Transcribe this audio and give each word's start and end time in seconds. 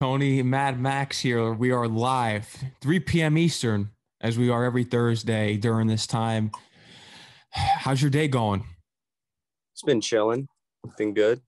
Tony, 0.00 0.44
Mad 0.44 0.78
Max 0.78 1.18
here. 1.18 1.52
We 1.52 1.72
are 1.72 1.88
live, 1.88 2.46
3 2.80 3.00
p.m. 3.00 3.36
Eastern, 3.36 3.90
as 4.20 4.38
we 4.38 4.48
are 4.48 4.64
every 4.64 4.84
Thursday 4.84 5.56
during 5.56 5.88
this 5.88 6.06
time. 6.06 6.52
How's 7.50 8.00
your 8.00 8.10
day 8.12 8.28
going? 8.28 8.64
It's 9.74 9.82
been 9.82 10.00
chilling. 10.00 10.46
Been 10.96 11.14
good. 11.14 11.40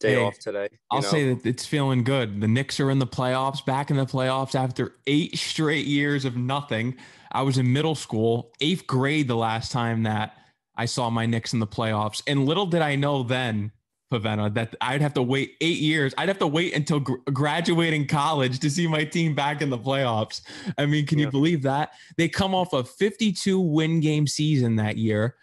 Day 0.00 0.14
Hey, 0.14 0.24
off 0.24 0.40
today. 0.40 0.70
I'll 0.90 1.02
know. 1.02 1.08
say 1.08 1.32
that 1.32 1.46
it's 1.46 1.64
feeling 1.64 2.02
good. 2.02 2.40
The 2.40 2.48
Knicks 2.48 2.80
are 2.80 2.90
in 2.90 2.98
the 2.98 3.06
playoffs, 3.06 3.64
back 3.64 3.92
in 3.92 3.96
the 3.96 4.04
playoffs 4.04 4.56
after 4.56 4.96
eight 5.06 5.38
straight 5.38 5.86
years 5.86 6.24
of 6.24 6.36
nothing. 6.36 6.96
I 7.30 7.42
was 7.42 7.58
in 7.58 7.72
middle 7.72 7.94
school, 7.94 8.50
eighth 8.60 8.88
grade, 8.88 9.28
the 9.28 9.36
last 9.36 9.70
time 9.70 10.02
that 10.02 10.34
I 10.74 10.86
saw 10.86 11.10
my 11.10 11.26
Knicks 11.26 11.52
in 11.52 11.60
the 11.60 11.66
playoffs. 11.68 12.22
And 12.26 12.44
little 12.44 12.66
did 12.66 12.82
I 12.82 12.96
know 12.96 13.22
then, 13.22 13.70
Pavena, 14.12 14.52
that 14.54 14.74
I'd 14.80 15.00
have 15.00 15.14
to 15.14 15.22
wait 15.22 15.56
eight 15.60 15.78
years. 15.78 16.14
I'd 16.18 16.28
have 16.28 16.38
to 16.38 16.46
wait 16.46 16.74
until 16.74 17.00
gr- 17.00 17.16
graduating 17.32 18.06
college 18.06 18.60
to 18.60 18.70
see 18.70 18.86
my 18.86 19.04
team 19.04 19.34
back 19.34 19.62
in 19.62 19.70
the 19.70 19.78
playoffs. 19.78 20.42
I 20.76 20.86
mean, 20.86 21.06
can 21.06 21.18
you 21.18 21.30
believe 21.30 21.62
that? 21.62 21.92
They 22.16 22.28
come 22.28 22.54
off 22.54 22.72
a 22.72 22.84
52 22.84 23.58
win 23.58 24.00
game 24.00 24.26
season 24.26 24.76
that 24.76 24.96
year. 24.96 25.36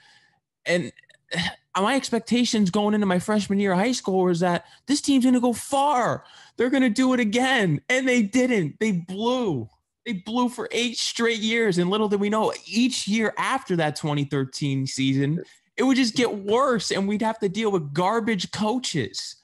And 0.66 0.92
my 1.76 1.96
expectations 1.96 2.70
going 2.70 2.94
into 2.94 3.08
my 3.08 3.20
freshman 3.20 3.60
year 3.60 3.72
of 3.72 3.80
high 3.80 3.94
school 3.94 4.24
was 4.26 4.42
that 4.42 4.66
this 4.86 5.02
team's 5.02 5.26
going 5.26 5.34
to 5.34 5.40
go 5.40 5.54
far. 5.54 6.24
They're 6.58 6.70
going 6.70 6.84
to 6.84 6.90
do 6.90 7.14
it 7.14 7.20
again. 7.20 7.82
And 7.90 8.08
they 8.08 8.22
didn't. 8.22 8.80
They 8.80 8.92
blew. 8.92 9.70
They 10.06 10.14
blew 10.14 10.50
for 10.50 10.68
eight 10.72 10.98
straight 10.98 11.40
years. 11.40 11.78
And 11.78 11.90
little 11.90 12.10
did 12.10 12.20
we 12.20 12.30
know, 12.30 12.54
each 12.66 13.08
year 13.08 13.34
after 13.38 13.76
that 13.78 13.96
2013 13.96 14.88
season, 14.88 15.44
it 15.80 15.84
would 15.84 15.96
just 15.96 16.14
get 16.14 16.36
worse. 16.36 16.92
And 16.92 17.08
we'd 17.08 17.22
have 17.22 17.40
to 17.40 17.48
deal 17.48 17.72
with 17.72 17.94
garbage 17.94 18.52
coaches. 18.52 19.38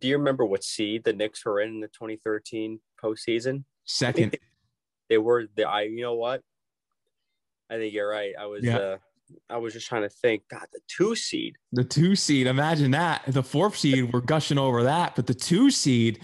Do 0.00 0.08
you 0.08 0.16
remember 0.16 0.44
what 0.44 0.64
seed 0.64 1.04
the 1.04 1.12
Knicks 1.12 1.44
were 1.44 1.60
in 1.60 1.68
in 1.68 1.80
the 1.80 1.88
2013 1.88 2.80
postseason? 3.02 3.64
Second. 3.84 4.36
They 5.08 5.18
were 5.18 5.48
the 5.56 5.64
I. 5.64 5.82
You 5.82 6.02
know 6.02 6.14
what? 6.14 6.40
I 7.68 7.78
think 7.78 7.92
you're 7.92 8.08
right. 8.08 8.32
I 8.38 8.46
was. 8.46 8.62
Yeah. 8.62 8.76
Uh, 8.76 8.96
I 9.48 9.56
was 9.56 9.72
just 9.72 9.88
trying 9.88 10.02
to 10.02 10.08
think. 10.08 10.44
God, 10.48 10.66
the 10.72 10.78
two 10.86 11.16
seed. 11.16 11.56
The 11.72 11.82
two 11.82 12.14
seed, 12.14 12.46
imagine 12.46 12.92
that. 12.92 13.24
The 13.26 13.42
fourth 13.42 13.76
seed, 13.76 14.12
we're 14.12 14.20
gushing 14.20 14.56
over 14.56 14.84
that. 14.84 15.16
But 15.16 15.26
the 15.26 15.34
two 15.34 15.68
seed, 15.72 16.20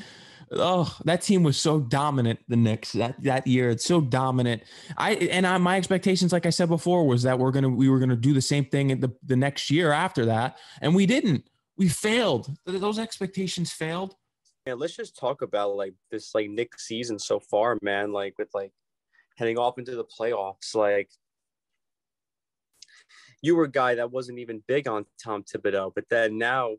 oh, 0.53 0.97
that 1.05 1.23
team 1.23 1.43
was 1.43 1.57
so 1.57 1.81
dominant. 1.81 2.41
The 2.49 2.57
Knicks 2.57 2.93
that 2.93 3.23
that 3.23 3.47
year, 3.47 3.71
it's 3.71 3.85
so 3.85 4.01
dominant. 4.01 4.63
I 4.97 5.15
and 5.15 5.47
I, 5.47 5.59
my 5.59 5.77
expectations, 5.77 6.33
like 6.33 6.47
I 6.47 6.51
said 6.51 6.69
before, 6.69 7.07
was 7.07 7.23
that 7.23 7.39
we're 7.39 7.51
gonna 7.51 7.69
we 7.69 7.89
were 7.89 7.99
gonna 7.99 8.17
do 8.17 8.33
the 8.33 8.43
same 8.43 8.65
thing 8.65 8.89
the 9.01 9.13
the 9.25 9.37
next 9.37 9.71
year 9.71 9.93
after 9.93 10.27
that, 10.27 10.59
and 10.81 10.95
we 10.95 11.07
didn't. 11.07 11.49
We 11.77 11.89
failed. 11.89 12.49
Those 12.65 12.99
expectations 12.99 13.73
failed. 13.73 14.15
Yeah, 14.67 14.75
let's 14.75 14.97
just 14.97 15.17
talk 15.17 15.43
about 15.43 15.77
like 15.77 15.95
this 16.11 16.35
like 16.35 16.49
Knicks 16.49 16.87
season 16.87 17.19
so 17.19 17.39
far, 17.39 17.79
man. 17.83 18.13
Like 18.13 18.35
with 18.39 18.49
like 18.55 18.73
heading 19.37 19.59
off 19.59 19.79
into 19.79 19.95
the 19.95 20.05
playoffs. 20.05 20.75
Like 20.75 21.11
you 23.43 23.55
were 23.55 23.65
a 23.65 23.71
guy 23.71 23.95
that 23.97 24.11
wasn't 24.11 24.39
even 24.39 24.63
big 24.67 24.89
on 24.89 25.07
Tom 25.23 25.45
Thibodeau, 25.45 25.93
but 25.95 26.05
then 26.09 26.39
now 26.39 26.77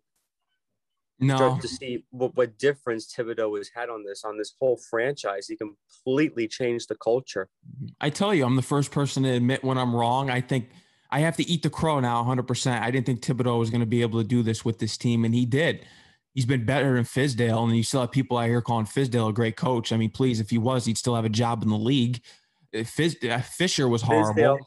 No, 1.20 1.36
start 1.36 1.62
to 1.62 1.68
see 1.68 2.06
what, 2.12 2.36
what 2.36 2.60
difference 2.60 3.12
Thibodeau 3.12 3.58
has 3.58 3.70
had 3.74 3.90
on 3.90 4.04
this 4.04 4.24
on 4.24 4.38
this 4.38 4.54
whole 4.60 4.78
franchise. 4.78 5.48
He 5.48 5.56
completely 5.56 6.48
changed 6.48 6.90
the 6.90 6.96
culture. 6.96 7.50
I 8.00 8.12
tell 8.12 8.36
you, 8.36 8.46
I'm 8.46 8.56
the 8.56 8.62
first 8.62 8.92
person 8.92 9.24
to 9.24 9.30
admit 9.30 9.64
when 9.64 9.80
I'm 9.80 9.96
wrong. 9.96 10.30
I 10.30 10.42
think 10.42 10.70
I 11.10 11.20
have 11.20 11.36
to 11.38 11.50
eat 11.50 11.64
the 11.64 11.72
crow 11.72 12.00
now 12.00 12.24
100%. 12.24 12.82
I 12.82 12.92
didn't 12.92 13.08
think 13.08 13.22
Thibodeau 13.22 13.58
was 13.58 13.72
going 13.72 13.82
to 13.82 13.88
be 13.88 14.04
able 14.04 14.22
to 14.22 14.28
do 14.28 14.44
this 14.44 14.64
with 14.64 14.78
this 14.78 14.96
team, 14.96 15.26
and 15.26 15.34
he 15.34 15.46
did. 15.46 15.86
He's 16.36 16.46
been 16.46 16.66
better 16.66 16.94
than 16.94 17.04
Fizdale, 17.04 17.64
and 17.64 17.76
you 17.76 17.82
still 17.82 18.02
have 18.02 18.12
people 18.12 18.38
out 18.38 18.48
here 18.48 18.62
calling 18.62 18.86
Fizdale 18.86 19.30
a 19.30 19.34
great 19.34 19.56
coach. 19.56 19.92
I 19.92 19.98
mean, 19.98 20.12
please, 20.12 20.40
if 20.40 20.52
he 20.52 20.60
was, 20.60 20.86
he'd 20.86 21.00
still 21.00 21.16
have 21.16 21.26
a 21.26 21.30
job 21.30 21.64
in 21.64 21.70
the 21.70 21.78
league. 21.78 22.22
Uh, 22.78 22.84
Fis- 22.84 23.18
uh, 23.24 23.40
Fisher 23.40 23.88
was 23.88 24.04
horrible. 24.04 24.34
Fizdale, 24.36 24.60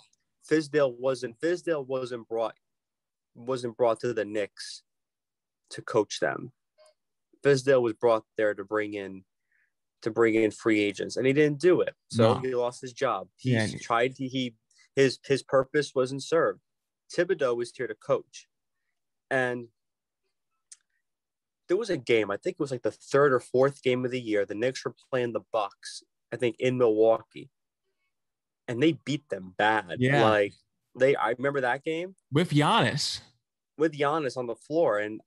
Fizdale 0.51 0.95
wasn't 0.99 1.41
Fizdale 1.41 1.87
wasn't 1.87 2.27
brought 2.29 2.57
wasn't 3.37 3.77
brought 3.77 4.01
to 4.01 4.13
the 4.13 4.25
Knicks 4.25 4.83
to 5.71 5.83
coach 5.83 6.21
them. 6.21 6.53
Fizdale 7.45 7.83
was 7.83 7.95
brought 7.95 8.25
there 8.37 8.55
to 8.55 8.65
bring 8.65 8.95
in 8.95 9.25
to 10.03 10.11
bring 10.11 10.35
in 10.35 10.51
free 10.51 10.81
agents, 10.81 11.17
and 11.19 11.27
he 11.27 11.33
didn't 11.35 11.61
do 11.61 11.81
it. 11.83 11.95
So 12.11 12.35
No. 12.35 12.41
he 12.41 12.55
lost 12.55 12.81
his 12.81 12.93
job. 12.95 13.29
He 13.37 13.53
Yeah. 13.53 13.67
tried. 13.81 14.15
He, 14.17 14.29
he 14.29 14.55
his 14.97 15.19
his 15.25 15.43
purpose 15.43 15.95
wasn't 15.95 16.23
served. 16.23 16.61
Thibodeau 17.15 17.57
was 17.57 17.73
here 17.77 17.87
to 17.87 17.95
coach, 17.95 18.49
and 19.31 19.69
there 21.69 21.77
was 21.77 21.91
a 21.91 21.97
game. 21.97 22.31
I 22.31 22.37
think 22.37 22.55
it 22.55 22.61
was 22.61 22.71
like 22.71 22.83
the 22.83 22.91
third 22.91 23.33
or 23.33 23.41
fourth 23.41 23.83
game 23.83 24.05
of 24.05 24.11
the 24.11 24.21
year. 24.21 24.45
The 24.45 24.55
Knicks 24.55 24.85
were 24.85 24.95
playing 25.11 25.33
the 25.33 25.41
Bucks. 25.53 26.03
I 26.33 26.37
think 26.37 26.57
in 26.61 26.79
Milwaukee, 26.79 27.51
and 28.69 28.83
they 28.83 28.93
beat 28.93 29.29
them 29.29 29.55
bad. 29.59 29.97
Yeah. 29.99 30.29
like 30.29 30.55
they. 30.99 31.15
I 31.17 31.31
remember 31.31 31.61
that 31.63 31.85
game 31.85 32.15
with 32.33 32.51
Giannis. 32.51 33.21
with 33.77 33.93
Giannis 33.93 34.37
on 34.37 34.47
the 34.47 34.55
floor, 34.57 34.99
and 34.99 35.21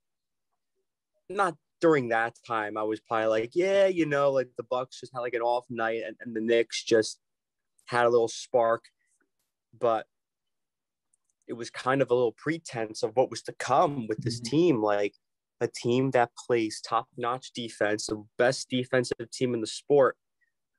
not 1.29 1.55
during 1.81 2.09
that 2.09 2.35
time. 2.47 2.77
I 2.77 2.83
was 2.83 2.99
probably 3.01 3.27
like, 3.27 3.51
yeah, 3.55 3.87
you 3.87 4.05
know, 4.05 4.31
like 4.31 4.49
the 4.57 4.63
Bucks 4.63 4.99
just 4.99 5.13
had 5.13 5.21
like 5.21 5.33
an 5.33 5.41
off 5.41 5.65
night, 5.69 6.03
and, 6.05 6.15
and 6.21 6.35
the 6.35 6.41
Knicks 6.41 6.83
just 6.83 7.19
had 7.85 8.05
a 8.05 8.09
little 8.09 8.29
spark, 8.29 8.85
but 9.77 10.07
it 11.47 11.53
was 11.53 11.69
kind 11.69 12.01
of 12.01 12.09
a 12.09 12.13
little 12.13 12.31
pretense 12.31 13.03
of 13.03 13.15
what 13.15 13.29
was 13.29 13.41
to 13.43 13.53
come 13.53 14.07
with 14.07 14.23
this 14.23 14.39
Mhm. 14.39 14.45
team, 14.45 14.81
like 14.81 15.15
a 15.59 15.67
team 15.67 16.11
that 16.11 16.31
plays 16.35 16.81
top-notch 16.81 17.51
defense, 17.51 18.07
the 18.07 18.25
best 18.37 18.69
defensive 18.69 19.29
team 19.31 19.53
in 19.53 19.61
the 19.61 19.67
sport, 19.67 20.17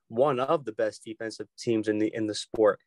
one 0.09 0.41
of 0.41 0.65
the 0.65 0.72
best 0.72 1.04
defensive 1.04 1.49
teams 1.59 1.88
in 1.88 1.99
the 1.99 2.12
in 2.15 2.27
the 2.27 2.34
sport. 2.34 2.81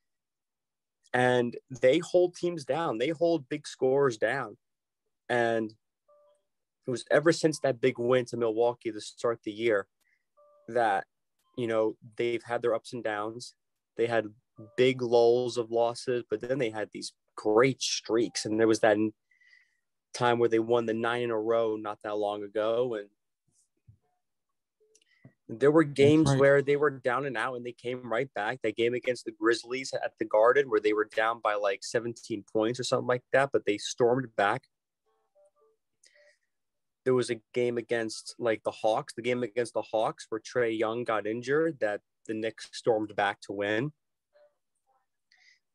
And 1.14 1.58
they 1.70 2.00
hold 2.00 2.36
teams 2.36 2.66
down. 2.66 2.98
They 2.98 3.10
hold 3.10 3.50
big 3.50 3.68
scorers 3.68 4.18
down. 4.18 4.58
And 5.30 5.74
it 6.88 6.92
was 6.92 7.04
ever 7.12 7.34
since 7.34 7.60
that 7.60 7.82
big 7.82 8.00
win 8.00 8.26
to 8.26 8.38
Milwaukee 8.38 8.92
to 8.92 9.02
start 9.02 9.40
the 9.44 9.52
year 9.52 9.88
that, 10.70 11.06
you 11.58 11.68
know, 11.68 11.98
they've 12.16 12.44
had 12.44 12.62
their 12.62 12.74
ups 12.74 12.94
and 12.94 13.04
downs. 13.04 13.54
They 13.98 14.08
had 14.08 14.28
big 14.78 15.02
lulls 15.02 15.58
of 15.58 15.70
losses, 15.70 16.24
but 16.30 16.40
then 16.42 16.60
they 16.60 16.70
had 16.70 16.90
these 16.94 17.14
great 17.36 17.82
streaks. 17.82 18.46
And 18.46 18.58
there 18.60 18.68
was 18.68 18.80
that 18.80 18.98
time 20.14 20.40
where 20.40 20.50
they 20.50 20.60
won 20.60 20.86
the 20.86 20.94
nine 20.94 21.24
in 21.24 21.32
a 21.32 21.38
row 21.38 21.76
not 21.76 22.00
that 22.04 22.18
long 22.18 22.44
ago. 22.44 22.96
And 22.96 23.10
there 25.60 25.72
were 25.72 25.84
games 25.84 26.30
right. 26.30 26.40
where 26.40 26.62
they 26.62 26.78
were 26.78 26.90
down 26.90 27.26
and 27.26 27.38
out 27.38 27.56
and 27.56 27.66
they 27.66 27.74
came 27.74 28.12
right 28.12 28.34
back. 28.34 28.60
That 28.64 28.78
game 28.78 28.94
against 28.94 29.26
the 29.26 29.32
Grizzlies 29.32 29.94
at 29.94 30.14
the 30.20 30.26
Garden 30.26 30.70
where 30.70 30.82
they 30.82 30.94
were 30.94 31.10
down 31.16 31.42
by 31.44 31.56
like 31.56 31.84
17 31.84 32.46
points 32.52 32.80
or 32.80 32.84
something 32.84 33.08
like 33.08 33.24
that, 33.34 33.50
but 33.52 33.66
they 33.66 33.78
stormed 33.78 34.28
back. 34.38 34.64
There 37.08 37.14
was 37.14 37.30
a 37.30 37.40
game 37.54 37.78
against 37.78 38.36
like 38.38 38.64
the 38.64 38.72
Hawks, 38.72 39.14
the 39.14 39.22
game 39.22 39.42
against 39.42 39.74
the 39.74 39.82
Hawks 39.82 40.26
where 40.28 40.42
Trae 40.42 40.78
Young 40.78 41.06
got 41.06 41.26
injured 41.26 41.80
that 41.80 42.02
the 42.26 42.34
Knicks 42.34 42.68
stormed 42.74 43.16
back 43.16 43.40
to 43.44 43.54
win. 43.54 43.94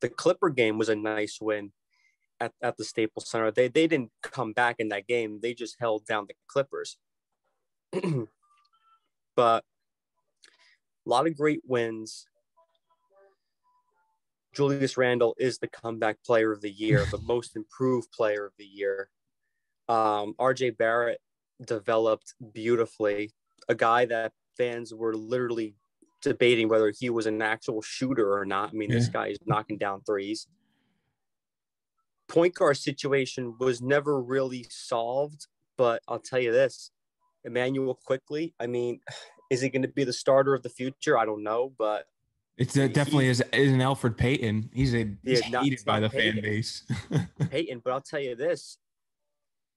The 0.02 0.10
Clipper 0.10 0.50
game 0.50 0.76
was 0.76 0.90
a 0.90 0.94
nice 0.94 1.38
win 1.40 1.72
at, 2.38 2.52
at 2.60 2.76
the 2.76 2.84
Staples 2.84 3.30
Center. 3.30 3.50
They 3.50 3.68
they 3.68 3.86
didn't 3.86 4.10
come 4.22 4.52
back 4.52 4.76
in 4.78 4.90
that 4.90 5.06
game. 5.06 5.38
They 5.40 5.54
just 5.54 5.76
held 5.80 6.04
down 6.04 6.26
the 6.28 6.34
Clippers. 6.48 6.98
but 9.34 9.64
a 9.64 11.08
lot 11.08 11.26
of 11.26 11.34
great 11.34 11.62
wins. 11.66 12.26
Julius 14.52 14.98
Randle 14.98 15.34
is 15.38 15.56
the 15.56 15.68
comeback 15.68 16.18
player 16.26 16.52
of 16.52 16.60
the 16.60 16.70
year, 16.70 17.06
the 17.10 17.16
most 17.22 17.56
improved 17.56 18.12
player 18.12 18.44
of 18.44 18.52
the 18.58 18.66
year. 18.66 19.08
Um, 19.88 20.34
RJ 20.38 20.76
Barrett 20.78 21.20
developed 21.64 22.34
beautifully, 22.52 23.32
a 23.68 23.74
guy 23.74 24.04
that 24.06 24.32
fans 24.56 24.92
were 24.94 25.14
literally 25.14 25.74
debating 26.22 26.68
whether 26.68 26.92
he 26.96 27.10
was 27.10 27.26
an 27.26 27.42
actual 27.42 27.82
shooter 27.82 28.32
or 28.36 28.44
not. 28.44 28.70
I 28.70 28.72
mean, 28.72 28.90
this 28.90 29.08
guy 29.08 29.28
is 29.28 29.38
knocking 29.46 29.76
down 29.78 30.02
threes. 30.02 30.46
Point 32.28 32.54
guard 32.54 32.76
situation 32.76 33.56
was 33.58 33.82
never 33.82 34.20
really 34.20 34.64
solved, 34.70 35.46
but 35.76 36.00
I'll 36.08 36.20
tell 36.20 36.38
you 36.38 36.52
this 36.52 36.90
Immanuel 37.44 37.98
Quickley, 38.06 38.54
I 38.60 38.66
mean, 38.66 39.00
is 39.50 39.60
he 39.60 39.68
going 39.68 39.82
to 39.82 39.88
be 39.88 40.04
the 40.04 40.12
starter 40.12 40.54
of 40.54 40.62
the 40.62 40.70
future? 40.70 41.18
I 41.18 41.24
don't 41.26 41.42
know, 41.42 41.72
but 41.76 42.06
It's 42.56 42.76
uh, 42.78 42.86
definitely 42.86 43.28
is, 43.28 43.42
is 43.52 43.72
an 43.72 43.80
Elfrid 43.80 44.16
Payton. 44.16 44.70
He's 44.72 44.94
a 44.94 45.10
he's 45.24 45.42
Yeah, 45.42 45.48
not- 45.50 45.64
hated 45.64 45.84
by 45.84 46.00
the 46.00 46.06
not 46.06 46.12
fan 46.12 46.40
base. 46.40 46.84
Payton, 47.50 47.82
but 47.84 47.92
I'll 47.92 48.00
tell 48.00 48.20
you 48.20 48.34
this 48.34 48.78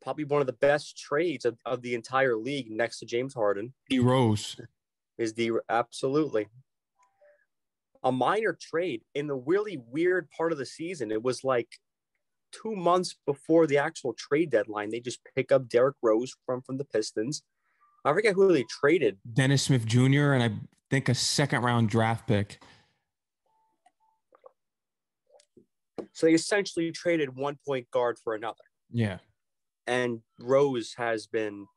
probably 0.06 0.24
one 0.24 0.40
of 0.40 0.48
the 0.48 0.54
best 0.54 0.98
trades 0.98 1.46
of, 1.46 1.58
of 1.66 1.82
the 1.82 1.96
entire 1.96 2.38
league 2.38 2.70
next 2.70 3.00
to 3.00 3.06
James 3.06 3.34
Harden 3.34 3.74
he 3.90 3.98
rose. 3.98 4.56
is 5.18 5.34
the 5.34 5.54
absolutely 5.68 6.48
a 8.04 8.12
minor 8.12 8.56
trade 8.62 9.02
in 9.16 9.26
the 9.26 9.34
really 9.34 9.82
weird 9.90 10.30
part 10.30 10.52
of 10.52 10.60
the 10.60 10.66
season. 10.66 11.12
It 11.12 11.24
was 11.24 11.44
like 11.44 11.68
two 12.52 12.76
months 12.76 13.16
before 13.26 13.66
the 13.66 13.80
actual 13.80 14.14
trade 14.14 14.52
deadline, 14.52 14.92
they 14.92 15.00
just 15.00 15.20
pick 15.36 15.52
up 15.52 15.68
Derrick 15.68 15.96
Rose 16.04 16.34
from 16.46 16.62
from 16.62 16.78
the 16.78 16.86
Pistons. 16.86 17.42
I 18.06 18.14
forget 18.14 18.36
who 18.36 18.54
they 18.54 18.64
traded. 18.70 19.18
Dennis 19.34 19.64
Smith 19.64 19.88
Jr. 19.88 20.34
and 20.34 20.44
I 20.44 20.52
think 20.92 21.10
a 21.10 21.16
second 21.16 21.64
round 21.64 21.90
draft 21.90 22.28
pick. 22.28 22.62
So 26.14 26.28
they 26.28 26.34
essentially 26.36 26.92
traded 26.92 27.36
one 27.36 27.58
point 27.66 27.90
guard 27.90 28.18
for 28.24 28.36
another. 28.36 28.62
Yeah. 28.92 29.18
And 29.88 30.22
Rose 30.40 30.94
has 30.98 31.28
been 31.28 31.68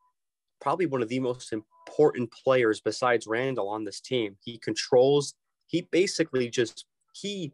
probably 0.60 0.86
one 0.86 1.02
of 1.02 1.08
the 1.08 1.20
most 1.20 1.52
important 1.52 2.32
players 2.32 2.80
besides 2.80 3.26
Randle 3.26 3.68
on 3.68 3.84
this 3.84 4.00
team. 4.00 4.36
He 4.40 4.58
controls, 4.58 5.34
he 5.66 5.82
basically 5.90 6.50
just 6.50 6.84
he 7.12 7.52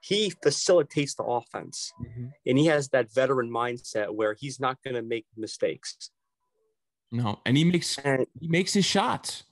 he 0.00 0.30
facilitates 0.42 1.14
the 1.14 1.24
offense. 1.24 1.92
Mm-hmm. 2.00 2.26
And 2.46 2.58
he 2.58 2.66
has 2.66 2.90
that 2.90 3.12
veteran 3.12 3.50
mindset 3.50 4.14
where 4.14 4.34
he's 4.38 4.60
not 4.60 4.76
going 4.84 4.96
to 4.96 5.02
make 5.02 5.24
mistakes. 5.34 6.10
No, 7.10 7.40
and 7.46 7.56
he 7.56 7.64
makes 7.64 7.96
and 7.98 8.26
he 8.38 8.48
makes 8.48 8.74
his 8.74 8.84
shots. 8.84 9.44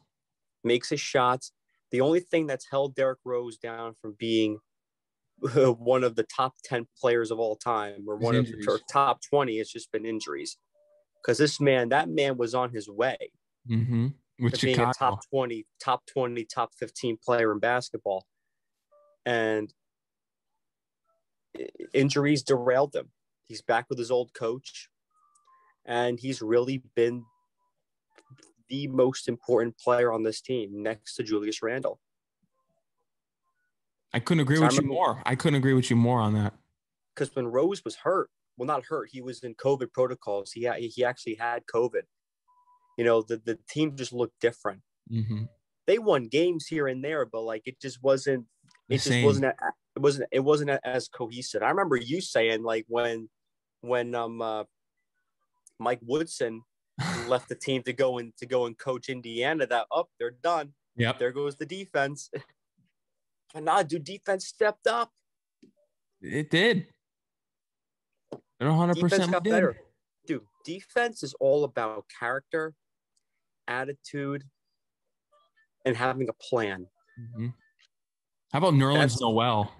Makes 0.63 0.91
his 0.91 1.01
shots. 1.01 1.53
The 1.91 2.03
only 2.03 2.21
thing 2.21 2.47
that's 2.47 2.67
held 2.71 2.95
Derrick 2.95 3.21
Rose 3.25 3.57
down 3.57 3.95
from 4.01 4.15
being 4.19 4.59
one 5.79 6.05
of 6.05 6.15
the 6.15 6.25
top 6.25 6.55
10 6.65 6.87
players 6.99 7.31
of 7.31 7.39
all 7.39 7.57
time 7.57 8.05
or 8.07 8.17
one 8.17 8.37
injuries. 8.37 8.67
of 8.67 8.75
the 8.75 8.81
top 8.91 9.21
20 9.29 9.59
has 9.59 9.69
just 9.69 9.91
been 9.91 10.07
injuries. 10.07 10.57
Because 11.21 11.39
this 11.39 11.61
man 11.61 11.89
that 11.91 12.09
man 12.09 12.37
was 12.37 12.55
on 12.55 12.71
his 12.71 12.89
way. 12.89 13.17
Mm-hmm. 13.69 14.09
With 14.41 14.61
being 14.61 14.81
a 14.81 14.93
top 14.97 15.21
20 15.31 15.67
top 15.83 16.03
20 16.07 16.45
top 16.45 16.71
15 16.79 17.19
player 17.25 17.53
in 17.53 17.59
basketball. 17.59 18.27
And 19.27 19.73
injuries 21.93 22.43
derailed 22.43 22.95
him. 22.95 23.11
He's 23.47 23.63
back 23.63 23.87
with 23.89 23.99
his 23.99 24.11
old 24.11 24.35
coach. 24.35 24.89
And 25.85 26.19
he's 26.21 26.41
really 26.41 26.83
been 26.95 27.25
the 28.69 28.87
most 28.89 29.29
important 29.29 29.77
player 29.79 30.13
on 30.13 30.23
this 30.23 30.41
team 30.41 30.83
next 30.83 31.17
to 31.17 31.23
Julius 31.23 31.63
Randle 31.63 32.01
I 34.15 34.21
couldn't 34.21 34.41
agree 34.41 34.59
with 34.59 34.75
you 34.75 34.83
more. 34.83 35.23
I 35.25 35.35
couldn't 35.35 35.57
agree 35.57 35.75
with 35.75 35.91
you 35.91 35.97
more 35.97 36.21
on 36.21 36.35
that. 36.35 36.53
Because 37.15 37.35
when 37.35 37.47
Rose 37.47 37.85
was 37.85 37.97
hurt, 37.97 38.31
well, 38.57 38.67
not 38.67 38.85
hurt, 38.85 39.09
he 39.11 39.23
was 39.23 39.43
in 39.43 39.55
COVID 39.55 39.93
protocols. 39.93 40.53
He 40.53 40.69
he 40.95 41.05
actually 41.05 41.35
had 41.35 41.65
COVID. 41.67 42.03
You 42.99 43.05
know, 43.05 43.23
the 43.23 43.41
the 43.45 43.59
team 43.69 43.97
just 43.97 44.13
looked 44.13 44.39
different. 44.41 44.83
Mm-hmm. 45.11 45.45
They 45.87 45.99
won 45.99 46.29
games 46.29 46.67
here 46.67 46.89
and 46.89 47.03
there, 47.05 47.27
but 47.27 47.43
like 47.43 47.63
it 47.65 47.81
just 47.81 48.03
wasn't. 48.03 48.47
It 48.89 48.99
just 48.99 49.25
wasn't. 49.25 49.55
It 49.97 50.01
wasn't. 50.01 50.29
It 50.31 50.41
wasn't 50.41 50.71
as 50.85 51.09
cohesive. 51.09 51.63
I 51.63 51.71
remember 51.71 51.97
you 51.97 52.21
saying 52.21 52.63
like 52.63 52.85
when 52.89 53.29
when 53.81 54.15
um 54.15 54.43
uh, 54.43 54.65
Mike 55.79 56.01
Woodson 56.03 56.63
left 57.27 57.49
the 57.49 57.55
team 57.55 57.83
to 57.85 57.93
go 57.93 58.19
and 58.19 58.37
to 58.37 58.47
go 58.47 58.67
and 58.67 58.77
coach 58.79 59.09
Indiana 59.09 59.67
that 59.67 59.81
up 59.81 59.89
oh, 59.93 60.09
they're 60.19 60.37
done. 60.43 60.75
Yep. 60.97 61.19
There 61.19 61.33
goes 61.33 61.57
the 61.57 61.67
defense. 61.67 62.31
But 63.53 63.65
nah, 63.65 63.83
dude, 63.83 64.05
defense 64.05 64.47
stepped 64.47 64.87
up. 64.87 65.11
It 66.21 66.51
did. 66.51 66.87
It 68.33 68.65
100% 68.65 68.95
defense 68.95 69.27
got 69.27 69.45
did. 69.45 69.51
better. 69.51 69.77
Dude, 70.27 70.43
defense 70.65 71.23
is 71.23 71.35
all 71.41 71.65
about 71.65 72.05
character, 72.19 72.75
attitude, 73.67 74.45
and 75.85 75.97
having 75.97 76.29
a 76.29 76.33
plan. 76.33 76.87
Mm-hmm. 77.21 77.49
How 78.53 78.59
about 78.59 78.75
Nerlens 78.75 79.21
Noel? 79.21 79.73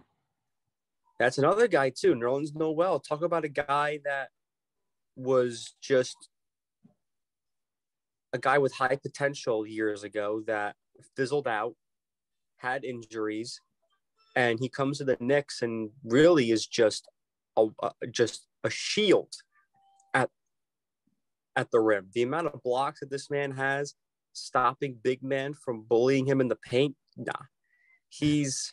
That's 1.19 1.39
another 1.39 1.69
guy 1.69 1.91
too. 1.91 2.15
Nerlens 2.15 2.55
Noel. 2.55 2.99
Talk 2.99 3.23
about 3.23 3.45
a 3.45 3.49
guy 3.49 4.01
that 4.05 4.31
was 5.15 5.75
just 5.81 6.17
a 8.33 8.39
guy 8.39 8.59
with 8.59 8.73
high 8.73 8.97
potential 8.97 9.67
years 9.67 10.03
ago 10.03 10.43
that 10.47 10.75
fizzled 11.17 11.47
out 11.47 11.75
had 12.63 12.85
injuries, 12.85 13.61
and 14.37 14.59
he 14.61 14.69
comes 14.69 14.99
to 14.99 15.05
the 15.05 15.17
Knicks 15.21 15.63
and 15.63 15.91
really 16.05 16.51
is 16.51 16.67
just 16.67 17.09
a, 17.57 17.67
just 18.11 18.47
a 18.65 18.71
shield 18.71 19.33
at 20.15 20.31
at 21.57 21.71
the 21.71 21.81
rim. 21.81 22.09
The 22.15 22.23
amount 22.23 22.47
of 22.47 22.63
blocks 22.63 23.01
that 23.01 23.11
this 23.11 23.31
man 23.31 23.51
has, 23.53 23.95
stopping 24.33 24.99
big 25.03 25.23
men 25.23 25.55
from 25.55 25.83
bullying 25.83 26.27
him 26.27 26.41
in 26.41 26.49
the 26.49 26.57
paint, 26.57 26.97
nah, 27.17 27.47
he's 28.09 28.73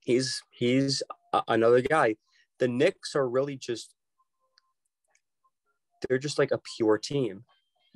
he's 0.00 0.42
he's 0.50 1.02
another 1.48 1.82
guy. 1.82 2.16
The 2.58 2.68
Knicks 2.68 3.14
are 3.14 3.28
really 3.28 3.56
just 3.56 3.94
they're 6.08 6.18
just 6.18 6.38
like 6.38 6.50
a 6.52 6.60
pure 6.76 6.98
team. 6.98 7.44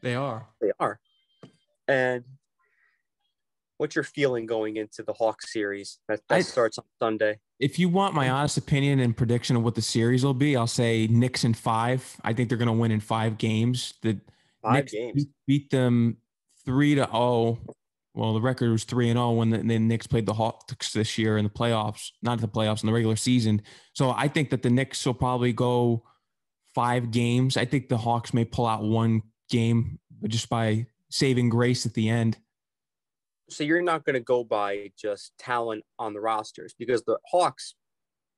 They 0.02 0.14
are. 0.14 0.48
They 0.60 0.72
are. 0.78 1.00
And 1.88 2.24
what's 3.80 3.96
your 3.96 4.04
feeling 4.04 4.44
going 4.44 4.76
into 4.76 5.02
the 5.02 5.14
Hawks 5.14 5.52
series 5.52 6.00
that, 6.06 6.20
that 6.28 6.34
I, 6.34 6.40
starts 6.42 6.76
on 6.76 6.84
Sunday? 6.98 7.38
If 7.58 7.78
you 7.78 7.88
want 7.88 8.14
my 8.14 8.28
honest 8.28 8.58
opinion 8.58 9.00
and 9.00 9.16
prediction 9.16 9.56
of 9.56 9.62
what 9.62 9.74
the 9.74 9.82
series 9.82 10.22
will 10.22 10.34
be, 10.34 10.54
I'll 10.54 10.66
say 10.66 11.06
Knicks 11.06 11.44
in 11.44 11.54
five. 11.54 12.16
I 12.22 12.34
think 12.34 12.50
they're 12.50 12.58
going 12.58 12.66
to 12.66 12.72
win 12.72 12.90
in 12.90 13.00
five 13.00 13.38
games. 13.38 13.94
The 14.02 14.20
five 14.62 14.74
Knicks 14.74 14.92
games 14.92 15.26
beat, 15.46 15.70
them 15.70 16.18
three 16.66 16.94
to 16.94 17.06
zero. 17.06 17.58
Well, 18.12 18.34
the 18.34 18.40
record 18.40 18.70
was 18.70 18.84
three 18.84 19.08
and 19.08 19.16
zero 19.16 19.30
when 19.30 19.48
the, 19.48 19.58
the 19.58 19.78
Knicks 19.78 20.06
played 20.06 20.26
the 20.26 20.34
Hawks 20.34 20.92
this 20.92 21.16
year 21.16 21.38
in 21.38 21.44
the 21.44 21.50
playoffs, 21.50 22.10
not 22.22 22.38
the 22.40 22.48
playoffs 22.48 22.82
in 22.82 22.86
the 22.86 22.92
regular 22.92 23.16
season. 23.16 23.62
So 23.94 24.10
I 24.10 24.28
think 24.28 24.50
that 24.50 24.62
the 24.62 24.70
Knicks 24.70 25.06
will 25.06 25.14
probably 25.14 25.54
go 25.54 26.04
five 26.74 27.10
games. 27.10 27.56
I 27.56 27.64
think 27.64 27.88
the 27.88 27.96
Hawks 27.96 28.34
may 28.34 28.44
pull 28.44 28.66
out 28.66 28.82
one 28.82 29.22
game 29.48 29.98
just 30.28 30.50
by 30.50 30.86
saving 31.08 31.48
grace 31.48 31.86
at 31.86 31.94
the 31.94 32.10
end 32.10 32.36
so 33.50 33.64
you're 33.64 33.82
not 33.82 34.04
going 34.04 34.14
to 34.14 34.20
go 34.20 34.44
by 34.44 34.90
just 34.96 35.32
talent 35.38 35.84
on 35.98 36.12
the 36.12 36.20
rosters 36.20 36.74
because 36.78 37.02
the 37.02 37.18
Hawks 37.30 37.74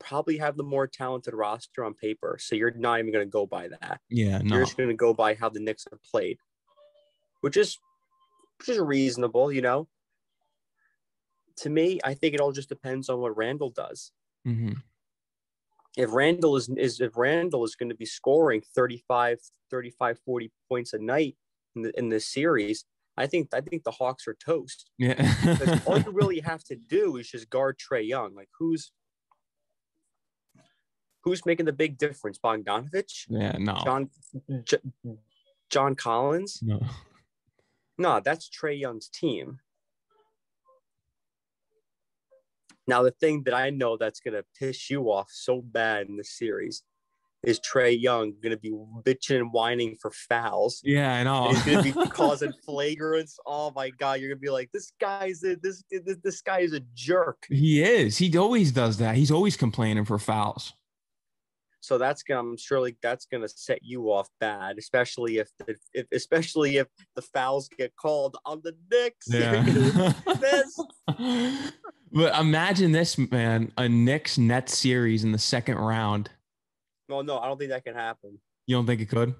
probably 0.00 0.38
have 0.38 0.56
the 0.56 0.62
more 0.62 0.87
talented 0.87 1.35
roster 1.35 1.85
on 1.85 1.94
paper. 1.94 2.37
So 2.41 2.56
you're 2.56 2.73
not 2.73 2.99
even 2.99 3.12
going 3.12 3.26
to 3.26 3.31
go 3.31 3.47
by 3.47 3.69
that. 3.69 4.00
Yeah, 4.09 4.38
no. 4.38 4.56
You're 4.56 4.64
just 4.64 4.76
going 4.76 4.88
to 4.88 4.94
go 4.94 5.14
by 5.14 5.35
how 5.35 5.49
the 5.49 5.61
Knicks 5.61 5.87
have 5.91 6.03
played, 6.03 6.38
which 7.41 7.56
is 7.56 7.79
which 8.59 8.69
is 8.69 8.79
reasonable, 8.79 9.53
you 9.53 9.62
know. 9.62 9.88
To 11.59 11.70
me, 11.70 12.00
I 12.03 12.14
think 12.14 12.35
it 12.35 12.41
all 12.41 12.53
just 12.53 12.69
depends 12.69 13.09
on 13.09 13.20
what 13.20 13.37
Randle 13.37 13.70
does. 13.70 14.12
Mm-hmm. 14.47 14.73
If 15.97 16.12
Randle 16.12 16.56
is, 16.56 16.70
is 16.70 17.00
if 17.00 17.17
Randle 17.17 17.64
is 17.64 17.75
going 17.75 17.91
to 17.91 17.94
be 17.94 18.06
scoring 18.06 18.62
35, 18.75 19.38
35, 19.70 20.19
40 20.25 20.50
points 20.69 20.93
a 20.94 20.99
night 20.99 21.37
in, 21.76 21.82
the, 21.82 21.99
in 21.99 22.09
this 22.09 22.26
series, 22.26 22.87
I 23.16 23.26
think 23.26 23.49
I 23.52 23.61
think 23.61 23.85
the 23.85 23.90
Hawks 23.90 24.26
are 24.26 24.35
toast. 24.35 24.90
Yeah. 24.99 25.35
all 25.87 25.99
you 25.99 26.11
really 26.11 26.40
have 26.40 26.64
to 26.64 26.76
do 26.76 27.16
is 27.16 27.28
just 27.28 27.50
guard 27.50 27.78
Trae 27.78 28.07
Young. 28.07 28.35
Like 28.35 28.49
who's 28.59 28.90
who's 31.23 31.45
making 31.45 31.66
the 31.66 31.73
big 31.73 31.99
difference? 31.99 32.38
Bogdanovich? 32.42 33.26
Yeah, 33.28 33.57
no. 33.59 33.81
John 33.85 34.11
J- 34.64 34.78
John 35.71 35.95
Collins? 35.95 36.61
No. 36.62 36.81
No, 37.99 38.21
that's 38.21 38.49
Trae 38.49 38.78
Young's 38.78 39.09
team. 39.09 39.59
Now 42.87 43.02
the 43.02 43.11
thing 43.12 43.42
that 43.45 43.54
I 43.54 43.71
know 43.71 43.97
that's 43.97 44.21
gonna 44.21 44.45
piss 44.59 44.88
you 44.88 45.12
off 45.12 45.28
so 45.31 45.61
bad 45.61 46.09
in 46.09 46.16
this 46.16 46.37
series 46.37 46.83
is 47.44 47.58
Trae 47.61 48.00
Young 48.00 48.34
going 48.42 48.54
to 48.54 48.56
be 48.56 48.70
bitching 48.70 49.38
and 49.38 49.52
whining 49.52 49.96
for 50.00 50.11
fouls? 50.11 50.80
Yeah, 50.84 51.14
I 51.14 51.22
know. 51.25 51.49
he's 51.49 51.62
going 51.64 51.78
to 51.78 51.92
be 51.92 52.11
causing 52.11 52.52
flagrants. 52.66 53.34
Oh 53.46 53.72
my 53.75 53.90
god, 53.90 54.20
you're 54.20 54.28
going 54.28 54.38
to 54.38 54.42
be 54.42 54.50
like, 54.50 54.70
this 54.72 54.92
guy's 55.00 55.42
a, 55.42 55.56
this, 55.56 55.82
this 55.90 56.16
this 56.22 56.40
guy 56.40 56.61
is 56.61 56.72
a 56.72 56.80
jerk. 56.94 57.44
He 57.49 57.82
is. 57.82 58.18
He 58.18 58.37
always 58.37 58.72
does 58.72 58.99
that. 58.99 59.16
He's 59.16 59.30
always 59.30 59.56
complaining 59.56 60.04
for 60.04 60.18
fouls. 60.18 60.72
So 61.80 61.99
that's 61.99 62.22
gonna, 62.22 62.40
I'm 62.40 62.56
sure, 62.56 62.80
like 62.80 62.96
that's 63.02 63.26
gonna 63.26 63.49
set 63.49 63.80
you 63.82 64.12
off 64.12 64.28
bad, 64.38 64.78
especially 64.78 65.38
if, 65.38 65.49
the, 65.58 65.75
if 65.92 66.06
especially 66.12 66.76
if 66.76 66.87
the 67.16 67.22
fouls 67.22 67.68
get 67.76 67.96
called 67.96 68.37
on 68.46 68.62
the 68.62 68.76
Knicks. 68.88 69.26
Yeah. 69.28 70.12
but 72.12 72.40
imagine 72.40 72.92
this, 72.92 73.18
man, 73.18 73.72
a 73.76 73.88
Knicks 73.88 74.38
Nets 74.38 74.78
series 74.78 75.25
in 75.25 75.32
the 75.32 75.38
second 75.38 75.78
round 75.78 76.30
well, 77.12 77.23
no, 77.23 77.38
I 77.38 77.47
don't 77.47 77.59
think 77.59 77.71
that 77.71 77.85
can 77.85 77.95
happen. 77.95 78.38
You 78.66 78.76
don't 78.76 78.87
think 78.87 79.00
it 79.00 79.09
could? 79.09 79.35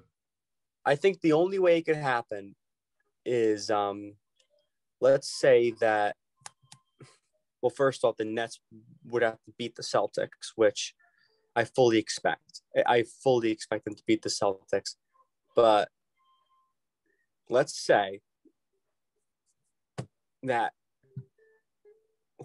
I 0.85 0.95
think 0.95 1.21
the 1.21 1.33
only 1.33 1.59
way 1.59 1.77
it 1.77 1.85
could 1.85 1.95
happen 1.95 2.55
is 3.25 3.69
um 3.71 4.15
let's 4.99 5.29
say 5.29 5.71
that 5.79 6.15
well, 7.63 7.69
first 7.69 8.03
off, 8.03 8.17
the 8.17 8.25
Nets 8.25 8.59
would 9.05 9.23
have 9.23 9.41
to 9.45 9.53
beat 9.57 9.75
the 9.75 9.83
Celtics, 9.83 10.51
which 10.57 10.93
I 11.55 11.63
fully 11.63 11.97
expect. 11.97 12.61
I 12.85 13.05
fully 13.23 13.51
expect 13.51 13.85
them 13.85 13.95
to 13.95 14.03
beat 14.05 14.21
the 14.21 14.27
Celtics. 14.27 14.95
But 15.55 15.87
let's 17.49 17.79
say 17.79 18.19
that 20.43 20.73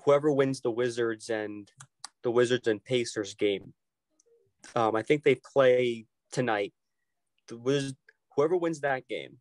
whoever 0.04 0.30
wins 0.30 0.61
the 0.61 0.70
Wizards 0.70 1.30
and 1.30 1.68
the 2.23 2.30
Wizards 2.30 2.68
and 2.68 2.85
Pacers 2.85 3.35
game 3.35 3.75
Um, 4.75 4.94
I 4.96 5.02
think 5.02 5.25
they 5.25 5.34
play 5.34 6.06
tonight. 6.32 6.72
The 7.48 7.56
Wiz- 7.56 7.94
whoever 8.37 8.56
wins 8.56 8.80
that 8.80 9.08
game 9.08 9.40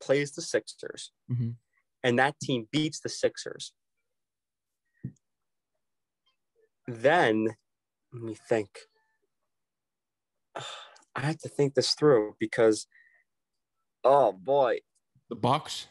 plays 0.00 0.32
the 0.32 0.42
Sixers, 0.42 1.12
Mhm. 1.30 1.56
and 2.02 2.18
that 2.18 2.38
team 2.40 2.68
beats 2.70 3.00
the 3.00 3.08
Sixers. 3.08 3.72
Then 6.86 7.56
let 8.12 8.22
me 8.22 8.34
think. 8.34 8.88
I 11.14 11.20
have 11.20 11.38
to 11.40 11.48
think 11.48 11.74
this 11.74 11.94
through 11.94 12.36
because, 12.40 12.86
oh 14.02 14.32
boy, 14.32 14.80
The 15.28 15.36
Bucks. 15.36 15.88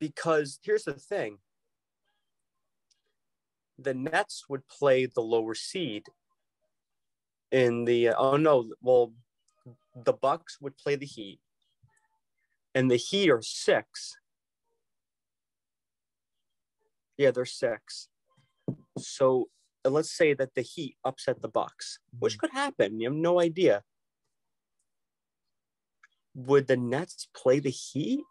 because 0.00 0.58
here's 0.62 0.84
the 0.84 0.94
thing 0.94 1.38
the 3.78 3.92
nets 3.94 4.48
would 4.48 4.66
play 4.68 5.04
the 5.04 5.20
lower 5.20 5.54
seed 5.54 6.06
in 7.52 7.84
the 7.84 8.10
oh 8.10 8.36
no 8.36 8.70
well 8.80 9.12
the 10.04 10.12
bucks 10.12 10.58
would 10.60 10.76
play 10.76 10.96
the 10.96 11.06
heat 11.06 11.40
and 12.74 12.90
the 12.90 12.96
heat 12.96 13.30
are 13.30 13.42
six. 13.42 14.16
Yeah 17.16 17.30
they're 17.30 17.44
six. 17.44 18.08
So 18.98 19.48
let's 19.84 20.10
say 20.10 20.34
that 20.34 20.54
the 20.54 20.62
heat 20.62 20.96
upset 21.04 21.40
the 21.40 21.48
bucks 21.48 21.98
which 22.18 22.34
mm-hmm. 22.34 22.40
could 22.40 22.50
happen. 22.50 23.00
You 23.00 23.08
have 23.08 23.16
no 23.16 23.40
idea. 23.40 23.82
Would 26.34 26.66
the 26.66 26.76
nets 26.76 27.28
play 27.34 27.60
the 27.60 27.70
heat? 27.70 28.24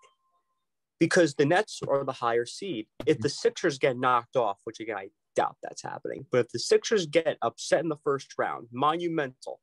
Because 0.97 1.33
the 1.35 1.45
Nets 1.45 1.81
are 1.89 2.05
the 2.05 2.13
higher 2.13 2.45
seed. 2.45 2.87
If 3.05 3.19
the 3.19 3.27
mm-hmm. 3.27 3.33
Sixers 3.33 3.77
get 3.77 3.97
knocked 3.97 4.37
off, 4.37 4.59
which 4.63 4.79
again 4.79 4.95
I 4.97 5.09
doubt 5.35 5.57
that's 5.61 5.83
happening, 5.83 6.25
but 6.31 6.39
if 6.39 6.49
the 6.49 6.59
Sixers 6.59 7.05
get 7.05 7.37
upset 7.41 7.81
in 7.81 7.89
the 7.89 7.97
first 7.97 8.33
round, 8.37 8.67
monumental, 8.71 9.59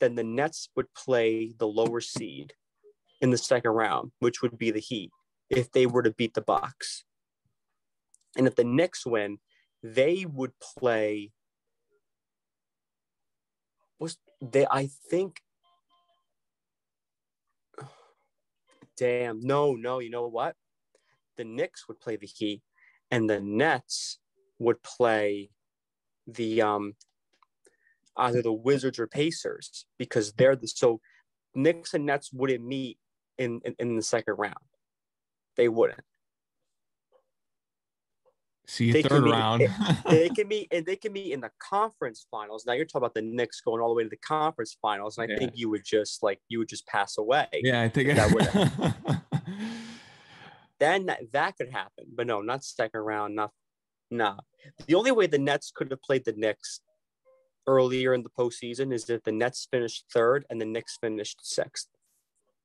then 0.00 0.14
the 0.14 0.24
Nets 0.24 0.68
would 0.76 0.92
play 0.94 1.54
the 1.58 1.66
lower 1.66 2.00
seed 2.00 2.54
in 3.20 3.30
the 3.30 3.38
second 3.38 3.70
round, 3.70 4.12
which 4.18 4.42
would 4.42 4.58
be 4.58 4.70
the 4.70 4.80
Heat, 4.80 5.10
if 5.48 5.72
they 5.72 5.86
were 5.86 6.02
to 6.02 6.10
beat 6.10 6.34
the 6.34 6.42
Bucks. 6.42 7.04
And 8.36 8.46
if 8.46 8.54
the 8.54 8.64
Knicks 8.64 9.06
win, 9.06 9.38
they 9.82 10.26
would 10.26 10.52
play. 10.60 11.32
Was 13.98 14.18
they? 14.40 14.66
I 14.70 14.88
think 15.10 15.40
damn, 18.96 19.40
no, 19.40 19.74
no, 19.74 20.00
you 20.00 20.10
know 20.10 20.26
what? 20.26 20.56
The 21.36 21.44
Knicks 21.44 21.88
would 21.88 22.00
play 22.00 22.16
the 22.16 22.26
Heat, 22.26 22.62
and 23.10 23.28
the 23.28 23.40
Nets 23.40 24.18
would 24.58 24.82
play 24.82 25.50
the 26.26 26.62
um 26.62 26.94
either 28.16 28.40
the 28.42 28.52
Wizards 28.52 28.98
or 28.98 29.06
Pacers 29.06 29.86
because 29.98 30.32
they're 30.34 30.56
the 30.56 30.68
so 30.68 31.00
Knicks 31.54 31.94
and 31.94 32.06
Nets 32.06 32.32
wouldn't 32.32 32.64
meet 32.64 32.98
in 33.38 33.60
in, 33.64 33.74
in 33.78 33.96
the 33.96 34.02
second 34.02 34.34
round. 34.38 34.54
They 35.56 35.68
wouldn't. 35.68 36.00
See 38.66 38.86
you 38.86 38.92
They 38.94 39.02
third 39.02 39.10
can 39.10 39.24
meet- 39.24 39.30
round. 39.32 39.62
They 40.08 40.28
can 40.30 40.48
meet 40.48 40.68
and 40.72 40.86
they 40.86 40.96
can 40.96 41.12
meet 41.12 41.32
in 41.32 41.40
the 41.40 41.50
conference 41.58 42.26
finals. 42.30 42.64
Now 42.66 42.72
you're 42.72 42.86
talking 42.86 43.02
about 43.04 43.14
the 43.14 43.22
Knicks 43.22 43.60
going 43.60 43.82
all 43.82 43.88
the 43.90 43.94
way 43.94 44.04
to 44.04 44.08
the 44.08 44.16
conference 44.16 44.76
finals, 44.80 45.18
and 45.18 45.28
I 45.28 45.32
Yeah. 45.32 45.38
think 45.38 45.52
you 45.54 45.68
would 45.68 45.84
just 45.84 46.22
like 46.22 46.40
you 46.48 46.58
would 46.60 46.68
just 46.68 46.86
pass 46.86 47.18
away. 47.18 47.46
yeah, 47.52 47.82
I 47.82 47.88
think 47.90 48.14
That 48.14 48.30
then 50.84 51.06
that, 51.06 51.32
that 51.32 51.56
could 51.56 51.70
happen. 51.70 52.04
But 52.14 52.26
no, 52.26 52.40
not 52.42 52.62
second 52.62 53.00
round. 53.00 53.34
Not 53.34 53.50
nah. 54.10 54.36
The 54.86 54.94
only 54.94 55.12
way 55.12 55.26
the 55.26 55.38
Nets 55.38 55.72
could 55.74 55.90
have 55.90 56.02
played 56.02 56.24
the 56.24 56.34
Knicks 56.36 56.80
earlier 57.66 58.12
in 58.12 58.22
the 58.22 58.30
postseason 58.30 58.92
is 58.92 59.08
if 59.08 59.22
the 59.22 59.32
Nets 59.32 59.66
finished 59.70 60.04
third 60.12 60.44
and 60.50 60.60
the 60.60 60.66
Knicks 60.66 60.98
finished 61.00 61.38
sixth. 61.42 61.88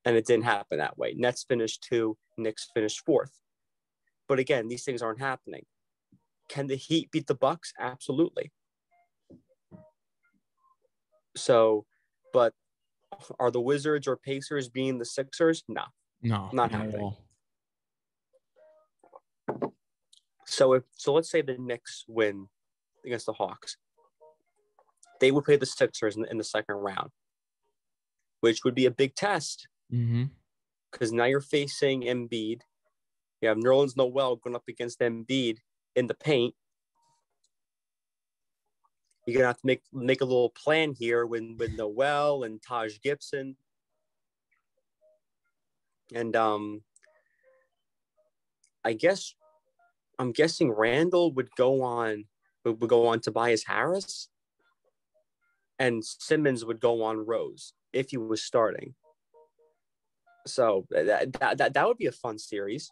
And 0.06 0.16
it 0.16 0.26
didn't 0.26 0.46
happen 0.46 0.80
that 0.80 0.98
way. 0.98 1.14
Nets 1.16 1.44
finished 1.48 1.86
two, 1.88 2.18
Knicks 2.38 2.68
finished 2.74 3.02
fourth. 3.06 3.32
But 4.28 4.40
again, 4.40 4.68
these 4.68 4.84
things 4.84 5.02
aren't 5.02 5.20
happening. 5.20 5.66
Can 6.50 6.68
the 6.68 6.76
Heat 6.76 7.12
beat 7.12 7.28
the 7.28 7.36
Bucks? 7.36 7.74
Absolutely. 7.80 8.52
So, 11.36 11.86
but 12.34 12.54
are 13.40 13.52
the 13.52 13.62
Wizards 13.62 14.08
or 14.08 14.18
Pacers 14.18 14.70
being 14.70 14.98
the 14.98 15.06
Sixers? 15.06 15.64
No. 15.68 15.84
no, 16.22 16.50
Not 16.54 16.72
happening. 16.72 17.02
all. 17.02 17.18
So 20.46 20.74
if 20.74 20.84
so, 20.96 21.14
let's 21.14 21.30
say 21.30 21.42
the 21.42 21.58
Knicks 21.58 22.06
win 22.08 22.48
against 23.06 23.26
the 23.28 23.34
Hawks. 23.34 23.78
They 25.20 25.32
would 25.32 25.44
play 25.46 25.58
the 25.58 25.66
Sixers 25.66 26.18
in, 26.18 26.26
in 26.26 26.38
the 26.38 26.44
second 26.44 26.76
round, 26.76 27.12
which 28.42 28.64
would 28.64 28.76
be 28.76 28.86
a 28.86 28.92
big 28.92 29.16
test 29.16 29.68
because 30.92 31.12
now 31.12 31.26
you're 31.26 31.42
facing 31.42 32.02
Embiid. 32.02 32.62
You 33.42 33.50
have 33.50 33.58
Nerlens 33.58 33.96
Noel 33.96 34.38
going 34.38 34.56
up 34.56 34.68
against 34.68 35.00
Embiid 35.00 35.60
in 35.96 36.08
the 36.08 36.14
paint. 36.16 36.56
You're 39.26 39.36
gonna 39.36 39.48
have 39.48 39.58
to 39.58 39.68
make 39.68 39.82
make 39.94 40.22
a 40.22 40.26
little 40.26 40.50
plan 40.50 40.94
here 40.98 41.26
with 41.26 41.44
with 41.58 41.78
Noel 41.78 42.44
and 42.44 42.62
Taj 42.62 43.00
Gibson, 43.04 43.56
and 46.14 46.36
um, 46.36 46.82
I 48.84 48.94
guess 48.94 49.36
I'm 50.20 50.34
guessing 50.34 50.72
Randle 50.72 51.32
would 51.34 51.50
go 51.56 51.82
on 51.82 52.26
would, 52.66 52.80
go 52.90 53.08
on 53.08 53.22
Tobias 53.22 53.64
Harris, 53.66 54.28
and 55.80 56.04
Simmons 56.04 56.66
would 56.66 56.82
go 56.82 57.02
on 57.04 57.26
Rose 57.26 57.74
if 57.94 58.10
he 58.10 58.18
was 58.18 58.44
starting. 58.44 58.96
So 60.46 60.86
that, 60.90 61.34
that, 61.58 61.74
that, 61.74 61.88
would 61.88 61.98
be 61.98 62.08
a 62.08 62.12
fun 62.12 62.38
series. 62.38 62.92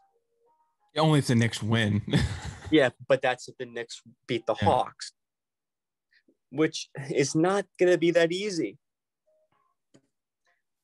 Only 0.98 1.20
if 1.20 1.28
the 1.28 1.36
Knicks 1.36 1.62
win. 1.62 2.02
Yeah, 2.70 2.90
but 3.08 3.22
that's 3.22 3.48
if 3.48 3.58
the 3.58 3.66
Knicks 3.66 4.02
beat 4.28 4.46
the 4.46 4.54
Yeah. 4.62 4.66
Hawks, 4.68 5.14
which 6.52 6.90
is 7.10 7.34
not 7.34 7.66
going 7.80 7.94
to 7.94 7.98
be 7.98 8.12
that 8.12 8.34
easy. 8.34 8.78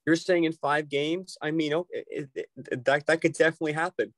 You're 0.06 0.16
saying 0.16 0.46
in 0.46 0.54
five 0.54 0.88
games? 0.88 1.38
I 1.42 1.52
mean, 1.52 1.74
oh, 1.74 1.88
it, 1.90 2.30
it, 2.36 2.50
it- 2.56 2.86
that, 2.86 3.06
that 3.06 3.20
could 3.20 3.34
definitely 3.34 3.74
happen. 3.74 4.14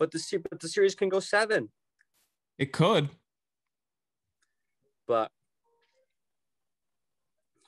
But 0.00 0.10
the, 0.12 0.42
but 0.50 0.60
the 0.60 0.68
series 0.68 0.94
can 0.94 1.10
go 1.10 1.20
seven. 1.20 1.68
it 2.58 2.72
could. 2.72 3.10
But 5.06 5.30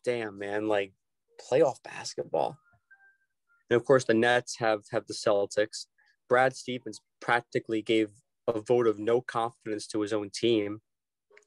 damn, 0.02 0.38
man, 0.38 0.66
like 0.66 0.94
playoff 1.38 1.82
basketball. 1.84 2.56
And 3.68 3.76
of 3.76 3.84
course, 3.84 4.04
the 4.04 4.14
Nets 4.14 4.56
have 4.58 4.80
have 4.92 5.06
the 5.06 5.14
Celtics. 5.14 5.86
Brad 6.28 6.56
Stevens 6.56 7.00
practically 7.20 7.82
gave 7.82 8.08
a 8.48 8.60
vote 8.60 8.86
of 8.86 8.98
no 8.98 9.20
confidence 9.20 9.86
to 9.88 10.00
his 10.00 10.14
own 10.14 10.30
team. 10.30 10.80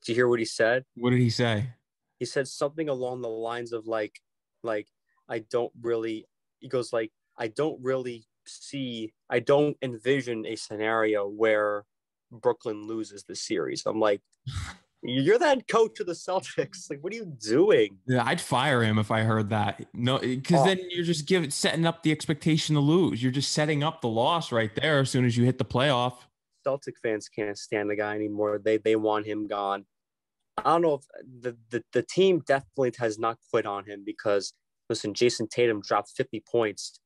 Did 0.06 0.12
you 0.12 0.15
hear 0.15 0.27
what 0.27 0.39
he 0.39 0.46
said? 0.46 0.86
What 0.96 1.10
did 1.10 1.20
he 1.20 1.32
say? 1.32 1.72
He 2.20 2.25
said 2.25 2.48
something 2.48 2.89
along 2.89 3.22
the 3.22 3.30
lines 3.30 3.74
of 3.74 3.88
like, 3.88 4.20
like 4.62 4.88
I 5.27 5.39
don't 5.50 5.74
really. 5.82 6.27
He 6.60 6.68
goes 6.68 6.94
like, 6.94 7.12
I 7.39 7.48
don't 7.48 7.82
really 7.82 8.27
see. 8.48 9.14
I 9.30 9.40
don't 9.40 9.78
envision 9.82 10.46
a 10.46 10.56
scenario 10.56 11.28
where 11.28 11.86
Brooklyn 12.32 12.88
loses 12.88 13.24
the 13.24 13.36
series. 13.36 13.84
I'm 13.86 14.00
like, 14.00 14.22
you're 15.04 15.38
that 15.40 15.68
coach 15.68 16.00
of 16.00 16.08
the 16.08 16.14
Celtics. 16.14 16.90
Like, 16.90 17.04
what 17.04 17.14
are 17.14 17.16
you 17.16 17.25
doing? 17.25 17.98
Yeah, 18.08 18.24
I'd 18.25 18.42
fire 18.42 18.82
him 18.84 18.98
if 18.98 19.12
I 19.12 19.22
heard 19.22 19.50
that. 19.50 19.86
No, 19.94 20.18
because 20.20 20.62
Oh. 20.62 20.66
then 20.66 20.80
you're 20.90 21.06
just 21.06 21.28
giving 21.28 21.52
setting 21.52 21.86
up 21.86 22.04
the 22.04 22.12
expectation 22.12 22.75
to 22.75 22.82
lose. 22.82 23.22
You're 23.22 23.32
just 23.32 23.52
setting 23.52 23.84
up 23.84 24.02
the 24.02 24.08
loss 24.10 24.52
right 24.52 24.74
there 24.75 25.00
as 25.00 25.10
soon 25.10 25.25
as 25.25 25.38
you 25.38 25.46
hit 25.46 25.58
the 25.58 25.66
playoff. 25.66 26.18
Celtic 26.64 26.96
fans 27.04 27.30
can't 27.30 27.58
stand 27.58 27.90
the 27.92 27.96
guy 27.96 28.16
anymore. 28.16 28.60
They 28.64 28.78
they 28.78 28.96
want 28.96 29.28
him 29.28 29.46
gone. 29.48 29.86
I 30.58 30.64
don't 30.64 30.82
know 30.82 30.94
if 30.96 31.02
the, 31.42 31.58
the, 31.70 31.84
the 31.92 32.02
team 32.02 32.42
definitely 32.48 32.94
has 32.98 33.20
not 33.20 33.38
quit 33.52 33.66
on 33.66 33.86
him 33.86 34.04
because 34.06 34.54
listen, 34.90 35.14
Jayson 35.14 35.48
Tatum 35.50 35.82
dropped 35.82 36.12
50 36.16 36.44
points 36.50 37.00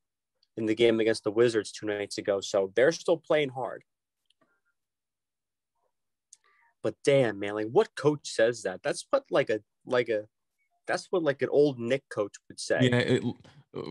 in 0.59 0.65
the 0.65 0.75
game 0.75 0.99
against 0.99 1.23
the 1.23 1.31
Wizards 1.31 1.71
two 1.71 1.87
nights 1.87 2.17
ago. 2.17 2.41
So 2.41 2.71
they're 2.75 2.91
still 2.91 3.17
playing 3.17 3.49
hard. 3.49 3.83
But 6.83 6.95
damn, 7.03 7.39
man, 7.39 7.55
like 7.55 7.67
what 7.71 7.95
coach 7.95 8.29
says 8.29 8.63
that? 8.63 8.81
That's 8.83 9.05
what 9.09 9.23
like 9.31 9.49
a 9.49 9.61
like 9.85 10.09
a 10.09 10.25
that's 10.87 11.07
what 11.09 11.23
like 11.23 11.41
an 11.41 11.49
old 11.49 11.79
Knick 11.79 12.03
coach 12.09 12.35
would 12.47 12.59
say. 12.59 12.79
Yeah, 12.81 12.97
it, 12.97 13.23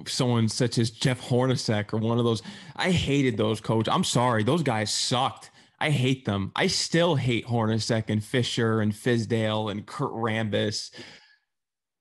someone 0.07 0.49
such 0.49 0.79
as 0.79 0.91
Jeff 0.91 1.21
Hornacek 1.21 1.93
or 1.93 1.99
one 1.99 2.19
of 2.19 2.25
those. 2.25 2.43
I 2.77 2.91
hated 2.91 3.37
those 3.37 3.61
coach. 3.61 3.89
I'm 3.91 4.05
sorry, 4.05 4.43
those 4.43 4.63
guys 4.63 4.93
sucked. 4.93 5.51
I 5.81 5.91
hate 5.91 6.25
them. 6.25 6.51
I 6.57 6.67
still 6.67 7.15
hate 7.15 7.47
Hornacek 7.47 8.05
and 8.09 8.25
Fisher 8.25 8.81
and 8.81 8.93
Fizdale 8.93 9.71
and 9.71 9.87
Kurt 9.87 10.11
Rambis. 10.11 10.91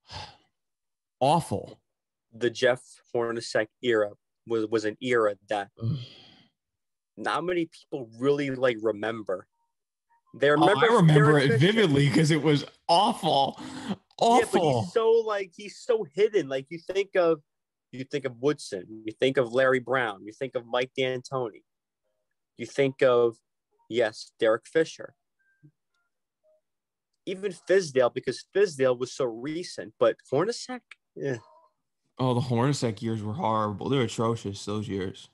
Awful. 1.19 1.79
The 2.33 2.49
Jeff 2.49 2.81
Hornacek 3.13 3.67
era 3.83 4.11
was 4.47 4.65
was 4.67 4.85
an 4.85 4.97
era 5.01 5.35
that 5.49 5.69
not 7.17 7.43
many 7.43 7.65
people 7.65 8.09
really 8.19 8.51
like 8.51 8.77
remember 8.81 9.47
They 10.35 10.49
remember. 10.51 10.73
oh, 10.77 10.93
I 10.93 10.95
remember 10.95 11.39
it 11.39 11.59
vividly 11.59 12.07
because 12.07 12.31
it 12.31 12.41
was 12.41 12.65
awful, 12.87 13.59
awful. 14.19 14.39
Yeah, 14.39 14.45
but 14.51 14.81
he's 14.81 14.93
so 14.93 15.09
like 15.25 15.51
he's 15.55 15.77
so 15.77 16.05
hidden. 16.13 16.47
Like 16.47 16.67
you 16.69 16.79
think 16.79 17.15
of, 17.15 17.41
you 17.91 18.03
think 18.03 18.25
of 18.25 18.37
Woodson, 18.39 19.03
you 19.05 19.13
think 19.19 19.37
of 19.37 19.53
Larry 19.53 19.79
Brown, 19.79 20.25
you 20.25 20.33
think 20.33 20.55
of 20.55 20.65
Mike 20.65 20.91
D'Antoni, 20.97 21.63
you 22.57 22.65
think 22.65 23.01
of, 23.01 23.37
yes, 23.89 24.31
Derek 24.39 24.67
Fisher, 24.67 25.15
even 27.25 27.51
Fizdale 27.67 28.13
because 28.13 28.45
Fizdale 28.55 28.97
was 28.99 29.11
so 29.13 29.25
recent. 29.25 29.93
But 29.99 30.17
Hornacek, 30.31 30.81
yeah, 31.15 31.37
oh, 32.19 32.33
the 32.33 32.41
Hornacek 32.41 33.01
years 33.01 33.21
were 33.21 33.33
horrible. 33.33 33.89
They're 33.89 34.01
atrocious. 34.01 34.63
Those 34.65 34.87
years, 34.87 35.29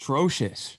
atrocious. 0.00 0.78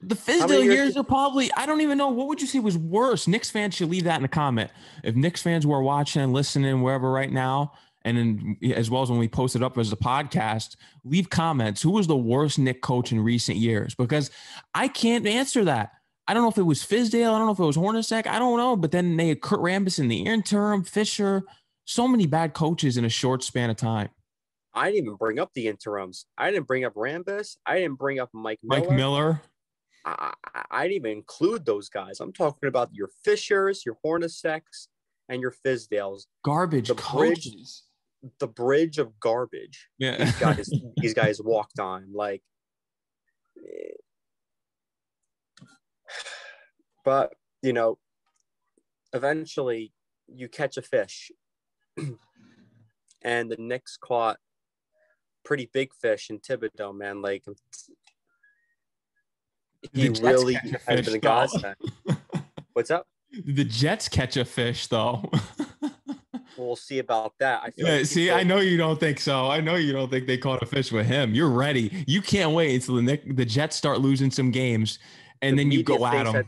The 0.00 0.14
Fizdale 0.14 0.62
years 0.62 0.74
years 0.74 0.96
are 0.96 1.04
probably. 1.04 1.50
I 1.56 1.66
don't 1.66 1.80
even 1.80 1.98
know. 1.98 2.08
What 2.08 2.28
would 2.28 2.40
you 2.40 2.46
say 2.46 2.60
was 2.60 2.78
worse? 2.78 3.26
Knicks 3.26 3.50
fans 3.50 3.74
should 3.74 3.90
leave 3.90 4.04
that 4.04 4.16
in 4.16 4.22
the 4.22 4.28
comment. 4.28 4.70
If 5.02 5.16
Knicks 5.16 5.42
fans 5.42 5.66
were 5.66 5.82
watching 5.82 6.22
and 6.22 6.32
listening 6.32 6.82
wherever 6.82 7.10
right 7.10 7.32
now, 7.32 7.72
and 8.04 8.16
then 8.16 8.56
as 8.74 8.90
well 8.90 9.02
as 9.02 9.10
when 9.10 9.18
we 9.18 9.28
post 9.28 9.56
it 9.56 9.62
up 9.62 9.76
as 9.76 9.92
a 9.92 9.96
podcast, 9.96 10.76
leave 11.04 11.30
comments. 11.30 11.82
Who 11.82 11.90
was 11.90 12.06
the 12.06 12.16
worst 12.16 12.58
Knick 12.58 12.80
coach 12.80 13.10
in 13.10 13.20
recent 13.20 13.58
years? 13.58 13.94
Because 13.94 14.30
I 14.72 14.88
can't 14.88 15.26
answer 15.26 15.64
that. 15.64 15.92
I 16.28 16.34
don't 16.34 16.42
know 16.42 16.50
if 16.50 16.58
it 16.58 16.62
was 16.62 16.84
Fizdale. 16.84 17.34
I 17.34 17.38
don't 17.38 17.46
know 17.46 17.52
if 17.52 17.58
it 17.58 17.64
was 17.64 17.76
Hornacek. 17.76 18.26
I 18.26 18.38
don't 18.38 18.58
know. 18.58 18.76
But 18.76 18.92
then 18.92 19.16
they 19.16 19.28
had 19.28 19.40
Kurt 19.40 19.60
Rambis 19.60 19.98
in 19.98 20.08
the 20.08 20.22
interim, 20.22 20.84
Fisher. 20.84 21.42
So 21.86 22.06
many 22.06 22.26
bad 22.26 22.54
coaches 22.54 22.96
in 22.96 23.04
a 23.04 23.08
short 23.08 23.42
span 23.42 23.70
of 23.70 23.76
time. 23.76 24.10
I 24.74 24.90
didn't 24.90 25.04
even 25.06 25.16
bring 25.16 25.38
up 25.38 25.50
the 25.54 25.66
interims. 25.66 26.26
I 26.36 26.50
didn't 26.50 26.66
bring 26.66 26.84
up 26.84 26.94
Rambis. 26.94 27.56
I 27.66 27.78
didn't 27.78 27.98
bring 27.98 28.20
up 28.20 28.30
Mike 28.32 28.60
Miller. 28.62 28.80
Mike 28.88 28.96
Miller. 28.96 29.42
I, 30.04 30.32
I, 30.54 30.64
I 30.70 30.82
didn't 30.84 30.96
even 30.96 31.10
include 31.12 31.64
those 31.66 31.88
guys. 31.88 32.20
I'm 32.20 32.32
talking 32.32 32.68
about 32.68 32.90
your 32.92 33.08
Fishers, 33.24 33.84
your 33.84 33.96
Hornaceks, 34.04 34.88
and 35.28 35.40
your 35.40 35.52
Fizdales. 35.64 36.26
Garbage 36.44 36.88
The 36.88 36.94
bridge- 36.94 37.48
The 38.40 38.48
bridge 38.48 38.98
of 38.98 39.18
garbage. 39.20 39.88
Yeah. 39.98 40.16
These 40.24 40.36
guys, 40.38 40.70
these 40.98 41.14
guys 41.14 41.40
walked 41.42 41.78
on 41.80 42.12
like. 42.12 42.42
eh. 43.58 43.92
But 47.04 47.32
you 47.62 47.72
know, 47.72 47.98
eventually 49.12 49.92
you 50.26 50.48
catch 50.48 50.76
a 50.76 50.82
fish, 50.82 51.30
and 53.22 53.50
the 53.50 53.56
Knicks 53.58 53.96
caught 53.96 54.38
pretty 55.48 55.70
big 55.72 55.94
fish 55.94 56.28
in 56.28 56.38
Thibodeau, 56.38 56.94
man. 56.94 57.22
Like 57.22 57.42
he 59.94 60.10
really 60.10 60.54
catch 60.54 60.72
a 60.74 60.78
has 60.90 61.06
been 61.06 61.08
a 61.08 61.10
though. 61.12 61.18
godsend. 61.18 61.76
What's 62.74 62.90
up? 62.90 63.06
the 63.46 63.64
Jets 63.64 64.08
catch 64.08 64.36
a 64.36 64.44
fish 64.44 64.86
though. 64.86 65.28
We'll 66.56 66.76
see 66.76 66.98
about 66.98 67.34
that. 67.38 67.62
I 67.62 67.70
feel 67.70 67.86
yeah, 67.86 67.96
like 67.98 68.06
see, 68.06 68.24
people- 68.24 68.38
I 68.38 68.42
know 68.42 68.58
you 68.58 68.76
don't 68.76 69.00
think 69.00 69.20
so. 69.20 69.48
I 69.48 69.60
know 69.60 69.76
you 69.76 69.92
don't 69.92 70.10
think 70.10 70.26
they 70.26 70.36
caught 70.36 70.62
a 70.62 70.66
fish 70.66 70.92
with 70.92 71.06
him. 71.06 71.34
You're 71.34 71.50
ready. 71.50 72.04
You 72.06 72.20
can't 72.20 72.52
wait 72.52 72.74
until 72.74 72.96
the 72.96 73.20
the 73.34 73.44
Jets 73.44 73.76
start 73.76 74.00
losing 74.00 74.30
some 74.30 74.50
games, 74.50 74.98
and 75.40 75.58
the 75.58 75.62
then 75.64 75.72
you 75.72 75.82
go 75.82 76.04
at 76.04 76.24
them. 76.24 76.44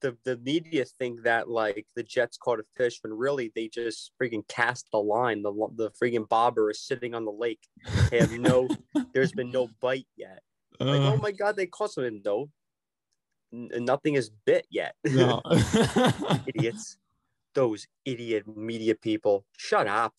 The 0.00 0.16
the 0.24 0.36
media 0.36 0.84
think 0.84 1.22
that 1.24 1.48
like 1.48 1.86
the 1.96 2.02
Jets 2.04 2.36
caught 2.36 2.60
a 2.60 2.64
fish 2.76 2.98
when 3.02 3.12
really 3.12 3.50
they 3.54 3.68
just 3.68 4.12
freaking 4.20 4.46
cast 4.46 4.86
the 4.92 4.98
line. 4.98 5.42
The 5.42 5.52
the 5.74 5.90
freaking 5.90 6.28
bobber 6.28 6.70
is 6.70 6.80
sitting 6.80 7.14
on 7.14 7.24
the 7.24 7.32
lake. 7.32 7.66
They 8.10 8.18
have 8.18 8.32
no. 8.32 8.68
there's 9.12 9.32
been 9.32 9.50
no 9.50 9.68
bite 9.80 10.06
yet. 10.16 10.42
Like 10.78 11.00
Uh, 11.00 11.12
oh 11.14 11.16
my 11.16 11.32
god, 11.32 11.56
they 11.56 11.66
caught 11.66 11.90
something. 11.92 12.22
No, 12.24 12.48
N- 13.52 13.70
nothing 13.84 14.14
is 14.14 14.30
bit 14.46 14.66
yet. 14.70 14.94
no. 15.04 15.42
Idiots. 16.46 16.96
Those 17.54 17.88
idiot 18.04 18.44
media 18.56 18.94
people. 18.94 19.44
Shut 19.56 19.88
up, 19.88 20.14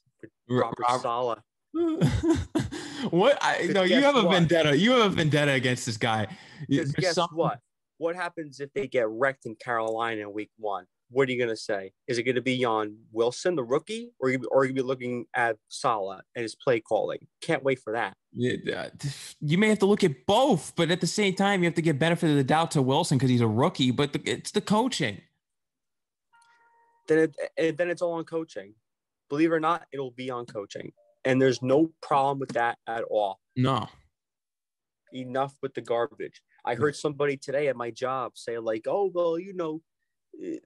Robert 0.49 0.75
Rob- 0.89 1.01
Saleh. 1.01 1.39
what? 3.11 3.37
I 3.41 3.69
no. 3.71 3.83
You 3.83 4.01
have 4.01 4.17
a 4.17 4.23
what? 4.23 4.33
vendetta. 4.33 4.75
You 4.75 4.91
have 4.91 5.11
a 5.13 5.15
vendetta 5.15 5.51
against 5.51 5.85
this 5.85 5.95
guy. 5.95 6.27
Guess 6.69 7.17
what? 7.31 7.59
What 7.99 8.15
happens 8.15 8.61
if 8.61 8.73
they 8.73 8.87
get 8.87 9.09
wrecked 9.09 9.45
in 9.45 9.55
Carolina 9.55 10.21
in 10.21 10.33
week 10.33 10.51
one? 10.57 10.85
What 11.11 11.27
are 11.27 11.33
you 11.33 11.39
gonna 11.39 11.57
say? 11.57 11.91
Is 12.07 12.17
it 12.17 12.23
gonna 12.23 12.41
be 12.41 12.63
on 12.63 12.95
Wilson, 13.11 13.55
the 13.55 13.63
rookie, 13.63 14.11
or 14.19 14.29
are 14.29 14.31
you, 14.31 14.39
or 14.51 14.63
you 14.63 14.73
be 14.73 14.81
looking 14.81 15.25
at 15.35 15.57
Saleh 15.67 16.21
and 16.33 16.43
his 16.43 16.55
play 16.55 16.79
calling? 16.79 17.19
Can't 17.41 17.61
wait 17.61 17.79
for 17.79 17.91
that. 17.91 18.15
Yeah, 18.33 18.53
uh, 18.73 18.89
You 19.41 19.57
may 19.57 19.67
have 19.67 19.79
to 19.79 19.85
look 19.85 20.05
at 20.05 20.25
both, 20.25 20.73
but 20.77 20.91
at 20.91 21.01
the 21.01 21.07
same 21.07 21.35
time, 21.35 21.61
you 21.61 21.67
have 21.67 21.75
to 21.75 21.81
give 21.81 21.99
benefit 21.99 22.29
of 22.29 22.37
the 22.37 22.43
doubt 22.43 22.71
to 22.71 22.81
Wilson 22.81 23.17
because 23.17 23.29
he's 23.29 23.41
a 23.41 23.47
rookie. 23.47 23.91
But 23.91 24.13
the, 24.13 24.21
it's 24.23 24.51
the 24.51 24.61
coaching. 24.61 25.19
Then 27.09 27.33
it, 27.57 27.77
then 27.77 27.89
it's 27.89 28.01
all 28.01 28.13
on 28.13 28.23
coaching. 28.23 28.75
Believe 29.29 29.51
it 29.51 29.55
or 29.55 29.59
not, 29.59 29.85
it'll 29.91 30.11
be 30.11 30.29
on 30.29 30.45
coaching, 30.45 30.93
and 31.25 31.41
there's 31.41 31.61
no 31.61 31.91
problem 32.01 32.39
with 32.39 32.53
that 32.53 32.77
at 32.87 33.03
all. 33.03 33.41
No. 33.57 33.89
Enough 35.13 35.55
with 35.61 35.73
the 35.73 35.81
garbage. 35.81 36.41
I 36.65 36.75
heard 36.75 36.95
somebody 36.95 37.37
today 37.37 37.67
at 37.67 37.75
my 37.75 37.91
job 37.91 38.33
say 38.35 38.57
like, 38.57 38.85
"Oh 38.87 39.11
well, 39.13 39.39
you 39.39 39.53
know." 39.53 39.81
eh, 40.43 40.57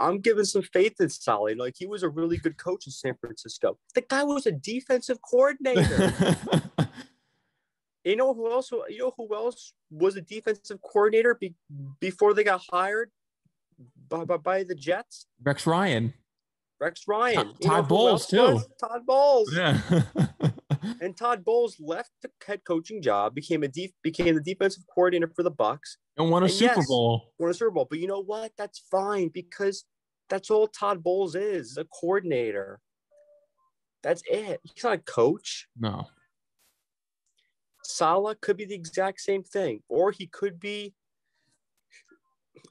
I'm 0.00 0.18
giving 0.18 0.44
some 0.44 0.62
faith 0.62 1.00
in 1.00 1.08
Saleh. 1.08 1.56
Like 1.56 1.76
he 1.78 1.86
was 1.86 2.02
a 2.02 2.08
really 2.08 2.36
good 2.36 2.56
coach 2.56 2.86
in 2.86 2.92
San 2.92 3.14
Francisco. 3.14 3.78
The 3.94 4.00
guy 4.02 4.24
was 4.24 4.44
a 4.46 4.52
defensive 4.52 5.18
coordinator. 5.22 6.12
You 8.04 8.16
know 8.16 8.34
who 8.34 8.50
else? 8.52 8.70
You 8.70 8.98
know 8.98 9.12
who 9.16 9.34
else 9.34 9.72
was 9.90 10.16
a 10.16 10.20
defensive 10.20 10.78
coordinator 10.82 11.34
be, 11.34 11.54
before 12.00 12.34
they 12.34 12.44
got 12.44 12.62
hired 12.70 13.10
by, 14.10 14.24
by, 14.24 14.36
by 14.36 14.62
the 14.62 14.74
Jets? 14.74 15.26
Rex 15.42 15.66
Ryan. 15.66 16.12
Rex 16.78 17.04
Ryan. 17.08 17.36
Todd- 17.36 17.62
Todd 17.62 17.88
Bowles, 17.88 18.26
too. 18.26 18.60
Todd 18.78 19.06
Bowles. 19.06 19.54
Yeah. 19.56 19.80
And 21.04 21.14
Todd 21.14 21.44
Bowles 21.44 21.76
left 21.78 22.12
the 22.22 22.30
head 22.46 22.62
coaching 22.66 23.02
job, 23.02 23.34
became 23.34 23.62
a 23.62 23.68
def, 23.68 23.90
became 24.02 24.34
the 24.34 24.40
defensive 24.40 24.84
coordinator 24.94 25.30
for 25.36 25.42
the 25.42 25.50
Bucs, 25.52 25.98
and 26.16 26.30
won 26.30 26.42
a 26.42 26.46
And 26.46 26.54
Super 26.54 26.76
yes. 26.76 26.88
Bowl. 26.88 27.34
won 27.38 27.50
a 27.50 27.54
Super 27.54 27.70
Bowl. 27.70 27.86
But 27.88 27.98
you 27.98 28.06
know 28.06 28.22
what? 28.22 28.52
That's 28.56 28.78
fine 28.90 29.28
because 29.28 29.84
that's 30.30 30.50
all 30.50 30.66
Todd 30.66 31.02
Bowles 31.02 31.34
is, 31.34 31.76
a 31.76 31.84
coordinator. 31.84 32.80
That's 34.02 34.22
it. 34.30 34.60
He's 34.62 34.82
not 34.82 34.94
a 34.94 34.98
coach. 34.98 35.68
No. 35.78 36.06
Saleh 37.82 38.40
could 38.40 38.56
be 38.56 38.64
the 38.64 38.74
exact 38.74 39.20
same 39.20 39.42
thing, 39.42 39.82
or 39.90 40.10
he 40.10 40.26
could 40.26 40.58
be, 40.58 40.94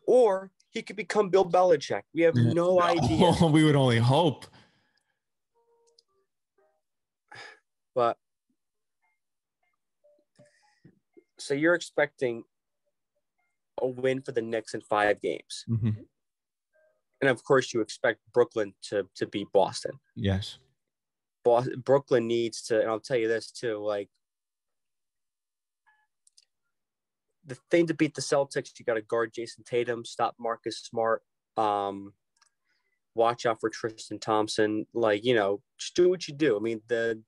or 0.07 0.49
he 0.71 0.81
could 0.81 0.95
become 0.95 1.29
Bill 1.29 1.45
Belichick. 1.45 2.01
We 2.15 2.23
have 2.23 2.33
no 2.33 2.81
idea. 2.81 3.31
we 3.47 3.63
would 3.63 3.75
only 3.75 3.99
hope. 3.99 4.47
But 7.93 8.17
so 11.43 11.53
you're 11.53 11.73
expecting 11.75 12.43
a 13.81 13.87
win 13.87 14.21
for 14.21 14.31
the 14.31 14.41
Knicks 14.41 14.73
in 14.73 14.81
five 14.81 15.21
games, 15.21 15.65
Mhm. 15.67 16.05
and 17.21 17.29
of 17.29 17.43
course 17.43 17.73
you 17.73 17.81
expect 17.81 18.21
Brooklyn 18.33 18.73
to 18.83 19.09
to 19.15 19.27
beat 19.27 19.51
Boston. 19.51 19.99
Yes. 20.15 20.59
Boston, 21.43 21.81
Brooklyn 21.81 22.27
needs 22.27 22.61
to, 22.63 22.79
and 22.79 22.89
I'll 22.89 22.99
tell 23.01 23.17
you 23.17 23.27
this 23.27 23.51
too, 23.51 23.77
like 23.77 24.09
the 27.45 27.55
thing 27.69 27.87
to 27.87 27.93
beat 27.93 28.15
the 28.15 28.21
Celtics, 28.21 28.77
you 28.79 28.85
got 28.85 28.93
to 28.93 29.01
guard 29.01 29.33
Jayson 29.33 29.65
Tatum, 29.65 30.05
stop 30.05 30.35
Marcus 30.39 30.77
Smart, 30.79 31.23
um, 31.57 32.13
watch 33.15 33.45
out 33.45 33.59
for 33.59 33.69
Tristan 33.69 34.19
Thompson. 34.19 34.87
Like 34.93 35.25
you 35.25 35.35
know, 35.35 35.61
just 35.77 35.95
do 35.95 36.09
what 36.09 36.27
you 36.27 36.33
do. 36.33 36.55
I 36.55 36.59
mean, 36.59 36.81
the 36.87 37.21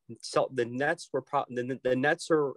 the 0.54 0.66
Nets 0.66 1.10
were 1.12 1.22
pro- 1.22 1.46
the, 1.50 1.80
the 1.84 1.96
Nets 1.96 2.30
are 2.32 2.54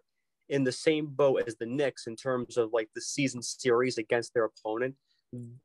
in 0.49 0.65
the 0.65 0.73
same 0.73 1.07
boat 1.07 1.43
as 1.47 1.57
the 1.57 1.67
Knicks 1.67 2.07
in 2.07 2.17
terms 2.17 2.57
of 2.57 2.73
like 2.73 2.89
the 2.95 3.01
season 3.01 3.43
series 3.43 3.99
against 3.99 4.35
their 4.35 4.45
opponent. 4.45 4.95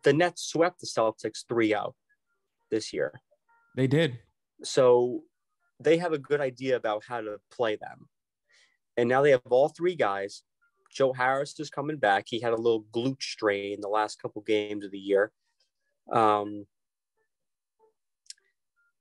The 0.03 0.13
Nets 0.13 0.43
swept 0.43 0.81
the 0.81 0.87
Celtics 0.87 1.47
3 1.47 1.73
out 1.73 1.95
this 2.69 2.91
year. 2.91 3.21
They 3.75 3.87
did. 3.87 4.19
So 4.63 5.23
they 5.79 5.97
have 5.97 6.13
a 6.13 6.17
good 6.17 6.41
idea 6.41 6.75
about 6.75 7.03
how 7.07 7.21
to 7.21 7.39
play 7.51 7.75
them. 7.75 8.07
And 8.97 9.09
now 9.09 9.21
they 9.21 9.31
have 9.31 9.41
all 9.49 9.69
three 9.69 9.95
guys. 9.95 10.43
Joe 10.91 11.13
Harris 11.13 11.59
is 11.59 11.69
coming 11.69 11.97
back. 11.97 12.25
He 12.27 12.39
had 12.39 12.53
a 12.53 12.57
little 12.57 12.85
glute 12.93 13.21
strain 13.21 13.81
the 13.81 13.87
last 13.87 14.21
couple 14.21 14.41
games 14.43 14.85
of 14.85 14.91
the 14.91 14.99
year. 14.99 15.31
Um, 16.11 16.65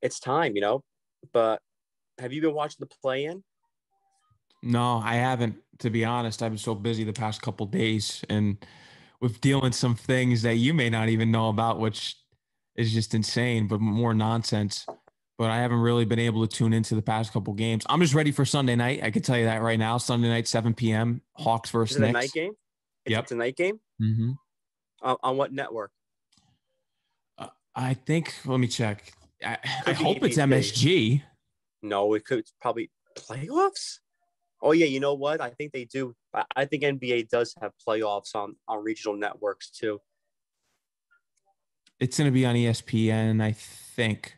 it's 0.00 0.18
time, 0.18 0.54
you 0.54 0.62
know. 0.62 0.82
But 1.32 1.60
have 2.18 2.32
you 2.32 2.40
been 2.40 2.54
watching 2.54 2.78
the 2.80 2.94
play 3.02 3.24
in? 3.24 3.44
No, 4.62 5.00
I 5.04 5.14
haven't. 5.16 5.56
To 5.80 5.90
be 5.90 6.04
honest, 6.04 6.42
I've 6.42 6.52
been 6.52 6.58
so 6.58 6.74
busy 6.74 7.02
the 7.02 7.12
past 7.12 7.42
couple 7.42 7.66
days 7.66 8.24
and 8.28 8.56
with 9.20 9.40
dealing 9.40 9.72
some 9.72 9.94
things 9.96 10.42
that 10.42 10.54
you 10.56 10.72
may 10.74 10.88
not 10.90 11.08
even 11.08 11.30
know 11.30 11.48
about, 11.48 11.80
which 11.80 12.16
is 12.76 12.92
just 12.92 13.14
insane, 13.14 13.66
but 13.66 13.80
more 13.80 14.14
nonsense. 14.14 14.86
But 15.38 15.50
I 15.50 15.58
haven't 15.58 15.78
really 15.80 16.04
been 16.04 16.20
able 16.20 16.46
to 16.46 16.56
tune 16.56 16.72
into 16.72 16.94
the 16.94 17.02
past 17.02 17.32
couple 17.32 17.52
games. 17.54 17.84
I'm 17.88 18.00
just 18.00 18.14
ready 18.14 18.30
for 18.30 18.44
Sunday 18.44 18.76
night. 18.76 19.02
I 19.02 19.10
can 19.10 19.22
tell 19.22 19.36
you 19.36 19.46
that 19.46 19.60
right 19.62 19.78
now. 19.78 19.98
Sunday 19.98 20.28
night, 20.28 20.46
7 20.46 20.72
p.m. 20.74 21.20
Hawks 21.32 21.70
versus 21.70 21.98
Knicks. 21.98 22.12
night 22.12 22.32
game? 22.32 22.52
It's, 23.04 23.10
Yep. 23.12 23.22
it's 23.24 23.32
a 23.32 23.36
night 23.36 23.56
game. 23.56 23.80
Mm-hmm. 24.00 24.32
Uh, 25.02 25.16
on 25.24 25.36
what 25.36 25.52
network? 25.52 25.90
Uh, 27.38 27.48
I 27.74 27.94
think. 27.94 28.34
Let 28.44 28.60
me 28.60 28.68
check. 28.68 29.12
I, 29.44 29.58
I 29.86 29.92
hope 29.92 30.22
it's 30.22 30.36
MSG. 30.38 31.22
No, 31.82 32.14
it 32.14 32.24
could 32.24 32.44
probably 32.60 32.90
playoffs. 33.18 33.98
Oh 34.62 34.70
yeah, 34.72 34.86
you 34.86 35.00
know 35.00 35.14
what? 35.14 35.40
I 35.40 35.50
think 35.50 35.72
they 35.72 35.84
do. 35.84 36.14
I, 36.54 36.64
think 36.66 36.84
NBA 36.84 37.28
does 37.28 37.54
have 37.60 37.72
playoffs 37.86 38.34
on 38.34 38.54
on 38.68 38.82
regional 38.84 39.16
networks 39.16 39.70
too. 39.70 40.00
It's 41.98 42.16
going 42.16 42.26
to 42.26 42.32
be 42.32 42.46
on 42.46 42.54
ESPN, 42.54 43.42
I 43.42 43.52
think. 43.52 44.36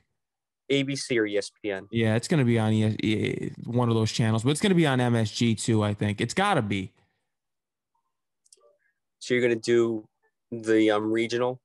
ABC 0.72 1.16
or 1.18 1.24
ESPN. 1.24 1.86
Yeah, 1.90 2.16
it's 2.16 2.26
going 2.26 2.38
to 2.38 2.44
be 2.44 2.58
on 2.58 2.72
ES- 2.72 3.52
one 3.64 3.90
of 3.90 3.94
those 3.94 4.10
channels, 4.10 4.42
but 4.42 4.50
it's 4.50 4.60
going 4.60 4.70
to 4.70 4.76
be 4.76 4.86
on 4.86 4.98
MSG 4.98 5.62
too. 5.62 5.82
I 5.82 5.92
think 5.92 6.22
it's 6.22 6.34
got 6.34 6.54
to 6.54 6.62
be. 6.62 6.92
So 9.24 9.32
you're 9.32 9.42
gonna 9.42 9.56
do 9.56 10.06
the 10.52 10.90
um 10.90 11.10
regional 11.10 11.58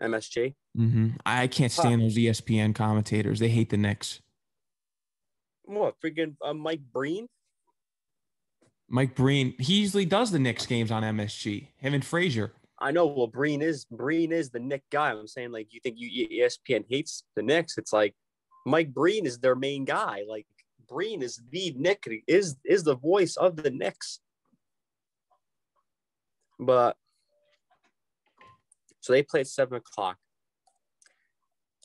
MSG. 0.00 0.54
Mm-hmm. 0.78 1.08
I 1.26 1.46
can't 1.46 1.70
stand 1.70 2.00
those 2.00 2.16
E 2.16 2.24
ESPN 2.24 2.74
commentators. 2.74 3.38
They 3.38 3.50
hate 3.50 3.68
the 3.68 3.76
Knicks. 3.76 4.22
What 5.64 6.00
freaking 6.00 6.36
uh, 6.42 6.54
Mike 6.54 6.80
Breen? 6.90 7.28
Mike 8.94 9.16
Breen, 9.16 9.56
he 9.58 9.80
usually 9.80 10.04
does 10.04 10.30
the 10.30 10.38
Knicks 10.38 10.66
games 10.66 10.92
on 10.92 11.02
MSG. 11.02 11.66
Him 11.78 11.94
and 11.94 12.04
Frazier. 12.04 12.52
I 12.78 12.92
know. 12.92 13.06
Well, 13.06 13.26
Breen 13.26 13.60
is 13.60 13.86
Breen 13.86 14.30
is 14.30 14.50
the 14.50 14.60
Knick 14.60 14.84
guy. 14.92 15.10
I'm 15.10 15.26
saying 15.26 15.50
like 15.50 15.74
you 15.74 15.80
think 15.80 15.96
you 15.98 16.28
ESPN 16.28 16.84
hates 16.88 17.24
the 17.34 17.42
Knicks. 17.42 17.76
It's 17.76 17.92
like 17.92 18.14
Mike 18.64 18.94
Breen 18.94 19.26
is 19.26 19.38
their 19.38 19.56
main 19.56 19.84
guy. 19.84 20.22
Like 20.28 20.46
Breen 20.88 21.22
is 21.22 21.42
the 21.50 21.74
Knick 21.76 22.08
is 22.28 22.54
is 22.64 22.84
the 22.84 22.94
voice 22.94 23.36
of 23.36 23.56
the 23.56 23.70
Knicks. 23.72 24.20
But 26.60 26.96
so 29.00 29.12
they 29.12 29.24
play 29.24 29.40
at 29.40 29.48
seven 29.48 29.78
o'clock. 29.78 30.18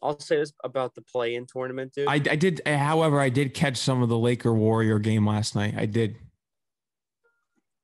I'll 0.04 0.20
say 0.20 0.38
this 0.38 0.54
about 0.64 0.94
the 0.94 1.02
play-in 1.02 1.48
tournament, 1.48 1.94
dude. 1.94 2.08
I, 2.08 2.14
I 2.14 2.36
did, 2.38 2.62
eh, 2.66 2.78
however, 2.78 3.20
I 3.20 3.30
did 3.30 3.54
catch 3.54 3.78
some 3.78 4.02
of 4.02 4.08
the 4.08 4.18
Laker 4.18 4.54
Warrior 4.54 5.00
game 5.00 5.28
last 5.28 5.56
night. 5.56 5.74
I 5.76 5.88
did. 5.88 6.16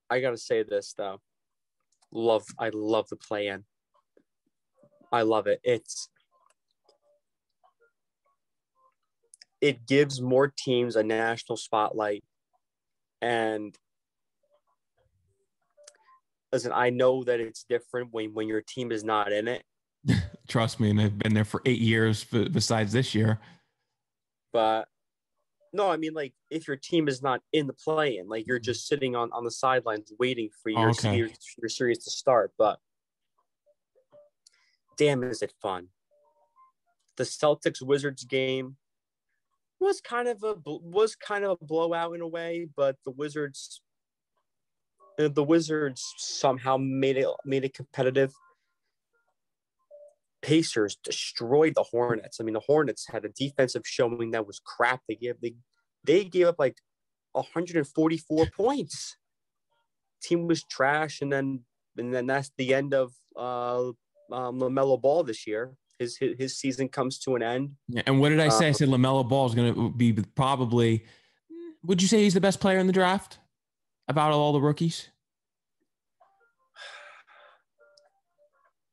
I 0.09 0.19
gotta 0.19 0.37
say 0.37 0.63
this 0.63 0.93
though. 0.97 1.19
Love 2.11 2.45
I 2.59 2.69
love 2.73 3.07
the 3.09 3.15
play 3.15 3.47
in. 3.47 3.63
I 5.11 5.21
love 5.23 5.47
it. 5.47 5.59
It's 5.63 6.09
it 9.61 9.87
gives 9.87 10.21
more 10.21 10.53
teams 10.55 10.95
a 10.95 11.03
national 11.03 11.57
spotlight. 11.57 12.23
And 13.21 13.75
listen, 16.51 16.71
I 16.73 16.89
know 16.91 17.23
that 17.23 17.39
it's 17.39 17.65
different 17.67 18.09
when, 18.11 18.33
when 18.33 18.47
your 18.47 18.61
team 18.61 18.91
is 18.91 19.03
not 19.03 19.31
in 19.31 19.47
it, 19.47 19.63
Trust 20.47 20.79
me, 20.79 20.89
and 20.89 20.99
they've 20.99 21.17
been 21.17 21.33
there 21.33 21.45
for 21.45 21.61
eight 21.65 21.79
years. 21.79 22.23
Besides 22.23 22.91
this 22.91 23.15
year, 23.15 23.39
but 24.53 24.87
no, 25.75 25.89
I 25.91 25.97
mean 25.97 26.13
like 26.13 26.33
if 26.49 26.67
your 26.67 26.77
team 26.77 27.07
is 27.07 27.21
not 27.21 27.41
in 27.51 27.67
the 27.67 27.73
play 27.73 28.17
in, 28.17 28.29
like 28.29 28.47
you're 28.47 28.59
mm. 28.59 28.63
just 28.63 28.87
sitting 28.87 29.15
on, 29.15 29.29
on 29.33 29.43
the 29.43 29.51
sidelines 29.51 30.11
waiting 30.17 30.49
for 30.63 30.71
oh, 30.75 30.79
your, 30.79 30.89
Okay. 30.91 31.17
your 31.17 31.29
your 31.61 31.69
series 31.69 32.03
to 32.05 32.11
start. 32.11 32.53
But 32.57 32.79
damn, 34.97 35.23
is 35.23 35.41
it 35.41 35.53
fun? 35.61 35.89
The 37.17 37.23
Celtics 37.25 37.81
Wizards 37.81 38.23
game 38.23 38.77
was 39.79 39.99
kind 39.99 40.29
of 40.29 40.41
a 40.43 40.55
was 40.65 41.15
kind 41.15 41.43
of 41.43 41.57
a 41.61 41.65
blowout 41.65 42.15
in 42.15 42.21
a 42.21 42.27
way, 42.27 42.67
but 42.75 42.95
the 43.03 43.11
Wizards 43.11 43.81
the 45.17 45.43
Wizards 45.43 46.13
somehow 46.17 46.77
made 46.77 47.17
it 47.17 47.27
made 47.45 47.65
it 47.65 47.73
competitive. 47.73 48.33
Pacers 50.45 50.97
destroyed 51.03 51.73
the 51.75 51.83
Hornets. 51.83 52.39
I 52.39 52.43
mean, 52.43 52.53
the 52.53 52.59
Hornets 52.59 53.07
had 53.11 53.25
a 53.25 53.29
defensive 53.29 53.81
showing 53.85 54.31
that 54.31 54.45
was 54.45 54.59
crap. 54.59 55.01
They 55.07 55.15
gave 55.15 55.35
they 55.41 55.55
they 56.03 56.23
gave 56.23 56.47
up 56.47 56.55
like 56.59 56.77
144 57.31 58.45
points. 58.55 59.17
Team 60.21 60.47
was 60.47 60.63
trash, 60.63 61.21
and 61.21 61.31
then 61.31 61.61
and 61.97 62.13
then 62.13 62.27
that's 62.27 62.51
the 62.57 62.73
end 62.73 62.93
of 62.93 63.13
uh, 63.35 63.87
um, 64.31 64.59
LaMelo 64.59 65.01
Ball 65.01 65.23
this 65.23 65.47
year. 65.47 65.73
His, 65.97 66.17
his 66.17 66.35
his 66.37 66.57
season 66.57 66.89
comes 66.89 67.17
to 67.19 67.35
an 67.35 67.41
end. 67.43 67.71
Yeah, 67.87 68.03
and 68.05 68.19
what 68.19 68.29
did 68.29 68.39
I 68.39 68.49
say? 68.49 68.65
I 68.65 68.67
Um, 68.69 68.73
said 68.73 68.89
LaMelo 68.89 69.27
Ball 69.27 69.45
is 69.47 69.55
going 69.55 69.73
to 69.73 69.89
be 69.91 70.13
probably. 70.35 71.05
Would 71.83 72.01
you 72.01 72.07
say 72.07 72.23
he's 72.23 72.33
the 72.33 72.41
best 72.41 72.59
player 72.59 72.79
in 72.79 72.87
the 72.87 72.93
draft? 72.93 73.39
About 74.07 74.31
all 74.33 74.53
the 74.53 74.61
rookies, 74.61 75.09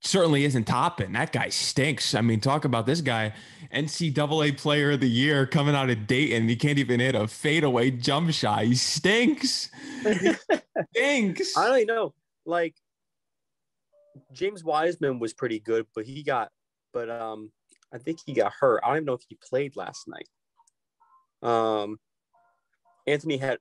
certainly 0.03 0.45
isn't 0.45 0.65
Toppin. 0.65 1.13
That 1.13 1.33
guy 1.33 1.49
stinks. 1.49 2.15
I 2.15 2.21
mean, 2.21 2.41
talk 2.41 2.65
about 2.65 2.87
this 2.87 3.01
guy, 3.01 3.33
NCAA 3.73 4.59
Player 4.59 4.93
of 4.93 5.01
the 5.01 5.09
Year 5.09 5.47
coming 5.47 5.75
out 5.75 5.91
of 5.91 6.07
Dayton. 6.07 6.49
He 6.49 6.57
can't 6.57 6.79
even 6.79 7.01
hit 7.01 7.15
a 7.15 7.27
fadeaway 7.27 7.91
jump 7.91 8.33
shot. 8.33 8.65
He 8.65 8.75
stinks. 8.75 9.71
stinks. 10.95 11.57
I 11.57 11.69
don't 11.69 11.77
even 11.79 11.95
know. 11.95 12.15
Like 12.45 12.75
James 14.33 14.65
Wiseman 14.65 15.19
was 15.19 15.33
pretty 15.33 15.61
good, 15.61 15.87
but 15.95 16.05
he 16.05 16.23
got, 16.23 16.51
but 16.93 17.09
um, 17.09 17.53
I 17.95 17.99
think 17.99 18.19
he 18.27 18.33
got 18.33 18.53
hurt. 18.53 18.81
I 18.83 18.89
don't 18.89 18.97
even 18.97 19.05
know 19.07 19.15
if 19.15 19.23
he 19.29 19.39
played 19.49 19.77
last 19.77 20.09
night. 20.09 20.29
Um, 21.49 21.99
Anthony 23.07 23.37
had 23.37 23.59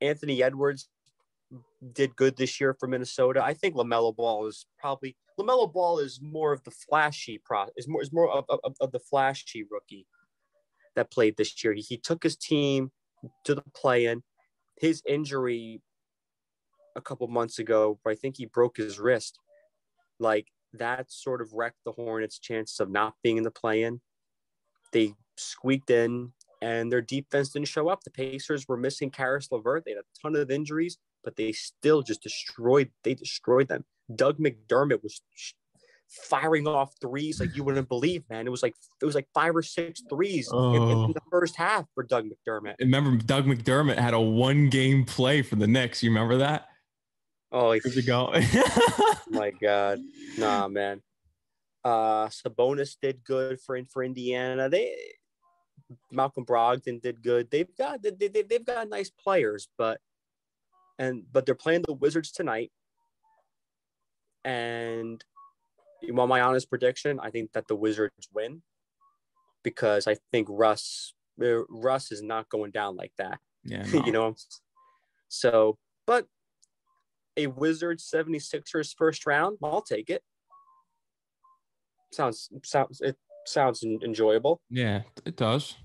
Anthony 0.00 0.42
Edwards 0.42 0.88
did 1.92 2.14
good 2.16 2.36
this 2.36 2.60
year 2.60 2.74
for 2.78 2.86
Minnesota. 2.86 3.42
I 3.42 3.54
think 3.54 3.74
LaMelo 3.74 4.14
Ball 4.14 4.46
is 4.46 4.66
probably 4.78 5.16
LaMelo 5.42 5.72
Ball 5.72 5.98
is 5.98 6.20
more 6.22 6.52
of 6.52 6.62
the 6.64 6.70
flashy 6.70 7.40
pro 7.44 7.66
is 7.76 7.88
more 7.88 8.02
is 8.02 8.12
more 8.12 8.30
of, 8.30 8.44
of, 8.48 8.74
of 8.80 8.92
the 8.92 8.98
flashy 8.98 9.64
rookie 9.70 10.06
that 10.96 11.10
played 11.10 11.36
this 11.36 11.62
year. 11.62 11.72
He, 11.72 11.82
he 11.82 11.96
took 11.96 12.22
his 12.22 12.36
team 12.36 12.90
to 13.44 13.54
the 13.54 13.62
play-in. 13.74 14.22
His 14.80 15.02
injury 15.06 15.82
a 16.96 17.00
couple 17.00 17.28
months 17.28 17.58
ago, 17.58 17.98
I 18.06 18.14
think 18.14 18.36
he 18.36 18.46
broke 18.46 18.76
his 18.76 18.98
wrist. 18.98 19.38
Like 20.18 20.48
that 20.74 21.10
sort 21.10 21.40
of 21.40 21.52
wrecked 21.52 21.84
the 21.84 21.92
Hornets' 21.92 22.38
chances 22.38 22.80
of 22.80 22.90
not 22.90 23.14
being 23.22 23.36
in 23.36 23.44
the 23.44 23.50
play-in. 23.50 24.00
They 24.92 25.14
squeaked 25.36 25.90
in, 25.90 26.32
and 26.60 26.90
their 26.90 27.00
defense 27.00 27.50
didn't 27.50 27.68
show 27.68 27.88
up. 27.88 28.04
The 28.04 28.10
Pacers 28.10 28.66
were 28.68 28.76
missing 28.76 29.10
Caris 29.10 29.50
LeVert. 29.50 29.84
They 29.84 29.92
had 29.92 30.00
a 30.00 30.20
ton 30.20 30.36
of 30.36 30.50
injuries, 30.50 30.98
but 31.24 31.36
they 31.36 31.52
still 31.52 32.02
just 32.02 32.22
destroyed. 32.22 32.90
They 33.04 33.14
destroyed 33.14 33.68
them. 33.68 33.84
Doug 34.14 34.38
McDermott 34.38 35.02
was 35.02 35.20
firing 36.08 36.66
off 36.66 36.92
threes 37.00 37.38
like 37.38 37.54
you 37.54 37.62
wouldn't 37.62 37.88
believe, 37.88 38.24
man. 38.28 38.46
It 38.46 38.50
was 38.50 38.62
like 38.62 38.74
it 39.00 39.04
was 39.04 39.14
like 39.14 39.28
five 39.32 39.54
or 39.54 39.62
six 39.62 40.02
threes 40.10 40.48
in, 40.52 40.58
in 40.58 40.82
Oh. 40.82 41.12
the 41.12 41.20
first 41.30 41.56
half 41.56 41.86
for 41.94 42.02
Doug 42.02 42.26
McDermott. 42.26 42.74
Remember, 42.80 43.16
Doug 43.22 43.44
McDermott 43.46 43.96
had 43.96 44.14
a 44.14 44.20
one 44.20 44.68
game 44.68 45.04
play 45.04 45.42
for 45.42 45.56
the 45.56 45.66
Knicks. 45.66 46.02
You 46.02 46.10
remember 46.10 46.38
that? 46.38 46.66
Oh, 47.52 47.72
Years 47.72 47.96
ago. 47.96 48.32
my 49.30 49.50
god 49.50 50.00
nah 50.38 50.66
man 50.66 51.00
uh 51.84 52.26
sabonis 52.26 52.96
did 53.00 53.22
good 53.22 53.60
for 53.60 53.78
for 53.92 54.02
indiana 54.02 54.68
they 54.68 54.92
malcolm 56.10 56.44
brogdon 56.44 57.00
did 57.00 57.22
good 57.22 57.48
they've 57.50 57.74
got 57.76 58.02
they, 58.02 58.10
they, 58.10 58.42
they've 58.42 58.64
got 58.66 58.88
nice 58.88 59.08
players 59.10 59.68
but 59.78 60.00
and 60.98 61.22
but 61.32 61.46
they're 61.46 61.54
playing 61.54 61.82
the 61.86 61.92
wizards 61.92 62.32
tonight 62.32 62.72
and 64.44 65.24
you 66.02 66.12
my 66.12 66.40
honest 66.40 66.70
prediction 66.70 67.20
i 67.20 67.30
think 67.30 67.52
that 67.52 67.68
the 67.68 67.76
wizards 67.76 68.28
win 68.32 68.62
because 69.62 70.06
i 70.06 70.16
think 70.32 70.46
russ 70.50 71.14
uh, 71.42 71.64
russ 71.68 72.12
is 72.12 72.22
not 72.22 72.48
going 72.48 72.70
down 72.70 72.96
like 72.96 73.12
that. 73.18 73.38
Yeah, 73.64 73.86
you 74.04 74.12
know? 74.12 74.34
So 75.28 75.78
but 76.06 76.26
a 77.36 77.46
wizards 77.46 78.10
76ers 78.12 78.94
first 78.96 79.26
round 79.26 79.58
i'll 79.62 79.82
take 79.82 80.10
it. 80.10 80.22
Sounds 82.12 82.50
sounds 82.64 83.00
it 83.00 83.16
sounds 83.46 83.82
enjoyable. 83.82 84.60
Yeah, 84.68 85.02
it 85.24 85.36
does. 85.36 85.76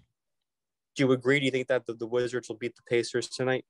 do 0.96 1.04
you 1.04 1.12
agree? 1.12 1.40
Do 1.40 1.46
you 1.46 1.52
think 1.52 1.68
that 1.68 1.86
the, 1.86 1.94
the 1.94 2.08
wizards 2.08 2.50
will 2.50 2.58
beat 2.58 2.76
the 2.76 2.82
pacers 2.88 3.30
tonight? 3.30 3.66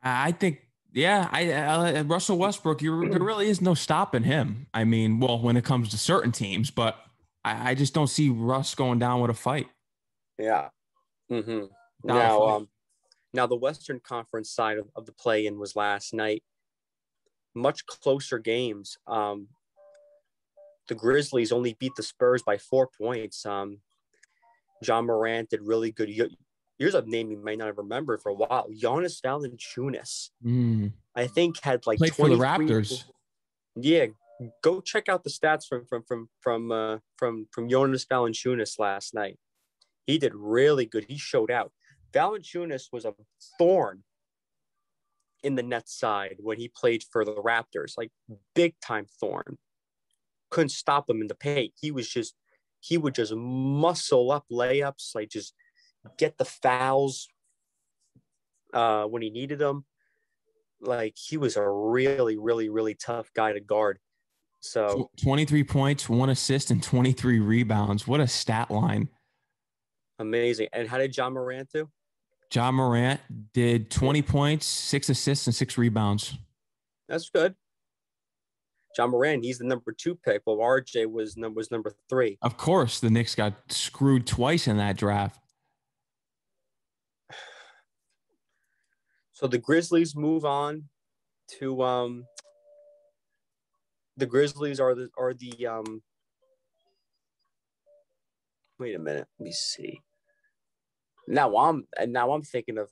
I 0.00 0.30
think, 0.30 0.67
yeah, 0.92 1.28
I, 1.30 1.52
I 1.52 2.00
Russell 2.02 2.38
Westbrook. 2.38 2.82
You, 2.82 3.08
there 3.08 3.22
really 3.22 3.48
is 3.48 3.60
no 3.60 3.74
stopping 3.74 4.24
him. 4.24 4.66
I 4.72 4.84
mean, 4.84 5.20
well, 5.20 5.38
when 5.38 5.56
it 5.56 5.64
comes 5.64 5.90
to 5.90 5.98
certain 5.98 6.32
teams, 6.32 6.70
but 6.70 6.98
I, 7.44 7.70
I 7.70 7.74
just 7.74 7.94
don't 7.94 8.08
see 8.08 8.28
Russ 8.28 8.74
going 8.74 8.98
down 8.98 9.20
with 9.20 9.30
a 9.30 9.34
fight. 9.34 9.68
yeah 10.38 10.68
mm-hmm. 11.30 11.66
Now, 12.04 12.14
now 12.14 12.38
fight. 12.38 12.54
um 12.54 12.68
now 13.34 13.46
the 13.46 13.56
western 13.56 14.00
conference 14.00 14.50
side 14.50 14.78
of, 14.78 14.88
of 14.94 15.06
the 15.06 15.12
play-in 15.12 15.58
was 15.58 15.76
last 15.76 16.14
night 16.14 16.42
much 17.54 17.86
closer 17.86 18.38
games 18.38 18.98
um 19.06 19.48
the 20.88 20.94
grizzlies 20.94 21.52
only 21.52 21.74
beat 21.74 21.94
the 21.96 22.02
spurs 22.02 22.42
by 22.42 22.56
four 22.58 22.88
points 22.88 23.44
um 23.46 23.80
ja 24.82 25.00
morant 25.02 25.50
did 25.50 25.62
really 25.62 25.90
good 25.90 26.08
Here's 26.78 26.94
a 26.94 27.02
name 27.02 27.30
you 27.30 27.38
might 27.38 27.58
not 27.58 27.66
have 27.66 27.78
remembered 27.78 28.22
for 28.22 28.30
a 28.30 28.34
while. 28.34 28.68
Jonas 28.74 29.20
Valanciunas. 29.20 30.30
Mm. 30.44 30.92
I 31.14 31.26
think 31.26 31.60
had 31.62 31.86
like 31.86 31.98
Played 31.98 32.14
for 32.14 32.28
the 32.28 32.36
Raptors. 32.36 33.04
Yeah, 33.74 34.06
go 34.62 34.80
check 34.80 35.08
out 35.08 35.24
the 35.24 35.30
stats 35.30 35.66
from 35.68 35.84
from 35.86 36.02
from 36.04 36.28
from 36.40 36.72
uh, 36.72 36.98
from 37.16 37.48
from 37.50 37.68
Jonas 37.68 38.04
Valanciunas 38.04 38.78
last 38.78 39.14
night. 39.14 39.38
He 40.06 40.18
did 40.18 40.34
really 40.34 40.86
good. 40.86 41.06
He 41.08 41.18
showed 41.18 41.50
out. 41.50 41.72
Valanciunas 42.12 42.84
was 42.92 43.04
a 43.04 43.14
thorn 43.58 44.04
in 45.42 45.54
the 45.54 45.62
net 45.62 45.88
side 45.88 46.36
when 46.40 46.58
he 46.58 46.68
played 46.68 47.04
for 47.10 47.24
the 47.24 47.34
Raptors, 47.34 47.94
like 47.96 48.10
big 48.54 48.74
time 48.80 49.06
thorn. 49.20 49.58
Couldn't 50.50 50.70
stop 50.70 51.10
him 51.10 51.20
in 51.20 51.26
the 51.26 51.34
paint. 51.34 51.72
He 51.80 51.90
was 51.90 52.08
just 52.08 52.34
he 52.80 52.96
would 52.96 53.14
just 53.14 53.34
muscle 53.34 54.30
up 54.30 54.44
layups, 54.50 55.14
like 55.14 55.30
just 55.30 55.54
get 56.16 56.38
the 56.38 56.44
fouls 56.44 57.28
uh, 58.72 59.04
when 59.04 59.22
he 59.22 59.30
needed 59.30 59.58
them. 59.58 59.84
Like 60.80 61.16
he 61.16 61.36
was 61.36 61.56
a 61.56 61.68
really, 61.68 62.36
really, 62.36 62.68
really 62.68 62.94
tough 62.94 63.32
guy 63.34 63.52
to 63.52 63.60
guard. 63.60 63.98
So 64.60 65.10
23 65.22 65.64
points, 65.64 66.08
one 66.08 66.30
assist, 66.30 66.70
and 66.70 66.82
23 66.82 67.40
rebounds. 67.40 68.06
What 68.06 68.20
a 68.20 68.26
stat 68.26 68.70
line. 68.70 69.08
amazing. 70.18 70.68
And 70.72 70.88
how 70.88 70.98
did 70.98 71.16
Ja 71.16 71.30
Morant 71.30 71.68
do? 71.72 71.88
Ja 72.52 72.70
Morant 72.72 73.20
did 73.52 73.90
20 73.90 74.22
points, 74.22 74.66
six 74.66 75.08
assists, 75.08 75.46
and 75.46 75.54
six 75.54 75.78
rebounds. 75.78 76.36
That's 77.08 77.30
good. 77.30 77.54
Ja 78.96 79.06
Morant, 79.06 79.44
he's 79.44 79.58
the 79.58 79.64
number 79.64 79.92
two 79.92 80.16
pick, 80.16 80.42
Well, 80.44 80.56
RJ 80.56 81.10
was 81.10 81.36
number 81.36 81.56
was 81.56 81.70
number 81.70 81.94
three. 82.08 82.38
Of 82.42 82.56
course, 82.56 83.00
the 83.00 83.10
Knicks 83.10 83.34
got 83.34 83.54
screwed 83.68 84.26
twice 84.26 84.66
in 84.66 84.76
that 84.78 84.96
draft. 84.96 85.40
So 89.38 89.46
the 89.46 89.58
Grizzlies 89.58 90.16
move 90.16 90.44
on 90.44 90.88
to 91.60 91.80
um 91.84 92.24
the 94.16 94.26
Grizzlies 94.26 94.80
are 94.80 94.96
the 94.96 95.10
are 95.16 95.32
the 95.32 95.64
um 95.64 96.02
wait 98.80 98.96
a 98.96 98.98
minute, 98.98 99.28
let 99.38 99.44
me 99.44 99.52
see. 99.52 100.00
Now 101.28 101.56
I'm 101.56 101.86
and 101.96 102.12
now 102.12 102.32
I'm 102.32 102.42
thinking 102.42 102.78
of 102.78 102.90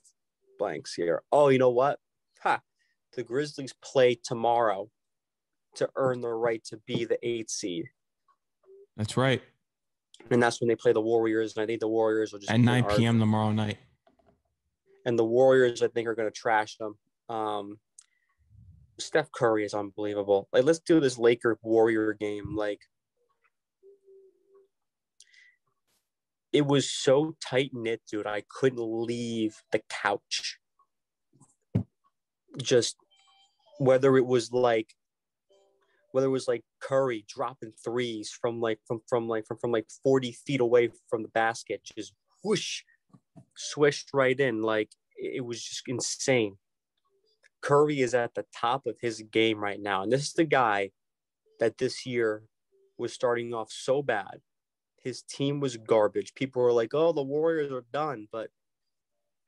blanks 0.57 0.93
here. 0.93 1.21
Oh, 1.33 1.49
you 1.49 1.59
know 1.59 1.69
what? 1.69 1.99
Ha. 2.43 2.61
The 3.17 3.23
Grizzlies 3.23 3.73
play 3.83 4.15
tomorrow 4.15 4.89
to 5.75 5.89
earn 5.97 6.21
the 6.21 6.29
right 6.29 6.63
to 6.69 6.77
be 6.87 7.03
the 7.03 7.19
eighth 7.27 7.49
seed. 7.49 7.87
That's 8.95 9.17
right. 9.17 9.41
And 10.31 10.41
that's 10.41 10.61
when 10.61 10.69
they 10.69 10.77
play 10.77 10.93
the 10.93 11.01
Warriors. 11.01 11.57
And 11.57 11.63
I 11.63 11.65
think 11.65 11.81
the 11.81 11.89
Warriors 11.89 12.31
will 12.31 12.39
just 12.39 12.49
At 12.51 12.61
9 12.61 12.85
are- 12.85 12.95
p.m. 12.95 13.19
tomorrow 13.19 13.51
night. 13.51 13.79
And 15.07 15.17
the 15.17 15.25
Warriors, 15.25 15.81
I 15.81 15.87
think, 15.87 16.05
are 16.05 16.15
going 16.15 16.27
to 16.27 16.37
trash 16.37 16.75
them. 16.75 16.97
Um, 17.29 17.79
Steph 18.99 19.31
Curry 19.31 19.63
is 19.63 19.73
unbelievable. 19.73 20.49
Like, 20.51 20.65
let's 20.65 20.79
do 20.79 20.99
this 20.99 21.17
Laker 21.17 21.57
Warrior 21.61 22.11
game. 22.11 22.57
Like, 22.57 22.81
it 26.51 26.65
was 26.67 26.91
so 26.91 27.37
tight 27.39 27.71
knit, 27.73 28.01
dude. 28.11 28.27
I 28.27 28.43
couldn't 28.49 28.81
leave 28.81 29.55
the 29.71 29.81
couch. 29.89 30.59
Just 32.61 32.97
whether 33.79 34.17
it 34.17 34.25
was 34.25 34.51
like, 34.51 34.93
whether 36.11 36.27
it 36.27 36.31
was 36.31 36.49
like 36.49 36.65
Curry 36.81 37.23
dropping 37.29 37.71
threes 37.81 38.29
from 38.29 38.59
like 38.59 38.79
from 38.85 38.99
from 39.07 39.29
like 39.29 39.45
from 39.45 39.57
from 39.57 39.71
like 39.71 39.85
forty 40.03 40.33
feet 40.33 40.59
away 40.59 40.89
from 41.09 41.21
the 41.21 41.29
basket, 41.29 41.81
just 41.95 42.13
whoosh, 42.43 42.81
swished 43.55 44.09
right 44.13 44.39
in. 44.39 44.61
Like 44.61 44.89
it 45.17 45.45
was 45.45 45.63
just 45.63 45.83
insane. 45.87 46.57
Curry 47.61 48.01
is 48.01 48.13
at 48.13 48.35
the 48.35 48.45
top 48.55 48.85
of 48.85 48.97
his 49.01 49.23
game 49.31 49.59
right 49.59 49.79
now. 49.79 50.03
And 50.03 50.11
this 50.11 50.27
is 50.27 50.33
the 50.33 50.45
guy 50.45 50.91
that 51.59 51.77
this 51.77 52.05
year 52.05 52.43
was 52.97 53.13
starting 53.13 53.53
off 53.53 53.71
so 53.71 54.01
bad. 54.01 54.41
His 55.03 55.23
team 55.23 55.59
was 55.59 55.77
garbage. 55.77 56.33
People 56.35 56.61
were 56.61 56.71
like, 56.71 56.93
oh, 56.93 57.13
the 57.13 57.23
Warriors 57.23 57.71
are 57.71 57.85
done. 57.91 58.27
But 58.31 58.49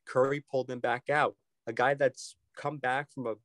Curry 0.08 0.44
pulled 0.50 0.68
them 0.68 0.80
back 0.80 1.10
out. 1.10 1.36
A 1.68 1.74
guy 1.74 1.94
that's 1.94 2.36
come 2.58 2.78
back 2.78 3.12
from 3.12 3.28
a, 3.28 3.36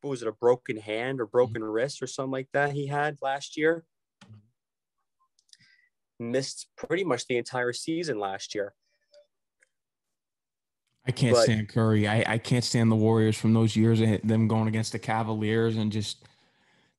what 0.00 0.10
was 0.10 0.22
it, 0.22 0.28
a 0.28 0.32
broken 0.32 0.76
hand 0.76 1.20
or 1.20 1.26
broken 1.26 1.62
mm-hmm. 1.62 1.70
wrist 1.70 2.02
or 2.02 2.06
something 2.06 2.32
like 2.32 2.48
that 2.52 2.72
he 2.72 2.86
had 2.86 3.18
last 3.22 3.56
year. 3.56 3.84
Mm-hmm. 4.24 6.30
Missed 6.30 6.68
pretty 6.76 7.04
much 7.04 7.26
the 7.26 7.38
entire 7.38 7.72
season 7.72 8.18
last 8.18 8.54
year. 8.54 8.74
I 11.06 11.12
can't 11.12 11.34
But- 11.34 11.44
stand 11.44 11.68
Curry. 11.68 12.06
I, 12.06 12.34
I 12.34 12.38
can't 12.38 12.64
stand 12.64 12.90
the 12.90 12.96
Warriors 12.96 13.36
from 13.36 13.54
those 13.54 13.74
years, 13.76 14.00
eh, 14.00 14.18
them 14.22 14.48
going 14.48 14.68
against 14.68 14.92
the 14.92 14.98
Cavaliers 14.98 15.76
and 15.76 15.90
just 15.90 16.24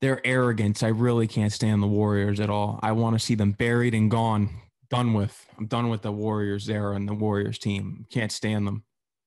their 0.02 0.26
arrogance. 0.26 0.82
I 0.84 0.88
really 0.88 1.28
can't 1.28 1.54
stand 1.54 1.84
the 1.84 1.88
Warriors 1.88 2.40
at 2.40 2.50
all. 2.50 2.80
I 2.82 2.92
want 2.94 3.16
to 3.18 3.20
see 3.24 3.36
them 3.36 3.52
buried 3.52 3.94
and 3.94 4.10
gone, 4.10 4.50
done 4.90 5.14
with. 5.14 5.46
I'm 5.58 5.68
done 5.68 5.90
with 5.90 6.02
the 6.02 6.12
Warriors 6.12 6.66
there 6.66 6.94
and 6.94 7.08
the 7.08 7.14
Warriors 7.14 7.60
team. 7.60 8.06
Can't 8.10 8.32
stand 8.32 8.66
them. 8.68 8.84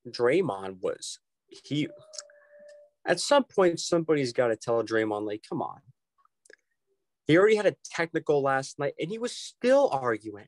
Draymond 0.07 0.81
was 0.81 1.19
he 1.63 1.87
at 3.07 3.19
some 3.19 3.43
point 3.43 3.79
somebody's 3.79 4.33
got 4.33 4.47
to 4.47 4.55
tell 4.55 4.83
Draymond 4.83 5.25
like 5.25 5.43
come 5.47 5.61
on. 5.61 5.79
He 7.25 7.37
already 7.37 7.55
had 7.55 7.65
a 7.65 7.75
technical 7.85 8.41
last 8.43 8.77
night 8.77 8.93
and 8.99 9.09
he 9.09 9.17
was 9.17 9.31
still 9.31 9.89
arguing. 9.91 10.47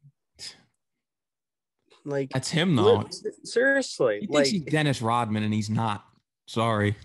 Like 2.08 2.30
That's 2.32 2.50
him 2.50 2.76
though. 2.76 3.06
seriously, 3.43 4.20
He 4.22 4.28
like 4.28 4.46
thinks 4.46 4.50
he's 4.50 4.63
Dennis 4.63 5.02
Rodman 5.02 5.43
and 5.43 5.54
he's 5.54 5.70
not. 5.70 6.06
Sorry. 6.48 6.96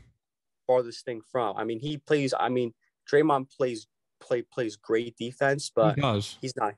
farthest 0.66 1.04
thing 1.04 1.20
from. 1.30 1.56
I 1.56 1.64
mean, 1.64 1.80
he 1.80 1.98
plays 1.98 2.32
I 2.38 2.48
mean, 2.48 2.72
Draymond 3.10 3.50
plays 3.56 3.86
play 4.20 4.42
plays 4.42 4.76
great 4.76 5.16
defense, 5.16 5.70
but 5.74 5.96
he 5.96 6.00
does. 6.00 6.38
he's 6.40 6.54
not 6.56 6.74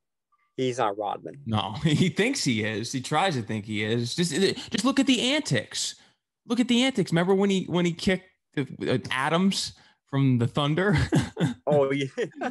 he's 0.57 0.79
not 0.79 0.97
Rodman. 0.97 1.35
No, 1.47 1.73
he 1.85 2.09
thinks 2.09 2.43
he 2.43 2.65
is. 2.65 2.91
He 2.93 3.01
tries 3.03 3.35
to 3.37 3.43
think 3.43 3.67
he 3.67 3.85
is. 3.85 4.15
Just 4.15 4.33
just 4.33 4.85
look 4.85 4.99
at 4.99 5.07
the 5.07 5.21
antics. 5.35 5.97
Look 6.47 6.61
at 6.61 6.69
the 6.69 6.83
antics. 6.83 7.13
Remember 7.13 7.35
when 7.35 7.51
he 7.51 7.65
when 7.65 7.85
he 7.85 7.93
kicked 7.93 8.29
the, 8.55 8.67
uh, 8.95 8.99
Adams 9.11 9.75
from 10.09 10.39
the 10.39 10.47
Thunder? 10.47 10.97
Oh 11.67 11.91
yeah. 11.93 12.07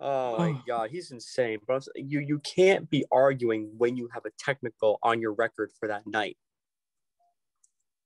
oh 0.00 0.38
my 0.38 0.50
Oh. 0.50 0.62
god, 0.66 0.90
he's 0.90 1.10
insane. 1.10 1.58
But 1.66 1.86
you 1.94 2.20
you 2.20 2.38
can't 2.40 2.88
be 2.90 3.04
arguing 3.12 3.72
when 3.78 3.96
you 3.96 4.08
have 4.12 4.24
a 4.26 4.30
technical 4.38 4.98
on 5.02 5.20
your 5.20 5.32
record 5.32 5.70
for 5.78 5.88
that 5.88 6.06
night. 6.06 6.38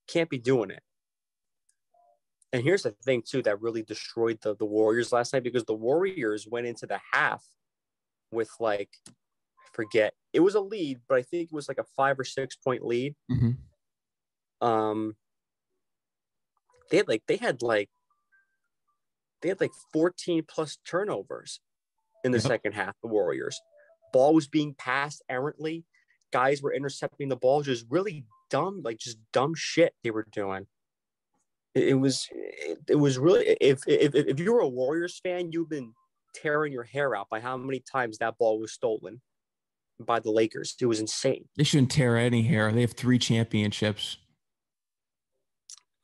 Can't 0.09 0.29
be 0.31 0.39
doing 0.39 0.71
it. 0.71 0.83
And 2.53 2.63
here's 2.63 2.83
the 2.85 2.93
thing 2.93 3.23
too 3.23 3.43
that 3.43 3.61
really 3.61 3.83
destroyed 3.83 4.39
the, 4.43 4.55
the 4.55 4.65
Warriors 4.67 5.13
last 5.13 5.33
night 5.33 5.43
because 5.43 5.65
the 5.65 5.75
Warriors 5.75 6.47
went 6.47 6.67
into 6.67 6.87
the 6.87 7.01
half 7.13 7.45
with 8.31 8.51
like 8.61 8.91
I 9.09 9.69
forget 9.73 10.15
it 10.33 10.41
was 10.41 10.55
a 10.55 10.61
lead, 10.61 11.01
but 11.09 11.19
I 11.19 11.23
think 11.23 11.51
it 11.51 11.55
was 11.55 11.69
like 11.69 11.79
a 11.79 11.85
five 11.97 12.19
or 12.19 12.25
six 12.25 12.55
point 12.57 12.85
lead. 12.85 13.17
Mhm. 13.31 13.57
Um 14.61 15.17
they 16.91 16.99
had 16.99 17.09
like 17.09 17.23
they 17.27 17.37
had 17.37 17.63
like 17.63 17.91
they 19.43 19.49
had 19.49 19.61
like 19.61 19.73
14 19.93 20.45
plus 20.47 20.79
turnovers 20.87 21.61
in 22.25 22.33
the 22.33 22.39
Yep. 22.39 22.47
second 22.47 22.73
half, 22.73 22.95
the 23.03 23.09
Warriors. 23.09 23.61
Ball 24.13 24.35
was 24.35 24.49
being 24.49 24.75
passed 24.75 25.23
errantly. 25.29 25.85
Guys 26.33 26.63
were 26.63 26.73
intercepting 26.73 27.29
the 27.29 27.37
ball, 27.37 27.63
just 27.63 27.87
really 27.91 28.25
dumb, 28.51 28.81
like 28.83 28.99
just 28.99 29.19
dumb 29.33 29.55
shit 29.55 29.95
they 30.03 30.11
were 30.11 30.27
doing. 30.33 30.67
It, 31.75 31.89
it 31.89 31.95
was 31.95 32.29
it, 32.33 32.79
it 32.89 32.95
was 32.97 33.19
really 33.19 33.57
if, 33.61 33.81
if 33.87 34.15
if 34.15 34.41
you 34.41 34.53
were 34.53 34.61
a 34.61 34.69
Warriors 34.69 35.21
fan, 35.21 35.53
you've 35.53 35.69
been 35.69 35.93
tearing 36.35 36.73
your 36.73 36.83
hair 36.85 37.15
out 37.15 37.29
by 37.29 37.41
how 37.41 37.57
many 37.57 37.81
times 37.81 38.19
that 38.19 38.39
ball 38.39 38.59
was 38.59 38.73
stolen 38.73 39.21
by 40.01 40.19
the 40.19 40.31
Lakers. 40.31 40.75
It 40.81 40.87
was 40.87 40.99
insane. 41.01 41.49
They 41.57 41.63
shouldn't 41.65 41.93
tear 41.93 42.17
any 42.17 42.43
hair. 42.43 42.73
They 42.73 42.81
have 42.81 42.93
three 42.95 43.19
championships. 43.19 44.17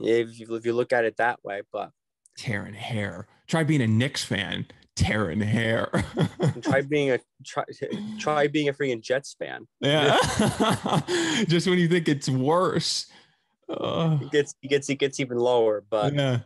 If 0.00 0.38
you, 0.38 0.54
if 0.54 0.64
you 0.64 0.72
look 0.72 0.92
at 0.92 1.04
it 1.04 1.16
that 1.18 1.44
way, 1.44 1.62
but 1.72 1.90
Tearing 2.36 2.74
hair. 2.74 3.26
Try 3.48 3.64
being 3.64 3.82
a 3.82 3.86
Knicks 3.86 4.24
fan. 4.24 4.66
Tearing 5.00 5.40
hair. 5.40 5.88
try 6.62 6.80
being 6.88 7.10
a 7.12 7.18
try 7.44 7.64
try 8.18 8.46
being 8.48 8.68
a 8.68 8.72
freaking 8.72 9.00
Jets 9.00 9.34
fan. 9.38 9.66
yeah. 9.80 10.18
just 11.48 11.66
when 11.66 11.78
you 11.78 11.88
think 11.88 12.06
it's 12.08 12.28
worse. 12.28 13.06
Uh, 13.68 14.18
It 14.20 14.30
gets 14.30 14.54
it 14.62 14.68
gets 14.68 14.90
it 14.90 14.96
gets 14.96 15.18
even 15.20 15.38
lower. 15.38 15.82
But 15.88 16.14
yeah. 16.14 16.40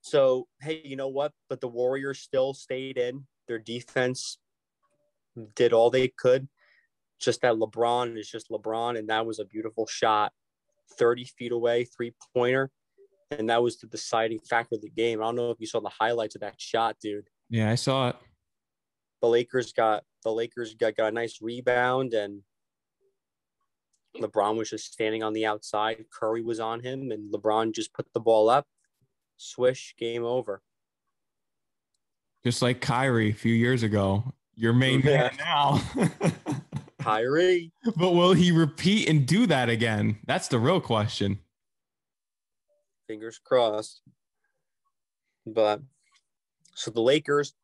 so 0.00 0.48
hey, 0.60 0.80
you 0.84 0.96
know 0.96 1.08
what? 1.08 1.32
But 1.48 1.60
the 1.60 1.68
Warriors 1.68 2.18
still 2.18 2.54
stayed 2.54 2.98
in. 2.98 3.24
Their 3.46 3.60
defense 3.60 4.38
did 5.54 5.72
all 5.72 5.90
they 5.90 6.08
could. 6.08 6.48
Just 7.20 7.42
that 7.42 7.54
LeBron 7.54 8.18
is 8.18 8.28
just 8.28 8.50
LeBron, 8.50 8.98
and 8.98 9.08
that 9.10 9.24
was 9.24 9.38
a 9.38 9.44
beautiful 9.44 9.86
shot, 9.86 10.32
thirty 10.98 11.24
feet 11.24 11.52
away, 11.52 11.84
three 11.84 12.14
pointer, 12.34 12.68
and 13.30 13.48
that 13.48 13.62
was 13.62 13.78
the 13.78 13.86
deciding 13.86 14.40
factor 14.40 14.74
of 14.74 14.82
the 14.82 14.90
game. 14.90 15.20
I 15.20 15.26
don't 15.26 15.36
know 15.36 15.50
if 15.50 15.60
you 15.60 15.66
saw 15.68 15.78
the 15.80 15.88
highlights 15.88 16.34
of 16.34 16.40
that 16.40 16.60
shot, 16.60 16.96
dude. 17.00 17.28
Yeah, 17.52 17.70
I 17.70 17.74
saw 17.74 18.08
it. 18.08 18.16
the 19.20 19.28
Lakers 19.28 19.72
got 19.74 20.02
the 20.24 20.32
Lakers 20.32 20.74
got, 20.74 20.96
got 20.96 21.08
a 21.08 21.14
nice 21.14 21.40
rebound 21.42 22.14
and 22.14 22.42
LeBron 24.16 24.56
was 24.56 24.70
just 24.70 24.92
standing 24.92 25.22
on 25.22 25.32
the 25.34 25.44
outside. 25.46 26.04
Curry 26.10 26.42
was 26.42 26.60
on 26.60 26.80
him 26.80 27.10
and 27.10 27.32
LeBron 27.32 27.74
just 27.74 27.92
put 27.92 28.06
the 28.14 28.20
ball 28.20 28.48
up, 28.48 28.66
swish, 29.36 29.94
game 29.98 30.24
over. 30.24 30.62
Just 32.44 32.62
like 32.62 32.80
Kyrie 32.80 33.30
a 33.30 33.34
few 33.34 33.52
years 33.54 33.82
ago, 33.82 34.24
your 34.54 34.72
main 34.72 35.00
Yeah. 35.02 35.30
man 35.30 35.36
now. 35.38 35.82
Kyrie, 37.00 37.72
but 37.96 38.12
will 38.12 38.32
he 38.32 38.50
repeat 38.52 39.08
and 39.08 39.26
do 39.26 39.46
that 39.46 39.68
again? 39.68 40.18
That's 40.26 40.48
the 40.48 40.58
real 40.58 40.80
question. 40.80 41.38
fingers 43.08 43.38
crossed. 43.38 44.00
But 45.44 45.82
so 46.74 46.90
the 46.90 47.00
Lakers, 47.00 47.54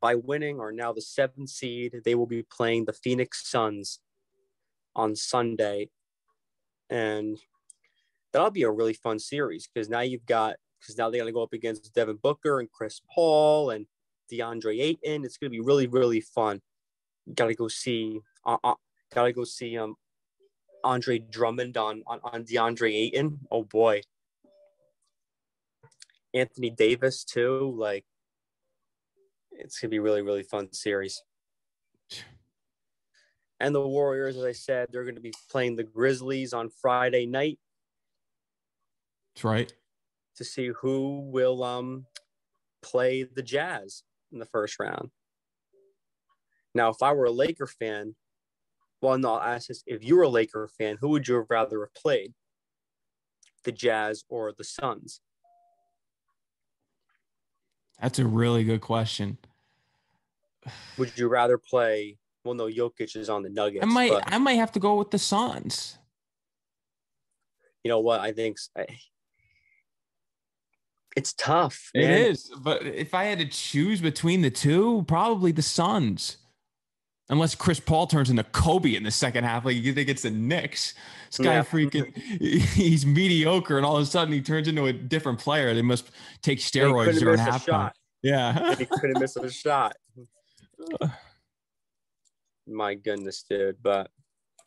by 0.00 0.14
winning, 0.14 0.60
are 0.60 0.72
now 0.72 0.92
the 0.92 1.00
seventh 1.00 1.50
seed. 1.50 2.00
They 2.04 2.14
will 2.14 2.26
be 2.26 2.42
playing 2.42 2.84
the 2.84 2.92
Phoenix 2.92 3.50
Suns 3.50 4.00
on 4.94 5.16
Sunday. 5.16 5.90
And 6.90 7.38
that'll 8.32 8.50
be 8.50 8.62
a 8.62 8.70
really 8.70 8.92
fun 8.92 9.18
series 9.18 9.66
because 9.66 9.88
now 9.88 10.00
you've 10.00 10.26
got, 10.26 10.56
because 10.78 10.98
now 10.98 11.10
they're 11.10 11.20
going 11.20 11.28
to 11.28 11.34
go 11.34 11.42
up 11.42 11.52
against 11.52 11.94
Devin 11.94 12.18
Booker 12.22 12.60
and 12.60 12.70
Chris 12.70 13.00
Paul 13.12 13.70
and 13.70 13.86
DeAndre 14.30 14.80
Ayton. 14.80 15.24
It's 15.24 15.38
going 15.38 15.50
to 15.50 15.56
be 15.56 15.64
really, 15.64 15.86
really 15.86 16.20
fun. 16.20 16.60
Got 17.34 17.46
to 17.46 17.54
go 17.54 17.68
see, 17.68 18.20
uh, 18.44 18.58
uh, 18.62 18.74
got 19.14 19.24
to 19.24 19.32
go 19.32 19.44
see 19.44 19.78
um 19.78 19.96
Andre 20.84 21.18
Drummond 21.18 21.78
on, 21.78 22.02
on 22.06 22.20
on 22.22 22.44
DeAndre 22.44 22.94
Ayton. 22.94 23.40
Oh 23.50 23.64
boy. 23.64 24.02
Anthony 26.34 26.70
Davis 26.70 27.24
too. 27.24 27.74
Like 27.78 28.04
it's 29.52 29.78
gonna 29.80 29.90
be 29.90 29.98
really, 29.98 30.22
really 30.22 30.42
fun 30.42 30.72
series. 30.72 31.22
And 33.60 33.74
the 33.74 33.86
Warriors, 33.86 34.36
as 34.36 34.44
I 34.44 34.52
said, 34.52 34.88
they're 34.90 35.04
gonna 35.04 35.20
be 35.20 35.32
playing 35.48 35.76
the 35.76 35.84
Grizzlies 35.84 36.52
on 36.52 36.70
Friday 36.70 37.26
night 37.26 37.58
That's 39.34 39.44
right. 39.44 39.74
to 40.36 40.44
see 40.44 40.68
who 40.68 41.20
will 41.30 41.62
um 41.62 42.06
play 42.82 43.24
the 43.24 43.42
Jazz 43.42 44.04
in 44.32 44.38
the 44.38 44.46
first 44.46 44.78
round. 44.78 45.10
Now, 46.74 46.90
if 46.90 47.02
I 47.02 47.12
were 47.12 47.26
a 47.26 47.30
Laker 47.30 47.66
fan, 47.66 48.16
well, 49.00 49.18
no, 49.18 49.34
I'll 49.34 49.54
ask 49.54 49.68
this: 49.68 49.82
if 49.86 50.04
you 50.04 50.16
were 50.16 50.24
a 50.24 50.28
Laker 50.28 50.68
fan, 50.68 50.98
who 51.00 51.10
would 51.10 51.28
you 51.28 51.36
have 51.36 51.50
rather 51.50 51.80
have 51.80 51.94
played, 51.94 52.34
the 53.64 53.72
Jazz 53.72 54.24
or 54.28 54.52
the 54.52 54.64
Suns? 54.64 55.20
That's 58.00 58.18
a 58.18 58.26
really 58.26 58.64
good 58.64 58.80
question. 58.80 59.38
Would 60.98 61.16
you 61.18 61.28
rather 61.28 61.58
play? 61.58 62.18
Well, 62.44 62.54
no, 62.54 62.66
Jokic 62.68 63.16
is 63.16 63.28
on 63.30 63.42
the 63.42 63.48
Nuggets. 63.50 63.84
I 63.84 63.86
might 63.86 64.12
I 64.26 64.38
might 64.38 64.54
have 64.54 64.72
to 64.72 64.80
go 64.80 64.94
with 64.96 65.10
the 65.10 65.18
Suns. 65.18 65.98
you 67.82 67.88
know 67.90 68.00
what? 68.00 68.20
I 68.20 68.32
think 68.32 68.58
I- 68.76 68.86
it's 71.16 71.32
tough. 71.34 71.90
It 71.94 72.00
man. 72.06 72.30
is, 72.32 72.50
but 72.60 72.84
if 72.84 73.14
I 73.14 73.24
had 73.24 73.38
to 73.38 73.46
choose 73.46 74.00
between 74.00 74.42
the 74.42 74.50
two, 74.50 75.04
probably 75.06 75.52
the 75.52 75.62
Suns. 75.62 76.38
Unless 77.30 77.54
Chris 77.54 77.80
Paul 77.80 78.06
turns 78.06 78.28
into 78.28 78.44
Kobe 78.44 78.94
in 78.94 79.02
the 79.02 79.10
second 79.10 79.44
half, 79.44 79.64
like 79.64 79.76
you 79.76 79.94
think 79.94 80.10
it's 80.10 80.22
the 80.22 80.30
Knicks. 80.30 80.92
This 81.30 81.38
guy 81.44 81.54
Yeah. 81.54 81.62
freaking 81.62 82.14
he's 82.74 83.06
mediocre 83.06 83.78
and 83.78 83.86
all 83.86 83.96
of 83.96 84.02
a 84.02 84.06
sudden 84.06 84.32
he 84.32 84.42
turns 84.42 84.68
into 84.68 84.86
a 84.86 84.92
different 84.92 85.38
player. 85.38 85.72
They 85.74 85.80
must 85.82 86.10
take 86.42 86.58
steroids 86.58 87.18
during 87.18 87.38
halftime. 87.40 87.64
shot. 87.64 87.96
Yeah. 88.22 88.74
He 88.74 88.84
couldn't 88.84 89.18
miss 89.20 89.36
a 89.36 89.50
shot. 89.50 89.96
My 92.66 92.94
goodness, 92.94 93.44
dude. 93.48 93.76
But 93.82 94.10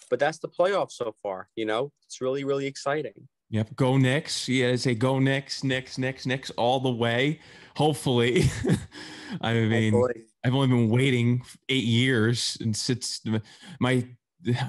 but 0.09 0.19
that's 0.19 0.37
the 0.39 0.47
playoff 0.49 0.91
so 0.91 1.13
far. 1.21 1.49
You 1.55 1.65
know, 1.65 1.91
it's 2.05 2.21
really 2.21 2.43
really 2.43 2.65
exciting. 2.65 3.27
Yep. 3.49 3.75
Go 3.75 3.97
Knicks. 3.97 4.49
Yeah, 4.49 4.75
say 4.75 4.95
go 4.95 5.19
Knicks, 5.19 5.63
Knicks, 5.63 5.97
Knicks, 5.97 6.25
Knicks 6.25 6.49
all 6.51 6.79
the 6.79 6.91
way. 6.91 7.39
Hopefully. 7.75 8.43
I 9.41 9.53
mean, 9.53 9.93
Hopefully. 9.93 10.23
I've 10.43 10.53
only 10.53 10.67
been 10.67 10.89
waiting 10.89 11.41
eight 11.69 11.85
years 11.85 12.57
and 12.61 12.75
sits 12.75 13.21
my 13.79 14.05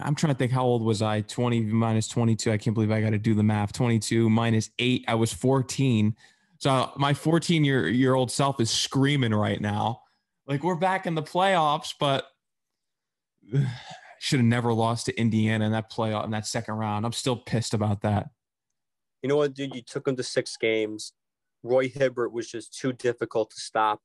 I'm 0.03 0.15
trying 0.15 0.33
to 0.33 0.39
think 0.39 0.53
how 0.53 0.65
old 0.65 0.83
was 0.83 1.03
I? 1.03 1.21
20 1.23 1.61
minus 1.63 2.09
22. 2.09 2.51
I 2.51 2.57
can't 2.57 2.75
believe 2.75 2.91
I 2.91 3.01
got 3.01 3.11
to 3.11 3.19
do 3.19 3.35
the 3.35 3.43
math. 3.43 3.73
22 3.73 4.31
minus 4.31 4.71
8. 4.79 5.05
I 5.09 5.15
was 5.15 5.33
14. 5.33 6.17
So 6.59 6.91
my 6.97 7.15
14 7.15 7.65
year 7.65 7.89
year 7.89 8.15
old 8.15 8.31
self 8.31 8.61
is 8.61 8.71
screaming 8.71 9.35
right 9.35 9.61
now. 9.61 10.03
Like 10.47 10.65
we're 10.65 10.75
back 10.75 11.07
in 11.07 11.15
the 11.15 11.23
playoffs, 11.23 11.95
but 11.99 12.27
should 14.19 14.41
have 14.41 14.47
never 14.47 14.73
lost 14.73 15.07
to 15.07 15.21
Indiana 15.21 15.67
in 15.67 15.73
that 15.73 15.93
playoff 15.93 16.25
in 16.25 16.31
that 16.33 16.47
second 16.47 16.75
round. 16.75 17.07
I'm 17.07 17.13
still 17.13 17.37
pissed 17.37 17.75
about 17.75 18.03
that. 18.03 18.31
You 19.23 19.29
know 19.29 19.37
what, 19.37 19.55
dude? 19.55 19.75
You 19.75 19.83
took 19.83 20.07
him 20.07 20.17
to 20.17 20.23
six 20.23 20.57
games. 20.57 21.13
Roy 21.63 21.89
Hibbert 21.89 22.33
was 22.33 22.49
just 22.49 22.79
too 22.79 22.93
difficult 22.93 23.51
to 23.51 23.61
stop. 23.61 24.01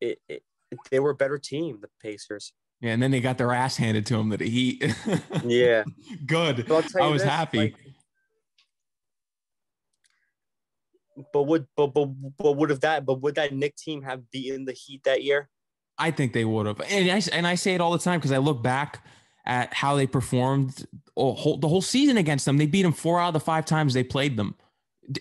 It, 0.00 0.20
it 0.28 0.42
they 0.90 1.00
were 1.00 1.10
a 1.10 1.14
better 1.14 1.38
team, 1.38 1.78
the 1.80 1.88
Pacers. 2.00 2.52
Yeah, 2.80 2.92
and 2.92 3.02
then 3.02 3.10
they 3.10 3.20
got 3.20 3.36
their 3.36 3.52
ass 3.52 3.76
handed 3.76 4.06
to 4.06 4.16
them 4.16 4.30
That 4.30 4.40
he, 4.40 4.80
Yeah. 5.44 5.84
Good. 6.24 6.70
I 6.70 7.08
was 7.08 7.22
this, 7.22 7.30
happy. 7.30 7.58
like- 7.58 7.74
but 11.32 11.42
would 11.42 11.66
but, 11.76 11.88
but 11.88 12.06
but 12.38 12.52
would 12.52 12.70
have 12.70 12.80
that 12.80 13.04
but 13.04 13.20
would 13.20 13.34
that 13.34 13.52
Knick 13.52 13.76
team 13.76 14.00
have 14.02 14.30
beaten 14.30 14.64
the 14.64 14.72
Heat 14.72 15.02
that 15.04 15.22
year? 15.22 15.50
I 15.98 16.10
think 16.10 16.32
they 16.32 16.46
would 16.46 16.64
have. 16.64 16.80
And 16.88 17.10
I, 17.10 17.20
and 17.32 17.46
I 17.46 17.56
say 17.56 17.74
it 17.74 17.80
all 17.82 17.92
the 17.92 17.98
time 17.98 18.18
because 18.20 18.32
I 18.32 18.38
look 18.38 18.62
back 18.62 19.04
at 19.44 19.74
how 19.74 19.96
they 19.96 20.06
performed 20.06 20.86
whole, 21.34 21.56
the 21.58 21.68
whole 21.68 21.82
season 21.82 22.16
against 22.16 22.44
them. 22.44 22.56
They 22.56 22.66
beat 22.66 22.82
them 22.82 22.92
four 22.92 23.20
out 23.20 23.28
of 23.28 23.34
the 23.34 23.40
five 23.40 23.64
times 23.64 23.94
they 23.94 24.04
played 24.04 24.36
them 24.36 24.54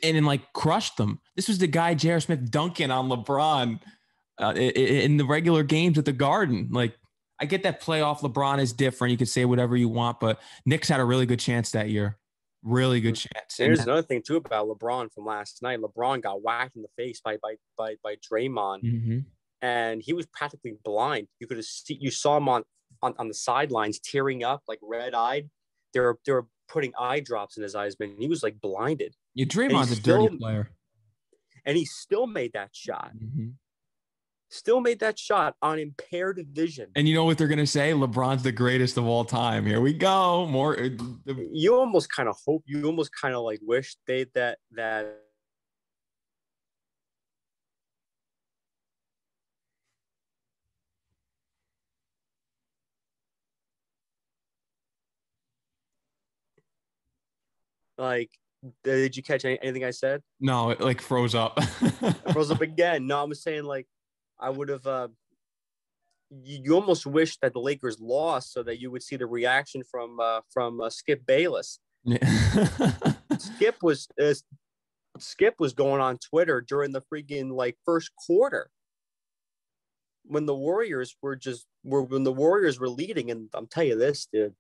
and 0.04 0.16
then 0.16 0.26
like 0.26 0.54
crushed 0.54 0.98
them. 0.98 1.20
This 1.36 1.48
was 1.48 1.58
the 1.58 1.68
guy, 1.68 1.94
J.R. 1.94 2.20
Smith 2.20 2.52
dunking 2.52 2.92
on 2.92 3.10
LeBron 3.10 3.80
uh, 4.42 4.54
in 4.54 5.18
the 5.18 5.26
regular 5.26 5.64
games 5.64 5.98
at 5.98 6.06
the 6.06 6.14
Garden. 6.14 6.70
Like, 6.72 6.96
I 7.40 7.46
get 7.46 7.64
that 7.64 7.82
playoff 7.82 8.20
LeBron 8.20 8.60
is 8.60 8.74
different. 8.74 9.12
You 9.12 9.18
could 9.18 9.30
say 9.30 9.46
whatever 9.46 9.76
you 9.78 9.90
want, 9.90 10.20
but 10.20 10.42
Knicks 10.66 10.90
had 10.90 11.00
a 11.00 11.06
really 11.06 11.26
good 11.26 11.40
chance 11.40 11.72
that 11.72 11.90
year. 11.90 12.18
Really 12.62 13.00
good 13.00 13.16
chance. 13.16 13.60
And 13.60 13.70
And 13.70 13.78
there's 13.78 13.86
another 13.88 14.02
thing 14.02 14.22
too 14.26 14.36
about 14.36 14.68
LeBron 14.68 15.14
from 15.14 15.26
last 15.26 15.62
night. 15.62 15.80
LeBron 15.80 16.22
got 16.22 16.42
whacked 16.42 16.76
in 16.76 16.82
the 16.82 16.90
face 16.98 17.22
by 17.22 17.38
by 17.38 17.56
by 17.78 17.96
by 18.04 18.18
Draymond, 18.18 18.84
Mhm. 18.84 19.26
and 19.62 20.02
he 20.02 20.12
was 20.12 20.26
practically 20.26 20.74
blind. 20.84 21.30
You 21.40 21.48
could 21.48 21.56
have 21.56 21.66
see 21.66 21.98
you 22.02 22.12
saw 22.12 22.36
him 22.36 22.50
on 22.50 22.64
on, 23.02 23.14
on 23.18 23.30
the 23.30 23.34
sidelines 23.34 24.00
tearing 24.00 24.44
up, 24.44 24.64
like 24.68 24.80
red 24.82 25.14
eyed. 25.14 25.50
They 25.94 26.00
were 26.00 26.20
they 26.26 26.32
were 26.34 26.48
putting 26.68 26.94
eye 27.00 27.20
drops 27.20 27.58
in 27.58 27.64
his 27.64 27.76
eyes, 27.76 28.00
man. 28.00 28.16
He 28.20 28.28
was 28.28 28.44
like 28.44 28.60
blinded, 28.62 29.16
Yeah, 29.34 29.46
Draymond's 29.46 29.92
a 29.92 29.96
dirty 30.02 30.28
still- 30.28 30.38
player. 30.38 30.70
and 31.66 31.76
he 31.78 31.86
still 31.86 32.28
made 32.28 32.54
that 32.54 32.76
shot. 32.76 33.12
Mhm. 33.16 33.54
Still 34.52 34.80
made 34.82 35.00
that 35.00 35.20
shot 35.20 35.56
on 35.62 35.78
impaired 35.78 36.44
vision. 36.52 36.90
And 36.96 37.08
you 37.08 37.14
know 37.14 37.24
what 37.24 37.38
they're 37.38 37.48
gonna 37.48 37.68
say? 37.68 37.92
LeBron's 37.92 38.42
the 38.42 38.52
greatest 38.52 38.98
of 38.98 39.06
all 39.06 39.24
time. 39.24 39.66
Here 39.66 39.80
we 39.82 39.94
go. 39.94 40.48
More. 40.48 40.80
uh, 40.80 40.90
you 41.52 41.76
almost 41.76 42.12
kind 42.12 42.28
of 42.28 42.36
hope 42.46 42.64
you 42.66 42.84
almost 42.86 43.12
kind 43.20 43.36
of 43.36 43.44
like 43.44 43.60
wish 43.62 43.96
they 44.08 44.24
that 44.34 44.58
that 44.72 45.22
like 58.00 58.32
did 58.84 59.16
you 59.16 59.22
catch 59.24 59.46
any, 59.46 59.60
anything 59.62 59.84
i 59.86 59.92
said 59.92 60.22
No, 60.40 60.72
it 60.72 60.82
like 60.82 61.02
froze 61.02 61.36
up. 61.36 61.62
Froze 62.34 62.50
up 62.52 62.62
again 62.62 63.06
no 63.08 63.24
i'm 63.24 63.34
saying 63.34 63.64
like 63.66 63.86
i 64.40 64.50
would 64.50 64.70
have 64.70 64.88
uh 64.88 65.08
you, 66.32 66.62
you 66.64 66.76
almost 66.76 67.06
wish 67.06 67.38
that 67.38 67.54
the 67.54 67.60
lakers 67.60 68.00
lost 68.00 68.54
so 68.54 68.64
that 68.64 68.80
you 68.80 68.90
would 68.92 69.04
see 69.04 69.16
the 69.18 69.26
reaction 69.28 69.84
from 69.84 70.20
uh 70.20 70.42
from 70.52 70.82
uh, 70.82 70.90
skip 70.90 71.26
bayless 71.26 71.80
Yeah. 72.04 72.18
Skip 73.38 73.78
was 73.82 74.08
uh, 74.22 74.34
Skip 75.18 75.56
was 75.60 75.74
going 75.74 76.02
on 76.02 76.18
Twitter 76.18 76.62
during 76.62 76.92
the 76.92 77.02
freaking 77.02 77.52
like 77.52 77.78
first 77.86 78.12
quarter 78.26 78.70
when 80.24 80.46
the 80.46 80.56
Warriors 80.56 81.16
were 81.22 81.36
just 81.36 81.66
were 81.84 82.04
when 82.04 82.24
the 82.24 82.32
Warriors 82.34 82.80
were 82.80 82.90
leading, 82.90 83.32
and 83.32 83.50
I'm 83.54 83.68
telling 83.68 83.90
you 83.90 83.98
this, 83.98 84.28
dude. 84.32 84.56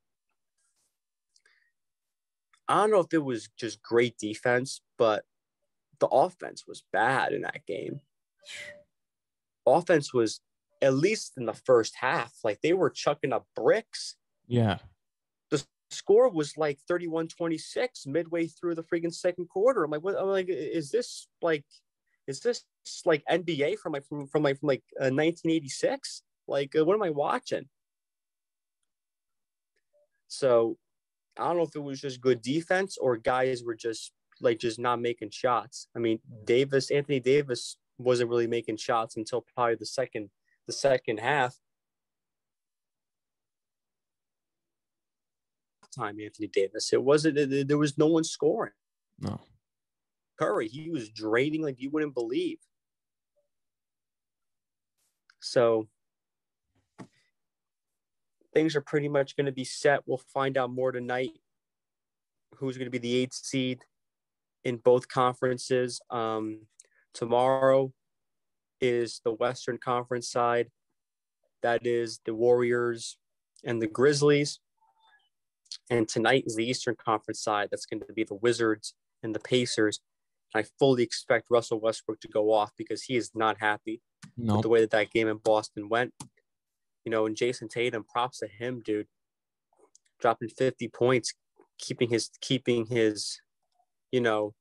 I 2.70 2.78
don't 2.78 2.92
know 2.92 3.00
if 3.00 3.14
it 3.14 3.24
was 3.24 3.50
just 3.58 3.82
great 3.82 4.18
defense, 4.18 4.82
but 4.98 5.26
the 6.00 6.08
offense 6.08 6.66
was 6.66 6.84
bad 6.94 7.34
in 7.34 7.42
that 7.42 7.66
game. 7.66 8.00
Offense 9.66 10.14
was 10.14 10.40
at 10.82 10.94
least 10.94 11.34
in 11.36 11.46
the 11.46 11.54
first 11.54 11.96
half, 12.00 12.34
like 12.44 12.62
they 12.62 12.72
were 12.72 12.90
chucking 12.90 13.34
up 13.34 13.46
bricks 13.56 14.16
yeah. 14.50 14.80
The 15.52 15.64
score 15.92 16.28
was 16.28 16.58
like 16.58 16.80
31-26 16.92 18.08
midway 18.08 18.48
through 18.48 18.76
the 18.76 18.84
freaking 18.84 19.14
second 19.14 19.48
quarter. 19.48 19.84
I'm 19.84 19.92
like, 19.92 20.04
what? 20.04 20.20
I'm 20.20 20.28
like, 20.28 20.48
is 20.50 20.90
this 20.90 21.28
like, 21.42 21.64
is 22.28 22.42
this 22.42 22.64
like 23.06 23.24
NBA 23.32 23.78
from 23.78 23.94
like 23.94 24.06
from 24.06 24.28
from 24.28 24.44
like 24.44 24.60
from 24.60 24.68
like 24.68 24.84
uh, 25.00 25.14
1986? 25.14 26.24
Like, 26.48 26.76
uh, 26.76 26.84
what 26.84 26.96
am 26.96 27.04
I 27.04 27.12
watching? 27.12 27.70
So, 30.28 30.78
I 31.40 31.48
don't 31.48 31.58
know 31.58 31.64
if 31.64 31.76
it 31.76 31.80
was 31.80 32.02
just 32.02 32.22
good 32.22 32.42
defense 32.42 32.98
or 32.98 33.18
guys 33.18 33.64
were 33.64 33.76
just 33.76 34.12
like 34.42 34.60
just 34.60 34.80
not 34.80 35.02
making 35.02 35.32
shots. 35.32 35.88
I 35.96 36.00
mean, 36.00 36.20
Davis, 36.46 36.92
Anthony 36.92 37.20
Davis 37.20 37.78
wasn't 37.98 38.30
really 38.30 38.48
making 38.48 38.78
shots 38.78 39.18
until 39.18 39.46
probably 39.56 39.76
the 39.76 39.86
second 39.86 40.30
the 40.68 40.74
second 40.74 41.20
half. 41.20 41.56
Time 45.96 46.20
Anthony 46.20 46.48
Davis. 46.48 46.94
It 46.94 47.04
wasn't 47.04 47.68
there 47.68 47.78
was 47.78 47.98
no 47.98 48.08
one 48.08 48.24
scoring. 48.24 48.74
No. 49.20 49.40
Curry, 50.38 50.68
he 50.68 50.90
was 50.90 51.10
draining 51.10 51.62
like 51.62 51.82
you 51.82 51.90
wouldn't 51.90 52.14
believe. 52.14 52.60
So 55.42 55.88
things 58.54 58.76
are 58.76 58.82
pretty 58.82 59.08
much 59.08 59.36
going 59.36 59.46
to 59.46 59.52
be 59.52 59.64
set. 59.64 60.02
We'll 60.06 60.22
find 60.34 60.58
out 60.58 60.72
more 60.72 60.92
tonight 60.92 61.32
who's 62.56 62.78
going 62.78 62.88
to 62.88 62.92
be 62.92 62.98
the 62.98 63.16
eighth 63.18 63.34
seed 63.34 63.84
in 64.64 64.78
both 64.78 65.08
conferences. 65.08 66.02
Um, 66.10 66.62
tomorrow 67.14 67.94
is 68.82 69.22
the 69.24 69.34
Western 69.34 69.78
Conference 69.78 70.30
side. 70.30 70.70
That 71.62 71.86
is 71.86 72.20
the 72.26 72.34
Warriors 72.34 73.18
and 73.64 73.82
the 73.82 73.88
Grizzlies. 73.88 74.60
And 75.90 76.08
tonight 76.08 76.44
is 76.46 76.56
the 76.56 76.68
Eastern 76.68 76.96
Conference 76.96 77.42
side. 77.42 77.70
That's 77.72 77.86
going 77.86 78.02
to 78.02 78.14
be 78.14 78.24
the 78.24 78.36
Wizards 78.36 78.96
and 79.24 79.36
the 79.36 79.40
Pacers. 79.40 80.00
I 80.56 80.64
fully 80.80 81.04
expect 81.04 81.48
Russell 81.52 81.80
Westbrook 81.80 82.20
to 82.22 82.28
go 82.28 82.52
off 82.52 82.72
because 82.78 83.04
he 83.04 83.16
is 83.16 83.32
not 83.36 83.58
happy 83.60 84.02
with 84.56 84.64
the 84.64 84.70
way 84.70 84.82
that 84.82 84.90
that 84.92 85.12
game 85.12 85.28
in 85.28 85.38
Boston 85.38 85.90
went. 85.90 86.14
You 87.06 87.12
know, 87.12 87.26
and 87.26 87.36
Jayson 87.36 87.70
Tatum, 87.70 88.04
props 88.04 88.40
to 88.40 88.48
him, 88.48 88.82
dude. 88.84 89.08
Dropping 90.20 90.50
50 90.50 90.90
points, 90.90 91.34
keeping 91.78 92.10
his 92.10 92.30
keeping 92.42 92.86
his, 92.88 93.40
you 94.12 94.20
know, 94.20 94.54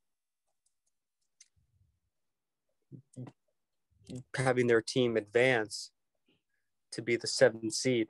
having 4.36 4.68
their 4.68 4.80
team 4.80 5.16
advance 5.16 5.90
to 6.92 7.02
be 7.02 7.16
the 7.16 7.26
seventh 7.26 7.74
seed. 7.74 8.08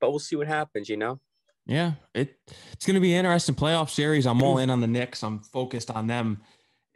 But 0.00 0.10
we'll 0.10 0.18
see 0.18 0.36
what 0.36 0.48
happens, 0.48 0.88
you 0.88 0.96
know? 0.96 1.20
Yeah, 1.64 1.92
it 2.14 2.38
it's 2.72 2.86
going 2.86 2.94
to 2.94 3.00
be 3.00 3.12
an 3.12 3.20
interesting 3.20 3.54
playoff 3.54 3.88
series. 3.88 4.26
I'm 4.26 4.42
all 4.42 4.56
mm. 4.56 4.64
in 4.64 4.70
on 4.70 4.80
the 4.80 4.86
Knicks. 4.86 5.22
I'm 5.22 5.38
focused 5.38 5.90
on 5.90 6.08
them 6.08 6.42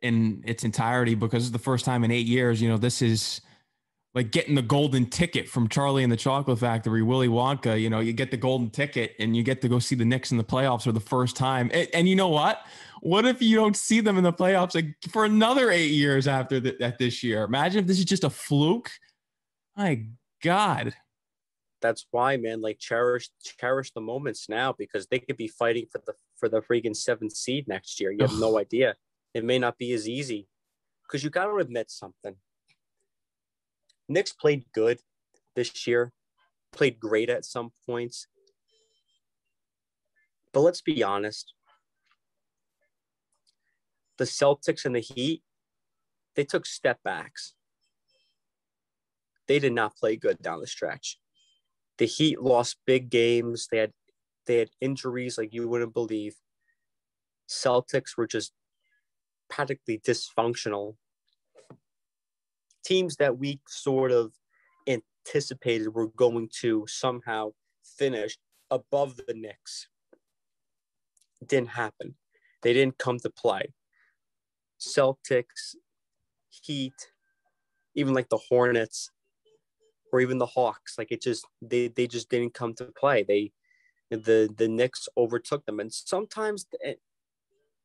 in 0.03 0.43
its 0.45 0.65
entirety 0.65 1.15
because 1.15 1.45
it's 1.45 1.53
the 1.53 1.59
first 1.59 1.85
time 1.85 2.03
in 2.03 2.11
eight 2.11 2.27
years. 2.27 2.61
You 2.61 2.69
know, 2.69 2.77
this 2.77 3.01
is 3.01 3.41
like 4.17 4.31
getting 4.31 4.55
the 4.55 4.63
golden 4.63 5.05
ticket 5.05 5.47
from 5.47 5.69
Charlie 5.69 6.03
and 6.03 6.11
the 6.11 6.17
Chocolate 6.17 6.59
Factory, 6.59 7.03
Willy 7.03 7.29
Wonka. 7.29 7.79
You 7.79 7.91
know, 7.91 8.01
you 8.01 8.15
get 8.15 8.31
the 8.31 8.39
golden 8.39 8.71
ticket 8.71 9.15
and 9.19 9.37
you 9.37 9.43
get 9.43 9.61
to 9.61 9.69
go 9.69 9.79
see 9.79 9.95
the 9.95 10.07
Knicks 10.07 10.33
in 10.33 10.39
the 10.39 10.45
playoffs 10.45 10.85
for 10.85 10.93
the 10.93 11.01
first 11.01 11.37
time. 11.37 11.71
And, 11.75 11.87
and 11.93 12.09
you 12.09 12.17
know 12.17 12.31
what? 12.31 12.65
What 13.03 13.27
if 13.27 13.43
you 13.43 13.57
don't 13.57 13.77
see 13.77 14.01
them 14.01 14.17
in 14.17 14.25
the 14.25 14.33
playoffs 14.33 14.75
like 14.75 14.97
for 15.11 15.27
another 15.27 15.71
eight 15.71 15.91
years 15.91 16.27
after 16.27 16.59
the, 16.59 16.75
that 16.81 16.99
this 16.99 17.23
year? 17.23 17.45
Imagine 17.45 17.81
if 17.81 17.87
this 17.87 17.99
is 17.99 18.07
just 18.07 18.25
a 18.25 18.31
fluke. 18.31 18.91
My 19.77 20.07
God 20.43 20.95
that's 21.83 22.07
why, 22.11 22.37
man, 22.37 22.61
like 22.63 22.79
cherish 22.79 23.29
cherish 23.61 23.93
the 23.93 24.01
moments 24.01 24.49
now 24.49 24.73
because 24.73 25.07
they 25.07 25.19
could 25.19 25.37
be 25.37 25.47
fighting 25.47 25.87
for 25.93 26.01
the 26.07 26.15
for 26.37 26.49
the 26.49 26.61
freaking 26.61 26.97
seventh 26.97 27.37
seed 27.37 27.69
next 27.69 28.01
year. 28.01 28.11
You 28.11 28.23
have 28.23 28.41
no 28.41 28.59
idea. 28.59 28.97
It 29.35 29.45
may 29.45 29.59
not 29.59 29.79
be 29.79 29.93
as 29.93 30.09
easy 30.09 30.49
because 31.03 31.23
you 31.23 31.31
got 31.31 31.45
to 31.45 31.59
admit 31.59 31.91
something. 31.91 32.35
Knicks 34.09 34.33
played 34.33 34.65
good 34.73 35.01
this 35.55 35.87
year, 35.87 36.13
played 36.73 37.01
great 37.01 37.31
at 37.31 37.45
some 37.45 37.71
points. 37.87 38.27
But 40.53 40.61
let's 40.61 40.81
be 40.81 41.03
honest. 41.03 41.53
The 44.19 44.25
Celtics 44.25 44.85
and 44.85 44.95
the 44.95 45.01
Heat, 45.01 45.43
they 46.35 46.45
took 46.45 46.65
step 46.67 47.03
backs. 47.03 47.55
They 49.47 49.59
did 49.59 49.73
not 49.73 49.97
play 49.97 50.17
good 50.17 50.41
down 50.41 50.61
the 50.61 50.67
stretch 50.67 51.19
the 51.99 52.07
Heat 52.07 52.41
lost 52.41 52.79
big 52.87 53.11
games. 53.11 53.69
They 53.71 53.79
had 53.79 53.93
they 54.47 54.59
had 54.59 54.71
injuries 54.81 55.39
like 55.39 55.53
you 55.53 55.69
wouldn't 55.69 55.95
believe. 55.95 56.37
Celtics 57.49 58.17
were 58.17 58.27
just 58.27 58.53
practically 59.49 59.99
dysfunctional. 59.99 60.97
Teams 62.87 63.17
that 63.17 63.37
we 63.37 63.59
sort 63.67 64.13
of 64.13 64.33
anticipated 64.87 65.93
were 65.93 66.07
going 66.07 66.49
to 66.61 66.87
somehow 66.87 67.51
finish 67.99 68.39
above 68.71 69.17
the 69.17 69.35
Knicks 69.35 69.89
didn't 71.45 71.71
happen. 71.71 72.15
They 72.63 72.73
didn't 72.73 72.99
come 72.99 73.19
to 73.19 73.31
play. 73.31 73.75
Celtics, 74.81 75.75
Heat, 76.49 76.95
even 77.97 78.15
like 78.15 78.29
the 78.29 78.39
Hornets, 78.49 79.11
or 80.13 80.21
even 80.21 80.39
the 80.39 80.47
Hawks. 80.47 80.97
Like 80.97 81.11
it 81.11 81.23
just 81.23 81.45
they 81.61 81.89
they 81.89 82.07
just 82.07 82.29
didn't 82.29 82.55
come 82.55 82.75
to 82.75 82.87
play. 82.87 83.25
They 83.27 83.53
the 84.11 84.49
the 84.57 84.69
Knicks 84.69 85.09
overtook 85.17 85.67
them, 85.67 85.81
and 85.81 85.93
sometimes 85.93 86.67
eh, 86.85 86.91
it, 86.91 87.01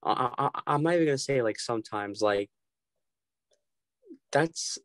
I, 0.04 0.30
I, 0.38 0.50
I'm 0.68 0.84
not 0.84 0.94
even 0.94 1.08
gonna 1.08 1.18
say 1.18 1.42
like 1.42 1.60
sometimes 1.60 2.22
like 2.22 2.50
that's 4.32 4.78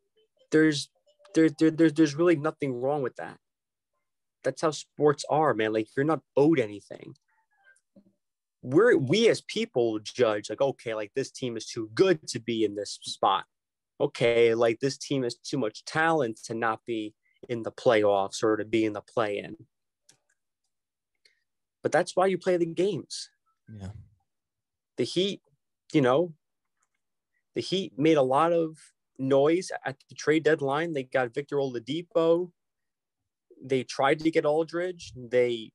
there's 0.51 0.89
there, 1.33 1.49
there 1.49 1.71
there's 1.71 1.93
there's 1.93 2.15
really 2.15 2.35
nothing 2.35 2.79
wrong 2.79 3.01
with 3.01 3.15
that. 3.17 3.37
That's 4.43 4.61
how 4.61 4.71
sports 4.71 5.25
are, 5.29 5.53
man. 5.53 5.73
Like 5.73 5.87
you're 5.95 6.05
not 6.05 6.21
owed 6.35 6.59
anything. 6.59 7.15
We're 8.61 8.97
we 8.97 9.29
as 9.29 9.41
people 9.41 9.99
judge 9.99 10.49
like 10.49 10.61
okay, 10.61 10.93
like 10.93 11.11
this 11.15 11.31
team 11.31 11.57
is 11.57 11.65
too 11.65 11.89
good 11.93 12.27
to 12.29 12.39
be 12.39 12.63
in 12.63 12.75
this 12.75 12.99
spot. 13.01 13.45
Okay, 13.99 14.53
like 14.53 14.79
this 14.79 14.97
team 14.97 15.23
has 15.23 15.35
too 15.35 15.57
much 15.57 15.83
talent 15.85 16.39
to 16.45 16.53
not 16.53 16.79
be 16.85 17.13
in 17.49 17.63
the 17.63 17.71
playoffs 17.71 18.43
or 18.43 18.57
to 18.57 18.65
be 18.65 18.85
in 18.85 18.93
the 18.93 19.01
play 19.01 19.39
in. 19.39 19.55
But 21.83 21.91
that's 21.91 22.15
why 22.15 22.27
you 22.27 22.37
play 22.37 22.57
the 22.57 22.65
games. 22.65 23.29
Yeah. 23.79 23.89
The 24.97 25.03
Heat, 25.03 25.41
you 25.93 26.01
know, 26.01 26.33
the 27.55 27.61
Heat 27.61 27.93
made 27.97 28.17
a 28.17 28.23
lot 28.23 28.51
of 28.51 28.77
noise 29.19 29.71
at 29.85 29.97
the 30.09 30.15
trade 30.15 30.43
deadline. 30.43 30.93
They 30.93 31.03
got 31.03 31.33
Victor 31.33 31.57
Oladipo. 31.57 32.51
They 33.63 33.83
tried 33.83 34.19
to 34.19 34.31
get 34.31 34.45
Aldridge. 34.45 35.13
They 35.15 35.71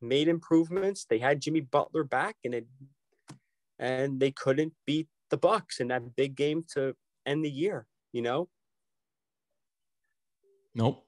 made 0.00 0.28
improvements. 0.28 1.06
They 1.08 1.18
had 1.18 1.40
Jimmy 1.40 1.60
Butler 1.60 2.04
back, 2.04 2.36
and 2.44 2.54
it 2.54 2.66
and 3.78 4.18
they 4.18 4.32
couldn't 4.32 4.72
beat 4.86 5.08
the 5.30 5.36
Bucks 5.36 5.78
in 5.80 5.88
that 5.88 6.16
big 6.16 6.34
game 6.34 6.64
to 6.74 6.94
end 7.26 7.44
the 7.44 7.50
year. 7.50 7.86
You 8.12 8.22
know, 8.22 8.48
Nope. 10.78 11.04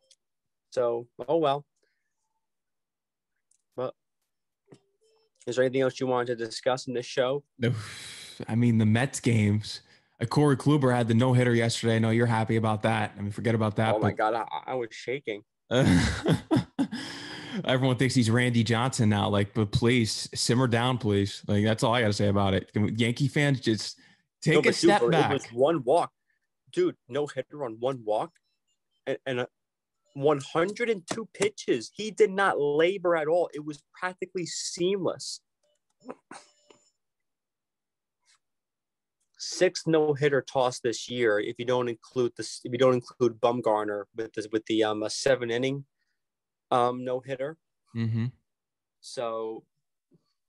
So, 0.70 1.06
oh 1.28 1.36
well. 1.36 1.64
But 3.76 3.94
is 5.46 5.56
there 5.56 5.64
anything 5.64 5.82
else 5.82 6.00
you 6.00 6.08
wanted 6.08 6.38
to 6.38 6.44
discuss 6.44 6.88
in 6.88 6.94
this 6.94 7.06
show? 7.06 7.44
I 8.48 8.54
mean, 8.56 8.78
the 8.78 8.86
Mets 8.86 9.20
games. 9.20 9.82
Corey 10.28 10.56
Kluber 10.56 10.94
had 10.94 11.08
the 11.08 11.14
no 11.14 11.32
hitter 11.32 11.54
yesterday. 11.54 11.96
I 11.96 11.98
know 11.98 12.10
you're 12.10 12.26
happy 12.26 12.56
about 12.56 12.82
that. 12.82 13.12
I 13.16 13.22
mean, 13.22 13.32
forget 13.32 13.54
about 13.54 13.76
that. 13.76 13.94
Oh 13.94 13.98
my 13.98 14.12
god, 14.12 14.34
I, 14.34 14.44
I 14.66 14.74
was 14.74 14.88
shaking. 14.92 15.42
everyone 17.64 17.96
thinks 17.96 18.14
he's 18.14 18.30
Randy 18.30 18.64
Johnson 18.64 19.08
now. 19.08 19.28
Like, 19.28 19.54
but 19.54 19.72
please 19.72 20.28
simmer 20.34 20.66
down, 20.66 20.98
please. 20.98 21.42
Like, 21.46 21.64
that's 21.64 21.82
all 21.82 21.94
I 21.94 22.00
got 22.00 22.08
to 22.08 22.12
say 22.12 22.28
about 22.28 22.54
it. 22.54 22.70
Yankee 22.74 23.28
fans 23.28 23.60
just 23.60 23.98
take 24.42 24.64
no, 24.64 24.70
a 24.70 24.72
step 24.72 25.00
dude, 25.00 25.12
back. 25.12 25.30
It 25.30 25.34
was 25.34 25.46
one 25.52 25.82
walk, 25.84 26.12
dude. 26.72 26.96
No 27.08 27.26
hitter 27.26 27.64
on 27.64 27.76
one 27.78 28.02
walk, 28.04 28.32
and, 29.06 29.18
and 29.26 29.46
102 30.14 31.28
pitches. 31.34 31.90
He 31.94 32.10
did 32.10 32.30
not 32.30 32.60
labor 32.60 33.16
at 33.16 33.28
all. 33.28 33.48
It 33.54 33.64
was 33.64 33.82
practically 33.98 34.46
seamless. 34.46 35.40
Six 39.42 39.86
no 39.86 40.12
hitter 40.12 40.42
toss 40.42 40.80
this 40.80 41.08
year. 41.08 41.40
If 41.40 41.58
you 41.58 41.64
don't 41.64 41.88
include 41.88 42.32
this, 42.36 42.60
if 42.62 42.72
you 42.72 42.78
don't 42.78 42.92
include 42.92 43.40
Bumgarner 43.40 44.04
with 44.14 44.34
this 44.34 44.46
with 44.52 44.66
the 44.66 44.84
um 44.84 45.02
a 45.02 45.08
seven 45.08 45.50
inning 45.50 45.86
um 46.70 47.04
no 47.04 47.20
hitter. 47.20 47.56
Mm-hmm. 47.96 48.26
So 49.00 49.64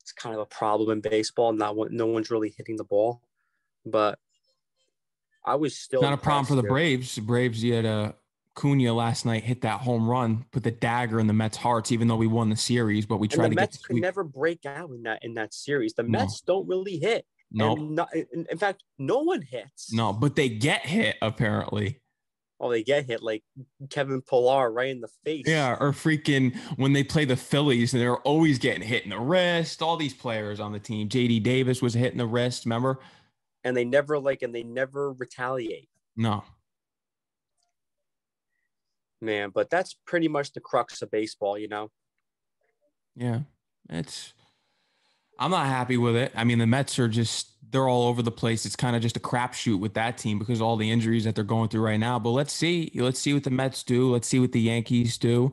it's 0.01 0.11
kind 0.11 0.35
of 0.35 0.41
a 0.41 0.45
problem 0.45 0.89
in 0.89 0.99
baseball. 0.99 1.53
Not 1.53 1.77
one, 1.77 1.95
no 1.95 2.05
one's 2.05 2.29
really 2.29 2.53
hitting 2.57 2.75
the 2.75 2.83
ball, 2.83 3.21
but 3.85 4.19
I 5.45 5.55
was 5.55 5.77
still 5.77 6.01
not 6.01 6.11
a 6.11 6.17
problem 6.17 6.45
for 6.45 6.55
the 6.55 6.63
Braves. 6.63 7.17
Braves, 7.17 7.63
you 7.63 7.73
had 7.73 7.85
a 7.85 8.15
Cunha 8.55 8.93
last 8.93 9.25
night 9.25 9.43
hit 9.43 9.61
that 9.61 9.79
home 9.79 10.05
run, 10.07 10.45
put 10.51 10.63
the 10.63 10.71
dagger 10.71 11.21
in 11.21 11.27
the 11.27 11.33
Mets' 11.33 11.55
hearts, 11.55 11.93
even 11.93 12.09
though 12.09 12.17
we 12.17 12.27
won 12.27 12.49
the 12.49 12.57
series. 12.57 13.05
But 13.05 13.17
we 13.17 13.29
tried 13.29 13.45
and 13.45 13.53
the 13.53 13.55
to 13.55 13.61
Mets 13.61 13.77
get. 13.77 13.85
could 13.85 14.01
never 14.01 14.25
break 14.25 14.65
out 14.65 14.89
in 14.89 15.03
that 15.03 15.23
in 15.23 15.35
that 15.35 15.53
series. 15.53 15.93
The 15.93 16.03
Mets 16.03 16.43
no. 16.45 16.55
don't 16.55 16.67
really 16.67 16.97
hit. 16.97 17.25
No, 17.51 17.75
in, 18.13 18.47
in 18.49 18.57
fact, 18.57 18.83
no 18.97 19.19
one 19.19 19.41
hits. 19.41 19.91
No, 19.91 20.13
but 20.13 20.35
they 20.35 20.49
get 20.49 20.85
hit 20.85 21.17
apparently. 21.21 21.99
oh, 22.61 22.69
they 22.69 22.83
get 22.83 23.05
hit 23.05 23.21
like 23.23 23.43
Kevin 23.89 24.21
Pillar 24.21 24.71
right 24.71 24.89
in 24.89 25.01
the 25.01 25.09
face. 25.25 25.45
Yeah, 25.47 25.75
or 25.79 25.91
freaking 25.91 26.55
when 26.77 26.93
they 26.93 27.03
play 27.03 27.25
the 27.25 27.35
Phillies 27.35 27.93
and 27.93 28.01
they're 28.01 28.17
always 28.17 28.59
getting 28.59 28.83
hit 28.83 29.03
in 29.03 29.09
the 29.09 29.19
wrist. 29.19 29.81
All 29.81 29.97
these 29.97 30.13
players 30.13 30.59
on 30.59 30.71
the 30.71 30.79
team. 30.79 31.09
JD 31.09 31.43
Davis 31.43 31.81
was 31.81 31.93
hitting 31.93 32.19
the 32.19 32.27
wrist, 32.27 32.65
remember? 32.65 32.99
And 33.63 33.75
they 33.75 33.83
never 33.83 34.17
like 34.19 34.43
and 34.43 34.53
they 34.53 34.63
never 34.63 35.11
retaliate. 35.13 35.89
No. 36.15 36.43
Man, 39.21 39.51
but 39.53 39.69
that's 39.69 39.95
pretty 40.05 40.27
much 40.27 40.53
the 40.53 40.61
crux 40.61 41.01
of 41.01 41.11
baseball, 41.11 41.57
you 41.57 41.67
know. 41.67 41.89
Yeah. 43.15 43.41
It's 43.89 44.33
I'm 45.41 45.49
not 45.49 45.65
happy 45.65 45.97
with 45.97 46.15
it. 46.15 46.31
I 46.35 46.43
mean, 46.43 46.59
the 46.59 46.67
Mets 46.67 46.99
are 46.99 47.07
just 47.07 47.47
they're 47.71 47.87
all 47.87 48.03
over 48.03 48.21
the 48.21 48.31
place. 48.31 48.65
It's 48.65 48.75
kind 48.75 48.95
of 48.95 49.01
just 49.01 49.17
a 49.17 49.19
crapshoot 49.19 49.79
with 49.79 49.95
that 49.95 50.17
team 50.17 50.37
because 50.37 50.59
of 50.59 50.67
all 50.67 50.77
the 50.77 50.89
injuries 50.89 51.23
that 51.23 51.33
they're 51.33 51.43
going 51.43 51.69
through 51.69 51.81
right 51.81 51.99
now. 51.99 52.19
But 52.19 52.29
let's 52.29 52.53
see. 52.53 52.91
Let's 52.93 53.19
see 53.19 53.33
what 53.33 53.43
the 53.43 53.49
Mets 53.49 53.81
do. 53.81 54.11
Let's 54.11 54.27
see 54.27 54.39
what 54.39 54.51
the 54.51 54.61
Yankees 54.61 55.17
do. 55.17 55.51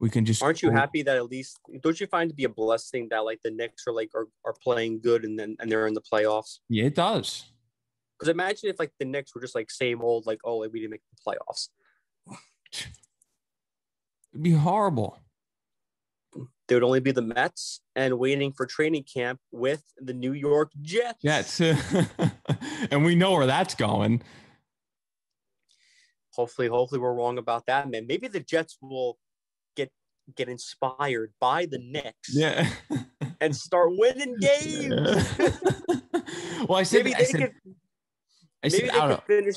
We 0.00 0.10
can 0.10 0.26
just 0.26 0.42
aren't 0.42 0.62
you 0.62 0.70
happy 0.70 1.02
that 1.04 1.16
at 1.16 1.26
least 1.26 1.60
don't 1.80 1.98
you 1.98 2.08
find 2.08 2.28
it 2.28 2.32
to 2.32 2.36
be 2.36 2.44
a 2.44 2.48
blessing 2.48 3.08
that 3.10 3.20
like 3.20 3.40
the 3.42 3.52
Knicks 3.52 3.84
are 3.86 3.92
like 3.94 4.10
are, 4.14 4.26
are 4.44 4.54
playing 4.62 5.00
good 5.00 5.24
and 5.24 5.38
then 5.38 5.56
and 5.60 5.72
they're 5.72 5.86
in 5.86 5.94
the 5.94 6.02
playoffs? 6.02 6.58
Yeah, 6.68 6.84
it 6.84 6.94
does. 6.94 7.46
Because 8.18 8.28
imagine 8.28 8.68
if 8.68 8.78
like 8.78 8.92
the 8.98 9.06
Knicks 9.06 9.34
were 9.34 9.40
just 9.40 9.54
like 9.54 9.70
same 9.70 10.02
old 10.02 10.26
like 10.26 10.40
oh 10.44 10.58
like 10.58 10.72
we 10.72 10.80
didn't 10.80 10.90
make 10.90 11.02
the 11.10 11.32
playoffs. 11.32 11.68
It'd 14.34 14.42
be 14.42 14.50
horrible. 14.50 15.16
There 16.72 16.78
would 16.78 16.86
only 16.86 17.00
be 17.00 17.12
the 17.12 17.20
Mets 17.20 17.82
and 17.94 18.18
waiting 18.18 18.50
for 18.50 18.64
training 18.64 19.04
camp 19.04 19.38
with 19.50 19.84
the 19.98 20.14
New 20.14 20.32
York 20.32 20.72
Jets. 20.80 21.20
Jets. 21.22 21.60
and 22.90 23.04
we 23.04 23.14
know 23.14 23.32
where 23.32 23.44
that's 23.44 23.74
going. 23.74 24.22
Hopefully, 26.32 26.68
hopefully 26.68 26.98
we're 26.98 27.12
wrong 27.12 27.36
about 27.36 27.66
that, 27.66 27.90
man. 27.90 28.06
Maybe 28.06 28.26
the 28.26 28.40
Jets 28.40 28.78
will 28.80 29.18
get 29.76 29.90
get 30.34 30.48
inspired 30.48 31.34
by 31.38 31.66
the 31.66 31.76
Knicks. 31.76 32.34
Yeah. 32.34 32.66
and 33.38 33.54
start 33.54 33.90
winning 33.90 34.36
games. 34.40 35.38
well, 36.66 36.78
I 36.78 36.84
said, 36.84 37.04
maybe 37.04 37.12
they 37.12 37.20
I 37.20 37.24
said, 37.24 37.40
could, 37.42 37.52
I 38.64 38.68
said, 38.68 38.80
maybe 38.80 38.92
they 38.92 38.98
could 38.98 39.22
finish. 39.26 39.56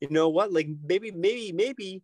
You 0.00 0.08
know 0.08 0.30
what? 0.30 0.54
Like 0.54 0.68
maybe, 0.82 1.10
maybe, 1.10 1.52
maybe 1.52 2.02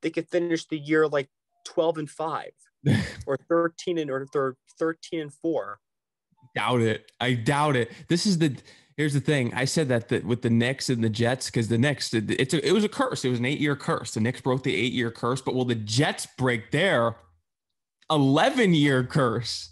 they 0.00 0.10
could 0.10 0.28
finish 0.28 0.66
the 0.66 0.80
year 0.80 1.06
like 1.06 1.28
12 1.64 1.98
and 1.98 2.10
5 2.10 2.50
or 3.26 3.36
13 3.48 3.98
and 3.98 4.10
or 4.10 4.26
13 4.78 5.20
and 5.20 5.32
4 5.32 5.78
doubt 6.54 6.80
it. 6.80 7.10
I 7.20 7.34
doubt 7.34 7.76
it. 7.76 7.90
This 8.08 8.26
is 8.26 8.38
the 8.38 8.56
here's 8.96 9.14
the 9.14 9.20
thing. 9.20 9.52
I 9.54 9.64
said 9.64 9.88
that 9.88 10.08
the, 10.08 10.20
with 10.20 10.42
the 10.42 10.50
Knicks 10.50 10.88
and 10.88 11.02
the 11.02 11.08
Jets 11.08 11.46
because 11.46 11.68
the 11.68 11.78
Knicks 11.78 12.12
it's 12.14 12.54
a, 12.54 12.66
it 12.66 12.72
was 12.72 12.84
a 12.84 12.88
curse. 12.88 13.24
It 13.24 13.30
was 13.30 13.38
an 13.38 13.44
eight 13.44 13.60
year 13.60 13.76
curse. 13.76 14.14
The 14.14 14.20
Knicks 14.20 14.40
broke 14.40 14.62
the 14.62 14.74
eight 14.74 14.92
year 14.92 15.10
curse 15.10 15.40
but 15.40 15.54
will 15.54 15.64
the 15.64 15.74
Jets 15.74 16.26
break 16.38 16.70
their 16.70 17.16
11 18.10 18.74
year 18.74 19.04
curse? 19.04 19.70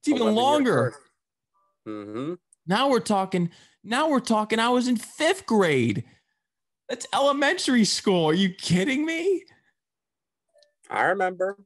It's 0.00 0.08
even 0.08 0.34
longer. 0.34 0.94
mm-hmm. 1.86 2.34
now 2.66 2.88
we're 2.88 3.00
talking 3.00 3.50
now 3.84 4.08
we're 4.08 4.20
talking 4.20 4.58
i 4.58 4.68
was 4.68 4.88
in 4.88 4.96
fifth 4.96 5.46
grade. 5.46 6.04
That's 6.88 7.06
elementary 7.14 7.84
school. 7.84 8.26
Are 8.26 8.34
you 8.34 8.52
kidding 8.52 9.06
me 9.06 9.44
I 10.90 11.04
remember. 11.04 11.56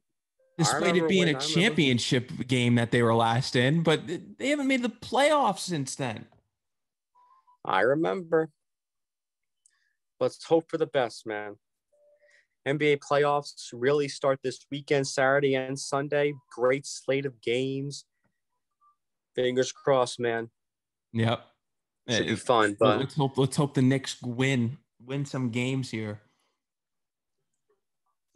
Despite 0.59 0.83
I 0.83 0.87
remember 0.87 1.07
it 1.07 1.09
being 1.09 1.29
a 1.29 1.41
championship 1.41 2.31
game 2.47 2.77
that 2.77 2.91
they 2.91 3.03
were 3.03 3.15
last 3.15 3.57
in, 3.57 3.83
but 3.83 4.03
they 4.07 4.49
haven't 4.49 4.69
made 4.69 4.83
the 4.83 4.89
playoffs 4.89 5.61
since 5.61 5.95
then. 5.95 6.27
I 7.65 7.81
remember. 7.81 8.51
Let's 10.19 10.43
hope 10.45 10.71
for 10.71 10.79
the 10.79 10.87
best, 10.87 11.27
man. 11.27 11.57
NBA 12.67 12.99
playoffs 12.99 13.69
really 13.73 14.09
start 14.09 14.41
this 14.43 14.67
weekend, 14.71 15.07
Saturday 15.07 15.55
and 15.55 15.79
Sunday. 15.79 16.33
Great 16.51 16.87
slate 16.87 17.27
of 17.27 17.41
games. 17.43 18.05
Fingers 19.35 19.73
crossed, 19.73 20.19
man. 20.19 20.51
Yep. 21.13 21.45
Should 22.09 22.27
be 22.27 22.37
fun, 22.37 22.77
but 22.79 23.01
let's 23.01 23.17
hope 23.17 23.37
let's 23.37 23.57
hope 23.57 23.75
the 23.75 23.83
Knicks 23.83 24.23
win 24.23 24.79
win 25.05 25.25
some 25.25 25.51
games 25.51 25.91
here. 25.91 26.21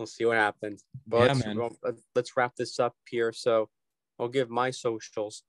We'll 0.01 0.07
see 0.07 0.24
what 0.24 0.38
happens. 0.38 0.82
But 1.07 1.18
yeah, 1.18 1.53
let's, 1.55 1.82
man. 1.82 1.96
let's 2.14 2.34
wrap 2.34 2.57
this 2.57 2.80
up 2.80 2.96
here. 3.07 3.34
So 3.34 3.68
I'll 4.18 4.28
give 4.28 4.48
my 4.48 4.70
socials. 4.70 5.42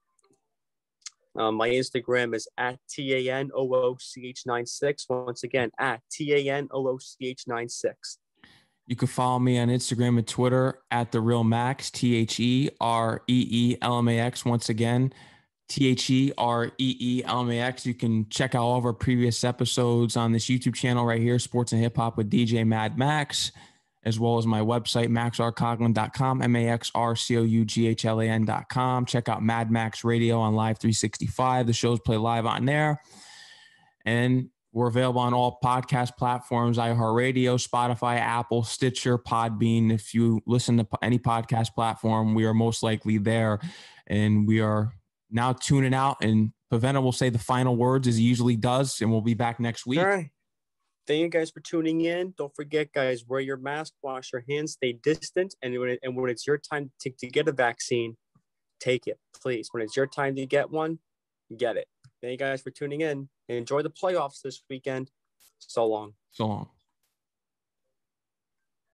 Um, 1.37 1.55
my 1.55 1.69
Instagram 1.69 2.35
is 2.35 2.49
at 2.57 2.77
T 2.89 3.29
A 3.29 3.33
N 3.33 3.49
O 3.55 3.73
O 3.73 3.95
C 3.97 4.27
H 4.27 4.43
96. 4.45 5.05
Once 5.07 5.43
again, 5.43 5.71
at 5.79 6.01
T 6.11 6.33
A 6.33 6.53
N 6.53 6.67
O 6.71 6.85
O 6.85 6.97
C 6.97 7.15
H 7.21 7.45
96. 7.47 8.17
You 8.87 8.97
can 8.97 9.07
follow 9.07 9.39
me 9.39 9.57
on 9.57 9.69
Instagram 9.69 10.17
and 10.17 10.27
Twitter 10.27 10.79
at 10.91 11.13
the 11.13 11.21
real 11.21 11.45
Max, 11.45 11.89
T 11.89 12.17
H 12.17 12.37
E 12.41 12.69
R 12.81 13.23
E 13.29 13.47
E 13.49 13.77
L 13.81 13.99
M 13.99 14.09
A 14.09 14.19
X. 14.19 14.43
Once 14.43 14.67
again, 14.67 15.13
T 15.69 15.87
H 15.87 16.09
E 16.09 16.33
R 16.37 16.73
E 16.77 16.97
E 16.99 17.23
L 17.23 17.39
M 17.39 17.51
A 17.51 17.61
X. 17.61 17.85
You 17.85 17.93
can 17.93 18.27
check 18.27 18.53
out 18.53 18.63
all 18.63 18.77
of 18.77 18.85
our 18.85 18.91
previous 18.91 19.45
episodes 19.45 20.17
on 20.17 20.33
this 20.33 20.47
YouTube 20.47 20.75
channel 20.75 21.05
right 21.05 21.21
here, 21.21 21.39
Sports 21.39 21.71
and 21.71 21.81
Hip 21.81 21.95
Hop 21.95 22.17
with 22.17 22.29
DJ 22.29 22.67
Mad 22.67 22.97
Max 22.97 23.53
as 24.03 24.19
well 24.19 24.37
as 24.37 24.47
my 24.47 24.61
website, 24.61 25.09
maxrcoughlan.com, 25.09 26.41
M 26.41 26.55
A 26.55 26.69
X 26.69 26.91
R 26.95 27.15
C 27.15 27.37
O 27.37 27.43
U 27.43 27.65
G 27.65 27.87
H 27.87 28.05
L 28.05 28.19
A 28.19 28.25
N.com. 28.25 29.05
Check 29.05 29.29
out 29.29 29.43
Mad 29.43 29.71
Max 29.71 30.03
Radio 30.03 30.39
on 30.39 30.55
Live 30.55 30.79
365. 30.79 31.67
The 31.67 31.73
shows 31.73 31.99
play 31.99 32.17
live 32.17 32.45
on 32.45 32.65
there. 32.65 33.01
And 34.05 34.49
we're 34.73 34.87
available 34.87 35.19
on 35.21 35.33
all 35.33 35.59
podcast 35.63 36.15
platforms 36.17 36.77
iHeartRadio, 36.77 37.65
Spotify, 37.65 38.17
Apple, 38.17 38.63
Stitcher, 38.63 39.17
Podbean. 39.17 39.91
If 39.91 40.13
you 40.13 40.41
listen 40.45 40.77
to 40.77 40.87
any 41.01 41.19
podcast 41.19 41.73
platform, 41.75 42.33
we 42.33 42.45
are 42.45 42.53
most 42.53 42.81
likely 42.81 43.17
there. 43.17 43.59
And 44.07 44.47
we 44.47 44.61
are 44.61 44.93
now 45.29 45.53
tuning 45.53 45.93
out. 45.93 46.17
And 46.23 46.53
Paventa 46.71 47.03
will 47.03 47.11
say 47.11 47.29
the 47.29 47.37
final 47.37 47.75
words 47.75 48.07
as 48.07 48.17
he 48.17 48.23
usually 48.23 48.55
does. 48.55 49.01
And 49.01 49.11
we'll 49.11 49.21
be 49.21 49.33
back 49.33 49.59
next 49.59 49.85
week. 49.85 49.99
Thank 51.07 51.21
you 51.21 51.29
guys 51.29 51.49
for 51.49 51.59
tuning 51.61 52.01
in. 52.01 52.33
Don't 52.37 52.55
forget, 52.55 52.93
guys, 52.93 53.25
wear 53.27 53.39
your 53.39 53.57
mask, 53.57 53.93
wash 54.03 54.31
your 54.31 54.43
hands, 54.47 54.73
stay 54.73 54.93
distant, 54.93 55.55
and 55.61 55.77
when, 55.79 55.89
it, 55.89 55.99
and 56.03 56.15
when 56.15 56.29
it's 56.29 56.45
your 56.45 56.57
time 56.57 56.91
to, 57.01 57.11
to 57.19 57.27
get 57.27 57.47
a 57.47 57.51
vaccine, 57.51 58.15
take 58.79 59.07
it, 59.07 59.17
please. 59.41 59.69
When 59.71 59.83
it's 59.83 59.97
your 59.97 60.07
time 60.07 60.35
to 60.35 60.45
get 60.45 60.69
one, 60.69 60.99
get 61.57 61.75
it. 61.75 61.87
Thank 62.21 62.31
you 62.31 62.37
guys 62.37 62.61
for 62.61 62.69
tuning 62.69 63.01
in 63.01 63.29
and 63.49 63.57
enjoy 63.57 63.81
the 63.81 63.89
playoffs 63.89 64.41
this 64.43 64.63
weekend. 64.69 65.09
So 65.59 65.87
long. 65.87 66.13
So 66.31 66.47
long. 66.47 66.69